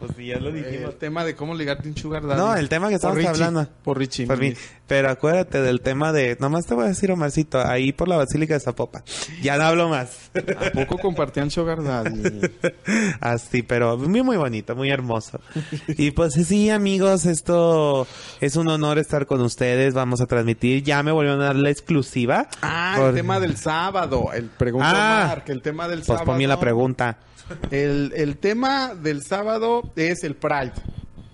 Pues 0.00 0.12
sí, 0.16 0.26
ya 0.28 0.38
lo 0.38 0.50
dijimos. 0.50 0.90
El 0.94 0.96
tema 0.98 1.24
de 1.24 1.36
cómo 1.36 1.54
ligarte 1.54 1.88
un 1.88 1.96
sugar 1.96 2.26
daddy. 2.26 2.40
No, 2.40 2.56
el 2.56 2.68
tema 2.70 2.88
que 2.88 2.94
estamos 2.94 3.16
Richie, 3.18 3.28
hablando. 3.30 3.68
Por 3.84 3.98
Richie. 3.98 4.26
Por 4.26 4.38
mí. 4.38 4.54
Pero 4.86 5.10
acuérdate 5.10 5.60
del 5.60 5.82
tema 5.82 6.12
de... 6.12 6.36
Nomás 6.40 6.66
te 6.66 6.74
voy 6.74 6.86
a 6.86 6.88
decir, 6.88 7.12
Omarcito, 7.12 7.64
ahí 7.64 7.92
por 7.92 8.08
la 8.08 8.16
Basílica 8.16 8.54
de 8.54 8.60
Zapopan. 8.60 9.02
Ya 9.42 9.56
no 9.58 9.64
hablo 9.64 9.88
más. 9.90 10.30
¿A 10.34 10.70
poco 10.72 10.98
compartían 10.98 11.50
sugar 11.50 11.82
daddy? 11.84 12.40
Así, 13.20 13.62
pero 13.62 13.96
muy, 13.98 14.22
muy 14.22 14.36
bonito, 14.36 14.74
muy 14.74 14.90
hermoso. 14.90 15.40
Y 15.88 16.10
pues 16.12 16.32
sí, 16.34 16.70
amigos, 16.70 17.26
esto 17.26 18.06
es 18.40 18.56
un 18.56 18.68
honor 18.68 18.98
estar 18.98 19.26
con 19.26 19.40
ustedes. 19.42 19.94
Vamos 19.94 20.20
a 20.20 20.26
transmitir. 20.26 20.82
Ya 20.82 21.02
me 21.02 21.12
volvieron 21.12 21.40
a 21.42 21.44
dar 21.46 21.56
la 21.56 21.70
exclusiva. 21.70 22.48
Ah, 22.62 22.94
Por- 22.96 23.10
el 23.10 23.14
tema 23.16 23.38
del 23.38 23.56
sábado. 23.58 24.30
El 24.34 24.46
pregunto 24.46 24.86
Ah. 24.90 25.26
Mark, 25.28 25.44
el 25.48 25.62
tema 25.62 25.86
del 25.88 25.98
Pues 25.98 26.06
sábado. 26.06 26.24
ponme 26.24 26.46
la 26.46 26.58
pregunta. 26.58 27.18
El, 27.70 28.12
el 28.16 28.36
tema 28.36 28.94
del 28.94 29.22
sábado 29.22 29.90
es 29.96 30.24
el 30.24 30.34
Pride. 30.36 30.72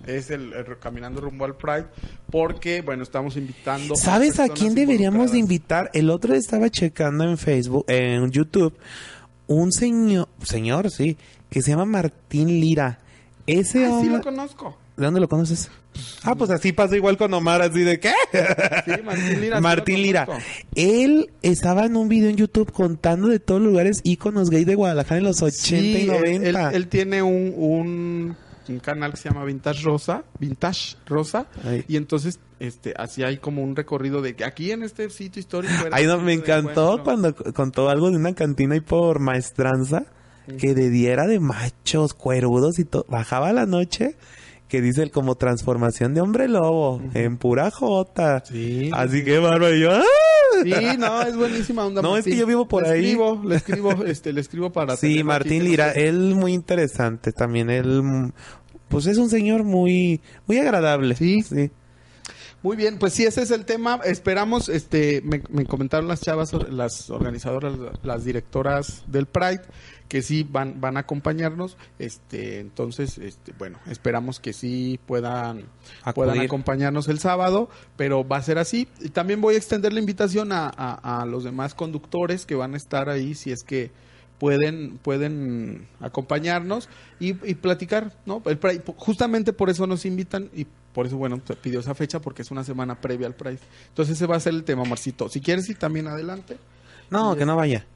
Es 0.07 0.31
el, 0.31 0.53
el 0.53 0.79
caminando 0.79 1.21
rumbo 1.21 1.45
al 1.45 1.57
Pride. 1.57 1.87
Porque, 2.31 2.81
bueno, 2.83 3.03
estamos 3.03 3.37
invitando. 3.37 3.97
¿Sabes 3.97 4.39
a 4.39 4.49
quién 4.49 4.75
deberíamos 4.75 5.33
de 5.33 5.39
invitar? 5.39 5.91
El 5.95 6.11
otro 6.11 6.35
estaba 6.35 6.71
checando 6.71 7.25
en 7.25 7.39
Facebook, 7.39 7.85
en 7.89 8.31
YouTube, 8.31 8.75
un 9.47 9.73
señor, 9.73 10.29
señor, 10.43 10.91
sí, 10.91 11.17
que 11.51 11.63
se 11.63 11.71
llama 11.71 11.85
Martín 11.87 12.49
Lira. 12.61 13.01
Ese 13.47 13.85
Ah, 13.85 13.89
sí 13.89 13.93
hombre, 13.95 14.17
lo 14.19 14.23
conozco. 14.23 14.77
¿De 14.97 15.05
dónde 15.05 15.21
lo 15.21 15.29
conoces? 15.29 15.71
Ah, 16.25 16.35
pues 16.35 16.51
así 16.51 16.73
pasa 16.73 16.97
igual 16.97 17.17
con 17.17 17.33
Omar, 17.35 17.63
así 17.63 17.81
de 17.81 17.99
qué? 18.01 18.13
Sí, 18.85 19.03
Martín 19.05 19.41
Lira. 19.41 19.61
Martín 19.61 20.03
Lira. 20.03 20.27
Él 20.75 21.31
estaba 21.43 21.87
en 21.87 21.97
un 21.97 22.09
video 22.09 22.29
en 22.31 22.37
YouTube 22.37 22.71
contando 22.73 23.29
de 23.29 23.39
todos 23.41 23.61
los 23.63 23.71
lugares 23.71 24.01
íconos 24.05 24.51
gay 24.51 24.65
de 24.65 24.75
Guadalajara 24.75 25.19
en 25.19 25.25
los 25.25 25.43
80 25.43 25.77
y 25.77 25.93
Sí, 25.95 26.01
él- 26.03 26.07
90. 26.09 26.69
Él, 26.71 26.75
él 26.75 26.89
tiene 26.89 27.23
un, 27.23 27.55
un, 27.57 28.37
un 28.69 28.79
canal 28.81 29.13
que 29.13 29.17
se 29.19 29.29
llama 29.31 29.45
Vintage 29.45 29.83
Rosa, 29.83 30.25
Vintage 30.39 30.97
Rosa, 31.07 31.47
Ay. 31.65 31.85
y 31.89 31.97
entonces 31.97 32.41
este 32.59 32.95
así 32.97 33.23
hay 33.23 33.37
como 33.37 33.63
un 33.63 33.77
recorrido 33.77 34.23
de 34.23 34.35
que 34.35 34.45
aquí 34.45 34.71
en 34.73 34.83
este 34.83 35.09
sitio 35.11 35.41
histórico. 35.41 35.75
era 35.87 35.99
el 36.01 36.07
no, 36.07 36.19
me 36.21 36.33
encantó 36.33 37.03
cuando 37.05 37.35
contó 37.35 37.89
algo 37.91 38.11
de 38.11 38.17
una 38.17 38.35
cantina 38.35 38.75
ahí 38.75 38.81
por 38.81 39.19
maestranza 39.21 40.05
que 40.59 40.75
de 40.75 40.91
día 40.91 41.13
era 41.13 41.27
de 41.27 41.41
machos, 41.41 42.15
cuerudos 42.15 42.79
y 42.79 42.85
todo. 42.85 43.05
Bajaba 43.09 43.53
la 43.53 43.67
noche 43.67 44.15
que 44.69 44.81
dice 44.81 45.03
el 45.03 45.11
como 45.11 45.37
transformación 45.37 46.15
de 46.15 46.21
hombre 46.21 46.49
lobo 46.49 47.01
en 47.15 47.37
pura 47.37 47.71
jota. 47.71 48.43
Sí, 48.45 48.91
Así 48.93 49.25
que 49.25 49.39
bárbaro. 49.39 49.75
Y 49.75 49.81
yo, 49.81 49.93
¡ah! 49.93 50.03
Sí, 50.63 50.97
no, 50.99 51.23
es 51.23 51.37
buenísima 51.37 51.87
onda. 51.87 52.03
No, 52.07 52.17
es 52.17 52.25
que 52.25 52.37
yo 52.37 52.47
vivo 52.47 52.67
por 52.67 52.83
Le 52.83 52.91
ahí. 52.91 53.05
Escribo, 53.07 53.43
le 53.45 53.57
escribo, 53.57 53.93
este, 54.07 54.33
le 54.33 54.41
escribo 54.41 54.73
para. 54.73 54.97
Sí, 54.97 55.15
aquí, 55.15 55.25
Martín 55.25 55.59
no 55.59 55.65
Lira, 55.71 55.93
sé. 55.93 56.09
él 56.09 56.35
muy 56.35 56.53
interesante 56.53 57.33
también. 57.33 57.71
Él, 57.71 58.33
pues 58.89 59.07
es 59.07 59.19
un 59.19 59.29
señor 59.29 59.65
muy, 59.65 60.21
muy 60.47 60.59
agradable. 60.59 61.15
Sí. 61.17 61.43
sí. 61.43 61.71
Muy 62.63 62.77
bien, 62.77 62.99
pues 62.99 63.13
sí, 63.13 63.25
ese 63.25 63.43
es 63.43 63.53
el 63.53 63.65
tema. 63.65 64.01
Esperamos, 64.05 64.69
este, 64.69 65.23
me, 65.25 65.43
me 65.51 65.67
comentaron 65.67 66.09
las 66.09 66.21
chavas, 66.21 66.53
las 66.71 67.11
organizadoras, 67.11 67.75
las 68.03 68.25
directoras 68.25 69.05
del 69.07 69.27
Pride, 69.27 69.63
que 70.09 70.23
sí 70.23 70.47
van, 70.49 70.81
van 70.81 70.97
a 70.97 71.01
acompañarnos. 71.01 71.77
Este, 71.99 72.61
entonces, 72.61 73.19
este, 73.19 73.53
bueno, 73.59 73.79
esperamos 73.91 74.39
que 74.41 74.53
sí 74.53 74.99
puedan, 75.07 75.65
puedan 76.15 76.37
acompañarnos 76.47 77.09
el 77.09 77.19
sábado, 77.19 77.69
pero 77.97 78.27
va 78.27 78.37
a 78.37 78.43
ser 78.43 78.59
así. 78.59 78.89
Y 79.01 79.09
también 79.09 79.41
voy 79.41 79.55
a 79.55 79.59
extender 79.59 79.93
la 79.93 80.01
invitación 80.01 80.53
a, 80.53 80.67
a- 80.69 81.23
a 81.23 81.27
los 81.27 81.45
demás 81.45 81.75
conductores 81.75 82.47
que 82.47 82.55
van 82.55 82.75
a 82.75 82.77
estar 82.77 83.09
ahí, 83.09 83.35
si 83.35 83.51
es 83.53 83.63
que 83.65 83.91
pueden 84.39 84.99
pueden 84.99 85.89
acompañarnos 85.99 86.89
y, 87.19 87.31
y 87.49 87.55
platicar, 87.55 88.13
¿no? 88.27 88.43
El 88.45 88.59
justamente 88.97 89.53
por 89.55 89.71
eso 89.71 89.87
nos 89.87 90.05
invitan 90.05 90.51
y 90.55 90.67
por 90.93 91.07
eso, 91.07 91.17
bueno, 91.17 91.39
te 91.41 91.55
pidió 91.57 91.81
esa 91.81 91.95
fecha 91.95 92.21
porque 92.21 92.43
es 92.43 92.51
una 92.51 92.63
semana 92.65 93.01
previa 93.01 93.27
al 93.27 93.35
Pride. 93.35 93.59
Entonces 93.89 94.17
ese 94.17 94.27
va 94.27 94.37
a 94.37 94.41
ser 94.41 94.55
el 94.55 94.65
tema, 94.65 94.85
Marcito. 94.85 95.29
Si 95.29 95.41
quieres 95.41 95.69
ir 95.69 95.79
también 95.79 96.07
adelante. 96.07 96.59
No, 97.11 97.35
que 97.37 97.47
no 97.47 97.57
vaya. 97.57 97.87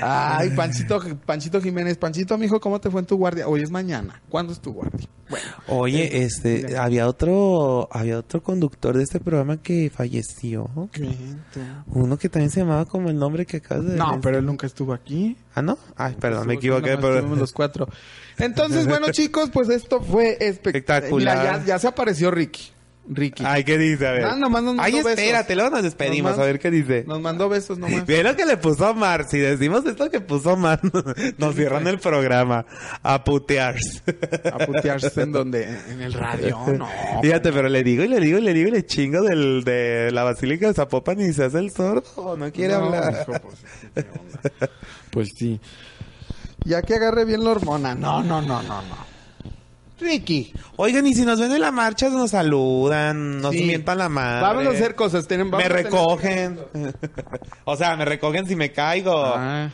Ay, 0.00 0.50
Panchito, 0.50 1.00
Panchito 1.24 1.60
Jiménez, 1.60 1.96
Panchito, 1.96 2.36
mijo, 2.38 2.60
¿cómo 2.60 2.80
te 2.80 2.90
fue 2.90 3.00
en 3.00 3.06
tu 3.06 3.16
guardia? 3.16 3.46
Hoy 3.48 3.62
es 3.62 3.70
mañana. 3.70 4.20
¿Cuándo 4.28 4.52
es 4.52 4.60
tu 4.60 4.72
guardia? 4.72 5.06
Bueno, 5.28 5.46
Oye, 5.68 6.22
este, 6.24 6.64
mira. 6.66 6.84
había 6.84 7.06
otro, 7.06 7.88
había 7.92 8.18
otro 8.18 8.42
conductor 8.42 8.96
de 8.96 9.02
este 9.04 9.20
programa 9.20 9.58
que 9.58 9.90
falleció. 9.94 10.70
Uno 11.88 12.16
que 12.18 12.28
también 12.28 12.50
se 12.50 12.60
llamaba 12.60 12.86
como 12.86 13.10
el 13.10 13.18
nombre 13.18 13.44
que 13.46 13.58
acabas 13.58 13.84
de 13.86 13.96
No, 13.96 14.06
decir. 14.06 14.20
pero 14.22 14.38
él 14.38 14.46
nunca 14.46 14.66
estuvo 14.66 14.92
aquí. 14.94 15.36
Ah, 15.54 15.62
¿no? 15.62 15.78
Ay, 15.96 16.16
perdón, 16.18 16.46
me 16.48 16.54
equivoqué. 16.54 16.96
pero- 16.96 17.20
los 17.36 17.52
cuatro. 17.52 17.88
Entonces, 18.38 18.86
bueno, 18.86 19.08
chicos, 19.12 19.50
pues 19.52 19.68
esto 19.68 20.00
fue 20.00 20.36
espectacular. 20.40 21.02
Espectacular. 21.04 21.38
Mira, 21.38 21.58
ya, 21.58 21.64
ya 21.64 21.78
se 21.78 21.86
apareció 21.88 22.30
Ricky. 22.30 22.70
Ricky. 23.10 23.42
Ay, 23.46 23.64
¿qué 23.64 23.78
dice? 23.78 24.06
A 24.06 24.12
ver. 24.12 24.24
Ah, 24.24 24.36
nomás 24.36 24.62
nos 24.62 24.72
Ay, 24.78 24.92
mandó 24.92 25.08
besos. 25.08 25.18
espérate, 25.18 25.54
luego 25.54 25.70
nos 25.70 25.82
despedimos, 25.82 26.32
Nomás- 26.32 26.42
a 26.42 26.46
ver 26.46 26.58
qué 26.58 26.70
dice. 26.70 27.04
Nos 27.06 27.20
mandó 27.20 27.48
besos 27.48 27.78
nomás. 27.78 28.04
Ve 28.06 28.22
lo 28.22 28.36
que 28.36 28.44
le 28.44 28.56
puso 28.58 28.90
Omar. 28.90 29.26
Si 29.30 29.38
decimos 29.38 29.84
esto 29.86 30.10
que 30.10 30.20
puso 30.20 30.52
Omar, 30.52 30.80
nos 31.38 31.54
cierran 31.54 31.86
el 31.86 31.98
programa. 31.98 32.66
A 33.02 33.24
putear. 33.24 33.76
A 34.52 34.58
putearse 34.66 35.22
en 35.22 35.32
donde, 35.32 35.64
en 35.90 36.00
el 36.02 36.12
radio, 36.12 36.58
no. 36.76 36.88
Fíjate, 37.22 37.52
pero 37.52 37.68
le 37.68 37.82
digo 37.82 38.04
y 38.04 38.08
le 38.08 38.20
digo 38.20 38.38
y 38.38 38.42
le 38.42 38.52
digo 38.54 38.68
y 38.68 38.72
le 38.72 38.84
chingo 38.86 39.22
del, 39.22 39.64
de 39.64 40.10
la 40.12 40.24
Basílica 40.24 40.66
de 40.68 40.74
Zapopan 40.74 41.20
y 41.20 41.32
se 41.32 41.44
hace 41.44 41.58
el 41.58 41.70
sordo. 41.70 42.36
No 42.36 42.52
quiere 42.52 42.74
No, 42.74 42.84
hablar. 42.84 43.14
hijo, 43.22 43.32
pues, 43.40 43.56
¿qué 43.94 44.00
onda? 44.00 44.70
Pues 45.10 45.28
sí. 45.36 45.58
Ya 46.64 46.82
que 46.82 46.94
agarre 46.94 47.24
bien 47.24 47.42
la 47.42 47.50
hormona. 47.52 47.94
No, 47.94 48.22
no, 48.22 48.42
no, 48.42 48.62
no, 48.62 48.82
no. 48.82 49.17
Ricky. 50.00 50.52
Oigan, 50.76 51.06
y 51.06 51.14
si 51.14 51.24
nos 51.24 51.40
ven 51.40 51.52
en 51.52 51.60
la 51.60 51.72
marcha, 51.72 52.08
nos 52.08 52.30
saludan, 52.30 53.40
nos 53.40 53.52
Sí. 53.54 53.64
mientan 53.64 53.98
la 53.98 54.08
madre. 54.08 54.42
Vamos 54.42 54.66
a 54.66 54.70
hacer 54.70 54.94
cosas. 54.94 55.26
Tienen, 55.26 55.50
Me 55.50 55.68
recogen. 55.68 56.58
o 57.64 57.76
sea, 57.76 57.96
me 57.96 58.04
recogen 58.04 58.46
si 58.46 58.54
me 58.56 58.72
caigo. 58.72 59.12
Ah. 59.14 59.70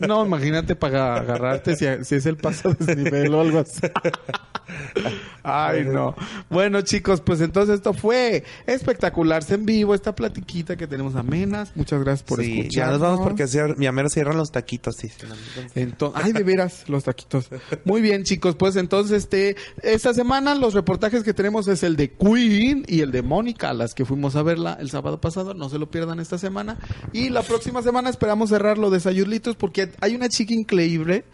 No, 0.00 0.24
imagínate 0.26 0.76
para 0.76 1.16
agarrarte 1.16 1.76
si, 1.76 1.86
si 2.04 2.14
es 2.16 2.26
el 2.26 2.36
paso 2.36 2.74
desnivel 2.74 3.34
o 3.34 3.40
algo 3.40 3.58
así. 3.60 3.80
Ay, 5.42 5.84
no. 5.84 6.14
Bueno, 6.48 6.80
chicos, 6.80 7.20
pues 7.20 7.40
entonces 7.42 7.76
esto 7.76 7.92
fue 7.92 8.44
espectacular 8.66 9.42
en 9.50 9.66
vivo, 9.66 9.94
esta 9.94 10.14
platiquita 10.14 10.76
que 10.76 10.86
tenemos 10.86 11.14
amenas. 11.16 11.72
Muchas 11.74 12.00
gracias 12.02 12.22
por 12.22 12.40
sí, 12.42 12.60
escuchar. 12.60 12.86
ya 12.86 12.90
nos 12.92 13.00
vamos 13.00 13.20
porque 13.20 13.44
cier- 13.44 13.76
ya 13.78 13.92
mero 13.92 14.08
cierran 14.08 14.36
los 14.38 14.50
taquitos. 14.50 14.96
Sí, 14.96 15.08
sí, 15.08 15.26
Entonces, 15.74 16.22
ay, 16.24 16.32
de 16.32 16.42
veras, 16.44 16.88
los 16.88 17.04
taquitos. 17.04 17.48
Muy 17.84 18.00
bien, 18.00 18.24
chicos, 18.24 18.56
pues 18.56 18.76
entonces 18.76 19.18
este 19.24 19.53
esta 19.82 20.12
semana 20.14 20.54
los 20.54 20.74
reportajes 20.74 21.22
que 21.22 21.34
tenemos 21.34 21.68
es 21.68 21.82
el 21.82 21.96
de 21.96 22.10
Queen 22.12 22.84
y 22.88 23.00
el 23.00 23.10
de 23.12 23.22
Mónica, 23.22 23.70
a 23.70 23.74
las 23.74 23.94
que 23.94 24.04
fuimos 24.04 24.36
a 24.36 24.42
verla 24.42 24.76
el 24.80 24.90
sábado 24.90 25.20
pasado, 25.20 25.54
no 25.54 25.68
se 25.68 25.78
lo 25.78 25.90
pierdan 25.90 26.20
esta 26.20 26.38
semana. 26.38 26.78
Y 27.12 27.28
la 27.30 27.42
próxima 27.42 27.82
semana 27.82 28.10
esperamos 28.10 28.50
cerrar 28.50 28.78
lo 28.78 28.90
de 28.90 29.00
Sayurlitos 29.00 29.56
porque 29.56 29.90
hay 30.00 30.14
una 30.14 30.28
chica 30.28 30.54
increíble, 30.54 31.24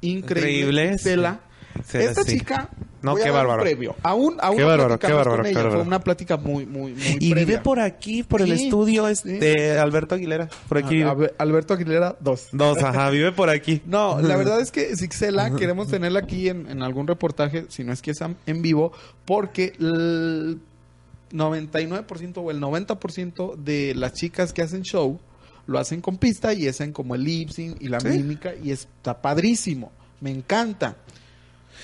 increíble, 0.00 0.50
Increíble, 0.50 0.90
Estela. 0.94 1.40
sí. 1.86 1.98
Esta 1.98 2.24
Sí. 2.24 2.38
chica 2.38 2.70
No, 3.02 3.12
voy 3.12 3.20
a 3.20 3.24
qué 3.24 3.30
dar 3.30 3.40
un 3.42 3.48
bárbaro. 3.48 3.62
previo. 3.62 3.94
Aún, 4.02 4.36
aún 4.40 4.56
Qué 4.56 4.62
no 4.62 4.68
bárbaro, 4.68 4.88
platicamos 4.88 5.10
qué 5.10 5.14
bárbaro, 5.16 5.36
con 5.36 5.44
qué 5.44 5.50
ella, 5.50 5.58
bárbaro. 5.60 5.78
Fue 5.80 5.86
una 5.86 6.00
plática 6.00 6.36
muy, 6.38 6.66
muy, 6.66 6.92
muy 6.92 7.02
Y 7.20 7.30
previa. 7.30 7.44
vive 7.46 7.58
por 7.58 7.78
aquí, 7.80 8.22
por 8.22 8.42
el 8.42 8.56
Sí, 8.56 8.64
estudio 8.64 9.06
sí. 9.14 9.30
este 9.34 9.78
Alberto 9.78 10.14
Aguilera. 10.14 10.48
Por 10.68 10.78
aquí 10.78 11.02
A- 11.02 11.10
a- 11.10 11.16
Alberto 11.38 11.74
Aguilera 11.74 12.16
2. 12.20 12.48
Dos, 12.52 12.82
ajá, 12.82 13.10
vive 13.10 13.32
por 13.32 13.50
aquí. 13.50 13.82
No, 13.86 14.20
la 14.20 14.36
verdad 14.36 14.60
es 14.60 14.70
que 14.72 14.96
Zixela 14.96 15.54
queremos 15.56 15.88
tenerla 15.88 16.20
aquí 16.20 16.48
en, 16.48 16.68
en 16.70 16.82
algún 16.82 17.06
reportaje, 17.06 17.66
si 17.68 17.84
no 17.84 17.92
es 17.92 18.02
que 18.02 18.10
es 18.12 18.18
en 18.46 18.62
vivo, 18.62 18.92
porque 19.24 19.72
el 19.78 20.58
99% 21.32 22.38
o 22.38 22.50
el 22.50 22.60
90% 22.60 23.56
de 23.56 23.94
las 23.94 24.12
chicas 24.14 24.52
que 24.52 24.62
hacen 24.62 24.82
show 24.82 25.18
lo 25.66 25.78
hacen 25.78 26.00
con 26.00 26.16
pista 26.16 26.52
y 26.54 26.68
hacen 26.68 26.92
como 26.92 27.14
el 27.16 27.24
lip 27.24 27.50
y 27.58 27.88
la 27.88 27.98
Sí. 28.00 28.08
mímica 28.08 28.52
y 28.54 28.70
está 28.70 29.20
padrísimo, 29.20 29.90
me 30.20 30.30
encanta. 30.30 30.96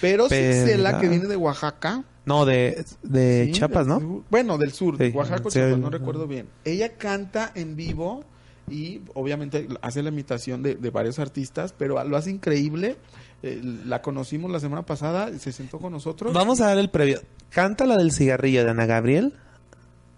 Pero 0.01 0.27
Pero- 0.29 0.53
Zixela, 0.55 0.99
que 1.01 1.09
viene 1.09 1.27
de 1.27 1.37
Oaxaca, 1.37 2.05
No, 2.25 2.45
de, 2.45 2.85
de 3.03 3.47
Sí, 3.47 3.53
Chiapas, 3.53 3.87
del 3.87 3.99
¿no? 4.01 4.25
Bueno, 4.31 4.57
del 4.59 4.73
sur, 4.73 4.97
Sí, 4.99 5.11
Oaxaca, 5.15 5.43
o 5.47 5.51
sí. 5.51 5.59
Chiapas, 5.59 5.79
no 5.79 5.91
recuerdo 5.91 6.27
bien. 6.27 6.47
Ella 6.65 6.97
canta 6.97 7.51
en 7.55 7.75
vivo 7.77 8.25
y 8.71 9.01
obviamente 9.15 9.67
hace 9.83 10.03
la 10.03 10.11
imitación 10.11 10.63
de, 10.63 10.77
de 10.77 10.91
varios 10.91 11.19
artistas, 11.19 11.75
pero 11.77 12.03
lo 12.05 12.17
hace 12.17 12.31
increíble. 12.31 12.97
Eh, 13.43 13.61
la 13.87 14.03
conocimos 14.03 14.53
la 14.53 14.61
semana 14.61 14.87
pasada, 14.87 15.37
se 15.39 15.51
sentó 15.51 15.79
con 15.79 15.93
nosotros. 15.93 16.33
Vamos 16.33 16.61
a 16.61 16.67
dar 16.69 16.79
el 16.79 16.91
previo. 16.91 17.21
Canta 17.51 17.87
la 17.87 17.97
del 17.97 18.13
cigarrillo 18.13 18.63
de 18.65 18.71
Ana 18.71 18.87
Gabriel 18.87 19.35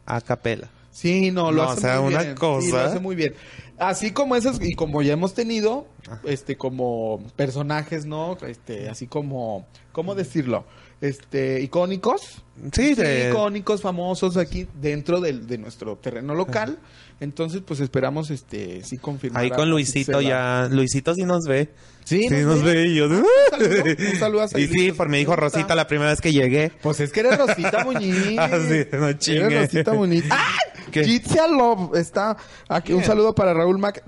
a 0.05 0.21
capela. 0.21 0.69
Sí, 0.91 1.31
no, 1.33 1.51
lo 1.51 1.65
No, 1.65 1.71
hace 1.71 1.79
o 1.79 1.81
sea, 1.81 2.01
muy 2.03 2.13
una 2.15 2.23
bien. 2.23 2.35
cosa. 2.37 2.67
Sí, 2.67 2.71
lo 2.73 2.79
hace 2.81 3.01
muy 3.01 3.17
bien. 3.17 3.35
Así 3.79 4.13
como 4.13 4.37
esas, 4.37 4.61
y 4.63 4.75
como 4.75 5.03
ya 5.03 5.15
hemos 5.15 5.35
tenido, 5.35 5.87
este, 6.25 6.57
como 6.57 7.25
personajes, 7.37 8.07
¿no? 8.07 8.37
Este, 8.47 8.89
así 8.89 9.07
como, 9.09 9.67
¿cómo 9.93 10.15
decirlo? 10.15 10.65
Este, 11.01 11.61
icónicos. 11.61 12.43
Sí, 12.73 12.95
Sí, 12.95 12.95
de- 12.95 13.29
icónicos, 13.31 13.83
famosos 13.83 14.37
aquí 14.37 14.69
dentro 14.81 15.21
del, 15.21 15.47
de 15.47 15.59
nuestro 15.59 15.97
terreno 15.97 16.35
local. 16.35 16.79
Entonces, 17.21 17.63
pues 17.67 17.81
esperamos, 17.81 18.31
este, 18.31 18.83
sí 18.85 18.97
confirmar. 18.97 19.43
Ahí 19.43 19.51
con 19.51 19.69
Luisito 19.71 20.21
ya. 20.21 20.69
Luisito 20.71 21.15
sí 21.15 21.25
nos 21.25 21.45
ve. 21.45 21.71
Sí, 22.05 22.29
Sí, 22.29 22.35
nos 22.43 22.57
nos 22.57 22.63
ve. 22.63 22.75
ve 22.75 22.87
y 22.87 22.95
yo. 22.97 23.07
Un 23.07 23.25
saludo, 23.51 23.85
un 24.13 24.19
saludo 24.19 24.43
a 24.43 24.47
Y 24.61 24.67
sí, 24.69 24.93
por 24.93 25.09
me 25.09 25.19
dijo 25.19 25.35
Rosita 25.37 25.75
la 25.75 25.87
primera 25.87 26.11
vez 26.11 26.21
que 26.21 26.33
llegué. 26.33 26.71
Pues 26.83 27.01
es 27.01 27.13
que 27.13 27.21
eres 27.21 27.39
Rosita 27.39 27.85
Muñiz. 27.85 28.15
Ah, 28.39 28.51
sí, 28.69 28.87
no 28.93 29.13
chingue. 29.15 29.47
Eres 29.47 29.73
Rosita 29.73 29.93
Muñiz. 29.95 30.25
¡Ah! 30.31 30.47
¿Qué? 30.91 31.05
Jitzia 31.05 31.47
Love 31.49 31.97
está 31.97 32.37
aquí. 32.69 32.93
Un 32.93 33.05
saludo 33.05 33.35
para 33.35 33.53
Raúl 33.55 33.79
Mac. 33.79 34.03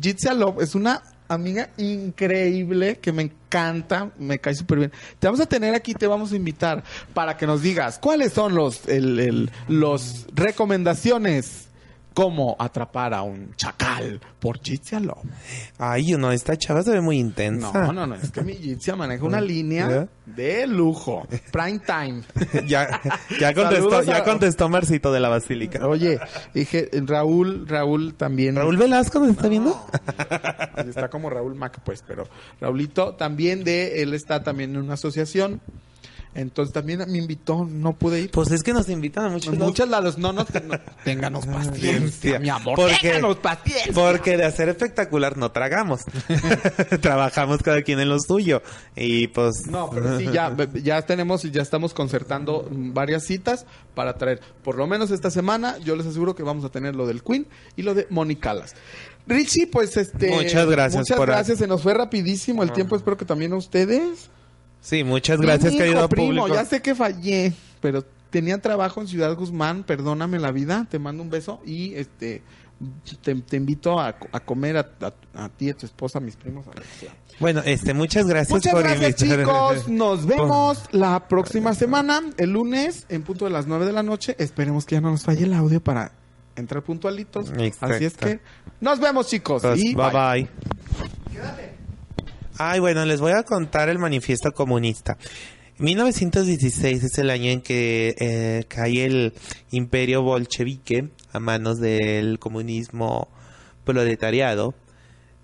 Jitzia 0.00 0.34
Love 0.34 0.62
es 0.62 0.74
una 0.74 1.02
amiga 1.28 1.70
increíble 1.78 2.98
que 3.00 3.10
me 3.12 3.22
encanta, 3.22 4.10
me 4.18 4.38
cae 4.38 4.54
súper 4.54 4.78
bien. 4.78 4.92
Te 5.18 5.26
vamos 5.26 5.40
a 5.40 5.46
tener 5.46 5.74
aquí, 5.74 5.94
te 5.94 6.06
vamos 6.06 6.32
a 6.32 6.36
invitar 6.36 6.84
para 7.14 7.36
que 7.38 7.46
nos 7.46 7.62
digas 7.62 7.98
cuáles 7.98 8.32
son 8.34 8.54
los, 8.54 8.86
el, 8.86 9.18
el- 9.18 9.50
los 9.68 10.26
recomendaciones 10.34 11.68
cómo 12.14 12.56
atrapar 12.58 13.14
a 13.14 13.22
un 13.22 13.54
chacal 13.56 14.20
por 14.38 14.60
Jitzia 14.62 15.00
Love. 15.00 15.24
Ay, 15.78 16.12
no, 16.12 16.32
esta 16.32 16.56
chava 16.56 16.82
se 16.82 16.90
ve 16.90 17.00
muy 17.00 17.18
intensa. 17.18 17.86
No, 17.86 17.92
no, 17.92 18.06
no, 18.06 18.14
es 18.14 18.30
que 18.30 18.42
mi 18.42 18.54
Jitzia 18.54 18.96
maneja 18.96 19.24
una 19.24 19.40
línea 19.40 20.08
de 20.26 20.66
lujo. 20.66 21.26
Prime 21.50 21.80
time. 21.80 22.22
ya, 22.66 23.00
ya 23.38 23.54
contestó, 23.54 24.02
ya 24.02 24.24
contestó 24.24 24.68
Marcito 24.68 25.12
de 25.12 25.20
la 25.20 25.28
Basílica. 25.28 25.86
Oye, 25.86 26.18
dije, 26.54 26.90
Raúl, 27.04 27.66
Raúl 27.68 28.14
también. 28.14 28.56
Raúl 28.56 28.76
Velasco 28.76 29.18
nos 29.20 29.30
está 29.30 29.48
viendo. 29.48 29.84
Está 30.76 31.08
como 31.08 31.30
Raúl 31.30 31.54
Mac, 31.54 31.80
pues, 31.84 32.04
pero 32.06 32.28
Raulito 32.60 33.14
también 33.14 33.64
de, 33.64 34.02
él 34.02 34.14
está 34.14 34.42
también 34.42 34.70
en 34.74 34.82
una 34.82 34.94
asociación. 34.94 35.60
Entonces 36.34 36.72
también 36.72 37.04
me 37.08 37.18
invitó, 37.18 37.66
no 37.68 37.92
pude 37.92 38.20
ir. 38.22 38.30
Pues 38.30 38.50
es 38.50 38.62
que 38.62 38.72
nos 38.72 38.88
invitan 38.88 39.26
a 39.26 39.28
muchos 39.28 39.52
En 39.52 39.58
lados. 39.58 39.68
muchos 39.68 39.88
lados, 39.88 40.18
no, 40.18 40.32
no, 40.32 40.46
no, 40.66 40.80
ténganos 41.04 41.44
paciencia, 41.46 42.38
mi 42.38 42.48
amor, 42.48 42.76
Porque, 42.76 42.96
ténganos 43.02 43.36
paciencia. 43.36 43.92
porque 43.92 44.36
de 44.38 44.44
hacer 44.44 44.68
espectacular 44.70 45.36
no 45.36 45.52
tragamos. 45.52 46.00
Trabajamos 47.00 47.62
cada 47.62 47.82
quien 47.82 48.00
en 48.00 48.08
lo 48.08 48.18
suyo. 48.18 48.62
Y 48.96 49.26
pues. 49.28 49.66
No, 49.68 49.90
pero 49.90 50.18
sí, 50.18 50.28
ya, 50.32 50.56
ya 50.82 51.02
tenemos 51.02 51.44
y 51.44 51.50
ya 51.50 51.62
estamos 51.62 51.92
concertando 51.94 52.66
varias 52.70 53.24
citas 53.24 53.66
para 53.94 54.16
traer, 54.16 54.40
por 54.64 54.76
lo 54.76 54.86
menos 54.86 55.10
esta 55.10 55.30
semana, 55.30 55.76
yo 55.78 55.96
les 55.96 56.06
aseguro 56.06 56.34
que 56.34 56.42
vamos 56.42 56.64
a 56.64 56.70
tener 56.70 56.96
lo 56.96 57.06
del 57.06 57.22
Queen 57.22 57.46
y 57.76 57.82
lo 57.82 57.94
de 57.94 58.06
Monicalas. 58.10 58.74
Richie, 59.26 59.66
pues 59.66 59.96
este... 59.96 60.30
Muchas 60.30 60.66
gracias 60.68 61.00
Muchas 61.02 61.16
por- 61.16 61.28
gracias, 61.28 61.58
se 61.58 61.66
nos 61.66 61.82
fue 61.82 61.94
rapidísimo 61.94 62.62
el 62.62 62.72
tiempo, 62.72 62.96
espero 62.96 63.16
que 63.16 63.24
también 63.24 63.52
a 63.52 63.56
ustedes. 63.56 64.30
Sí, 64.82 65.04
muchas 65.04 65.40
gracias, 65.40 65.72
Mi 65.72 65.78
querido 65.78 66.00
hijo, 66.00 66.08
primo, 66.10 66.26
público. 66.42 66.48
ya 66.54 66.64
sé 66.66 66.82
que 66.82 66.94
fallé, 66.94 67.52
pero 67.80 68.04
tenía 68.30 68.60
trabajo 68.60 69.00
en 69.00 69.06
Ciudad 69.08 69.34
Guzmán, 69.36 69.84
perdóname 69.84 70.38
la 70.38 70.50
vida, 70.50 70.86
te 70.90 70.98
mando 70.98 71.22
un 71.22 71.30
beso 71.30 71.60
y 71.64 71.94
este 71.94 72.42
te, 73.22 73.34
te 73.36 73.56
invito 73.56 74.00
a, 74.00 74.08
a 74.32 74.40
comer 74.40 74.76
a, 74.76 74.90
a- 75.34 75.44
a 75.44 75.48
ti, 75.50 75.70
a 75.70 75.74
tu 75.74 75.86
esposa, 75.86 76.18
a 76.18 76.20
mis 76.20 76.34
primos. 76.34 76.66
Bueno, 77.38 77.62
este, 77.64 77.94
muchas 77.94 78.26
gracias 78.26 78.50
Muchas 78.50 78.72
por 78.72 78.82
gracias 78.82 79.22
invitar. 79.22 79.38
chicos, 79.46 79.88
nos 79.88 80.26
vemos 80.26 80.80
la 80.90 81.28
próxima 81.28 81.74
semana, 81.74 82.20
el 82.36 82.50
lunes, 82.50 83.06
en 83.08 83.22
punto 83.22 83.44
de 83.44 83.52
las 83.52 83.68
9 83.68 83.86
de 83.86 83.92
la 83.92 84.02
noche. 84.02 84.34
Esperemos 84.38 84.84
que 84.84 84.96
ya 84.96 85.00
no 85.00 85.10
nos 85.12 85.22
falle 85.22 85.44
el 85.44 85.54
audio 85.54 85.80
para 85.80 86.10
entrar 86.56 86.82
puntualitos. 86.82 87.52
Exacto. 87.56 87.94
Así 87.94 88.04
es 88.04 88.16
que 88.16 88.40
nos 88.80 88.98
vemos 88.98 89.28
chicos. 89.28 89.62
Pues, 89.62 89.80
y 89.80 89.94
bye 89.94 90.10
bye. 90.10 90.48
bye. 91.30 91.71
Ay, 92.58 92.80
bueno, 92.80 93.04
les 93.04 93.20
voy 93.20 93.32
a 93.32 93.42
contar 93.42 93.88
el 93.88 93.98
manifiesto 93.98 94.52
comunista. 94.52 95.16
1916 95.78 97.02
es 97.02 97.18
el 97.18 97.30
año 97.30 97.50
en 97.50 97.60
que 97.60 98.14
eh, 98.18 98.64
cae 98.68 99.04
el 99.04 99.34
imperio 99.70 100.22
bolchevique 100.22 101.08
a 101.32 101.40
manos 101.40 101.80
del 101.80 102.38
comunismo 102.38 103.28
proletariado. 103.84 104.74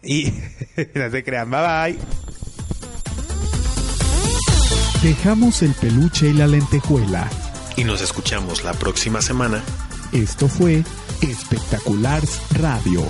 Y 0.02 0.32
no 0.94 1.10
se 1.10 1.24
crean, 1.24 1.50
bye 1.50 1.60
bye. 1.60 1.98
Dejamos 5.02 5.62
el 5.62 5.74
peluche 5.74 6.28
y 6.28 6.32
la 6.32 6.46
lentejuela. 6.46 7.28
Y 7.76 7.84
nos 7.84 8.02
escuchamos 8.02 8.64
la 8.64 8.72
próxima 8.72 9.22
semana 9.22 9.62
Esto 10.12 10.48
fue 10.48 10.82
Espectacular 11.22 12.22
Radio. 12.56 13.04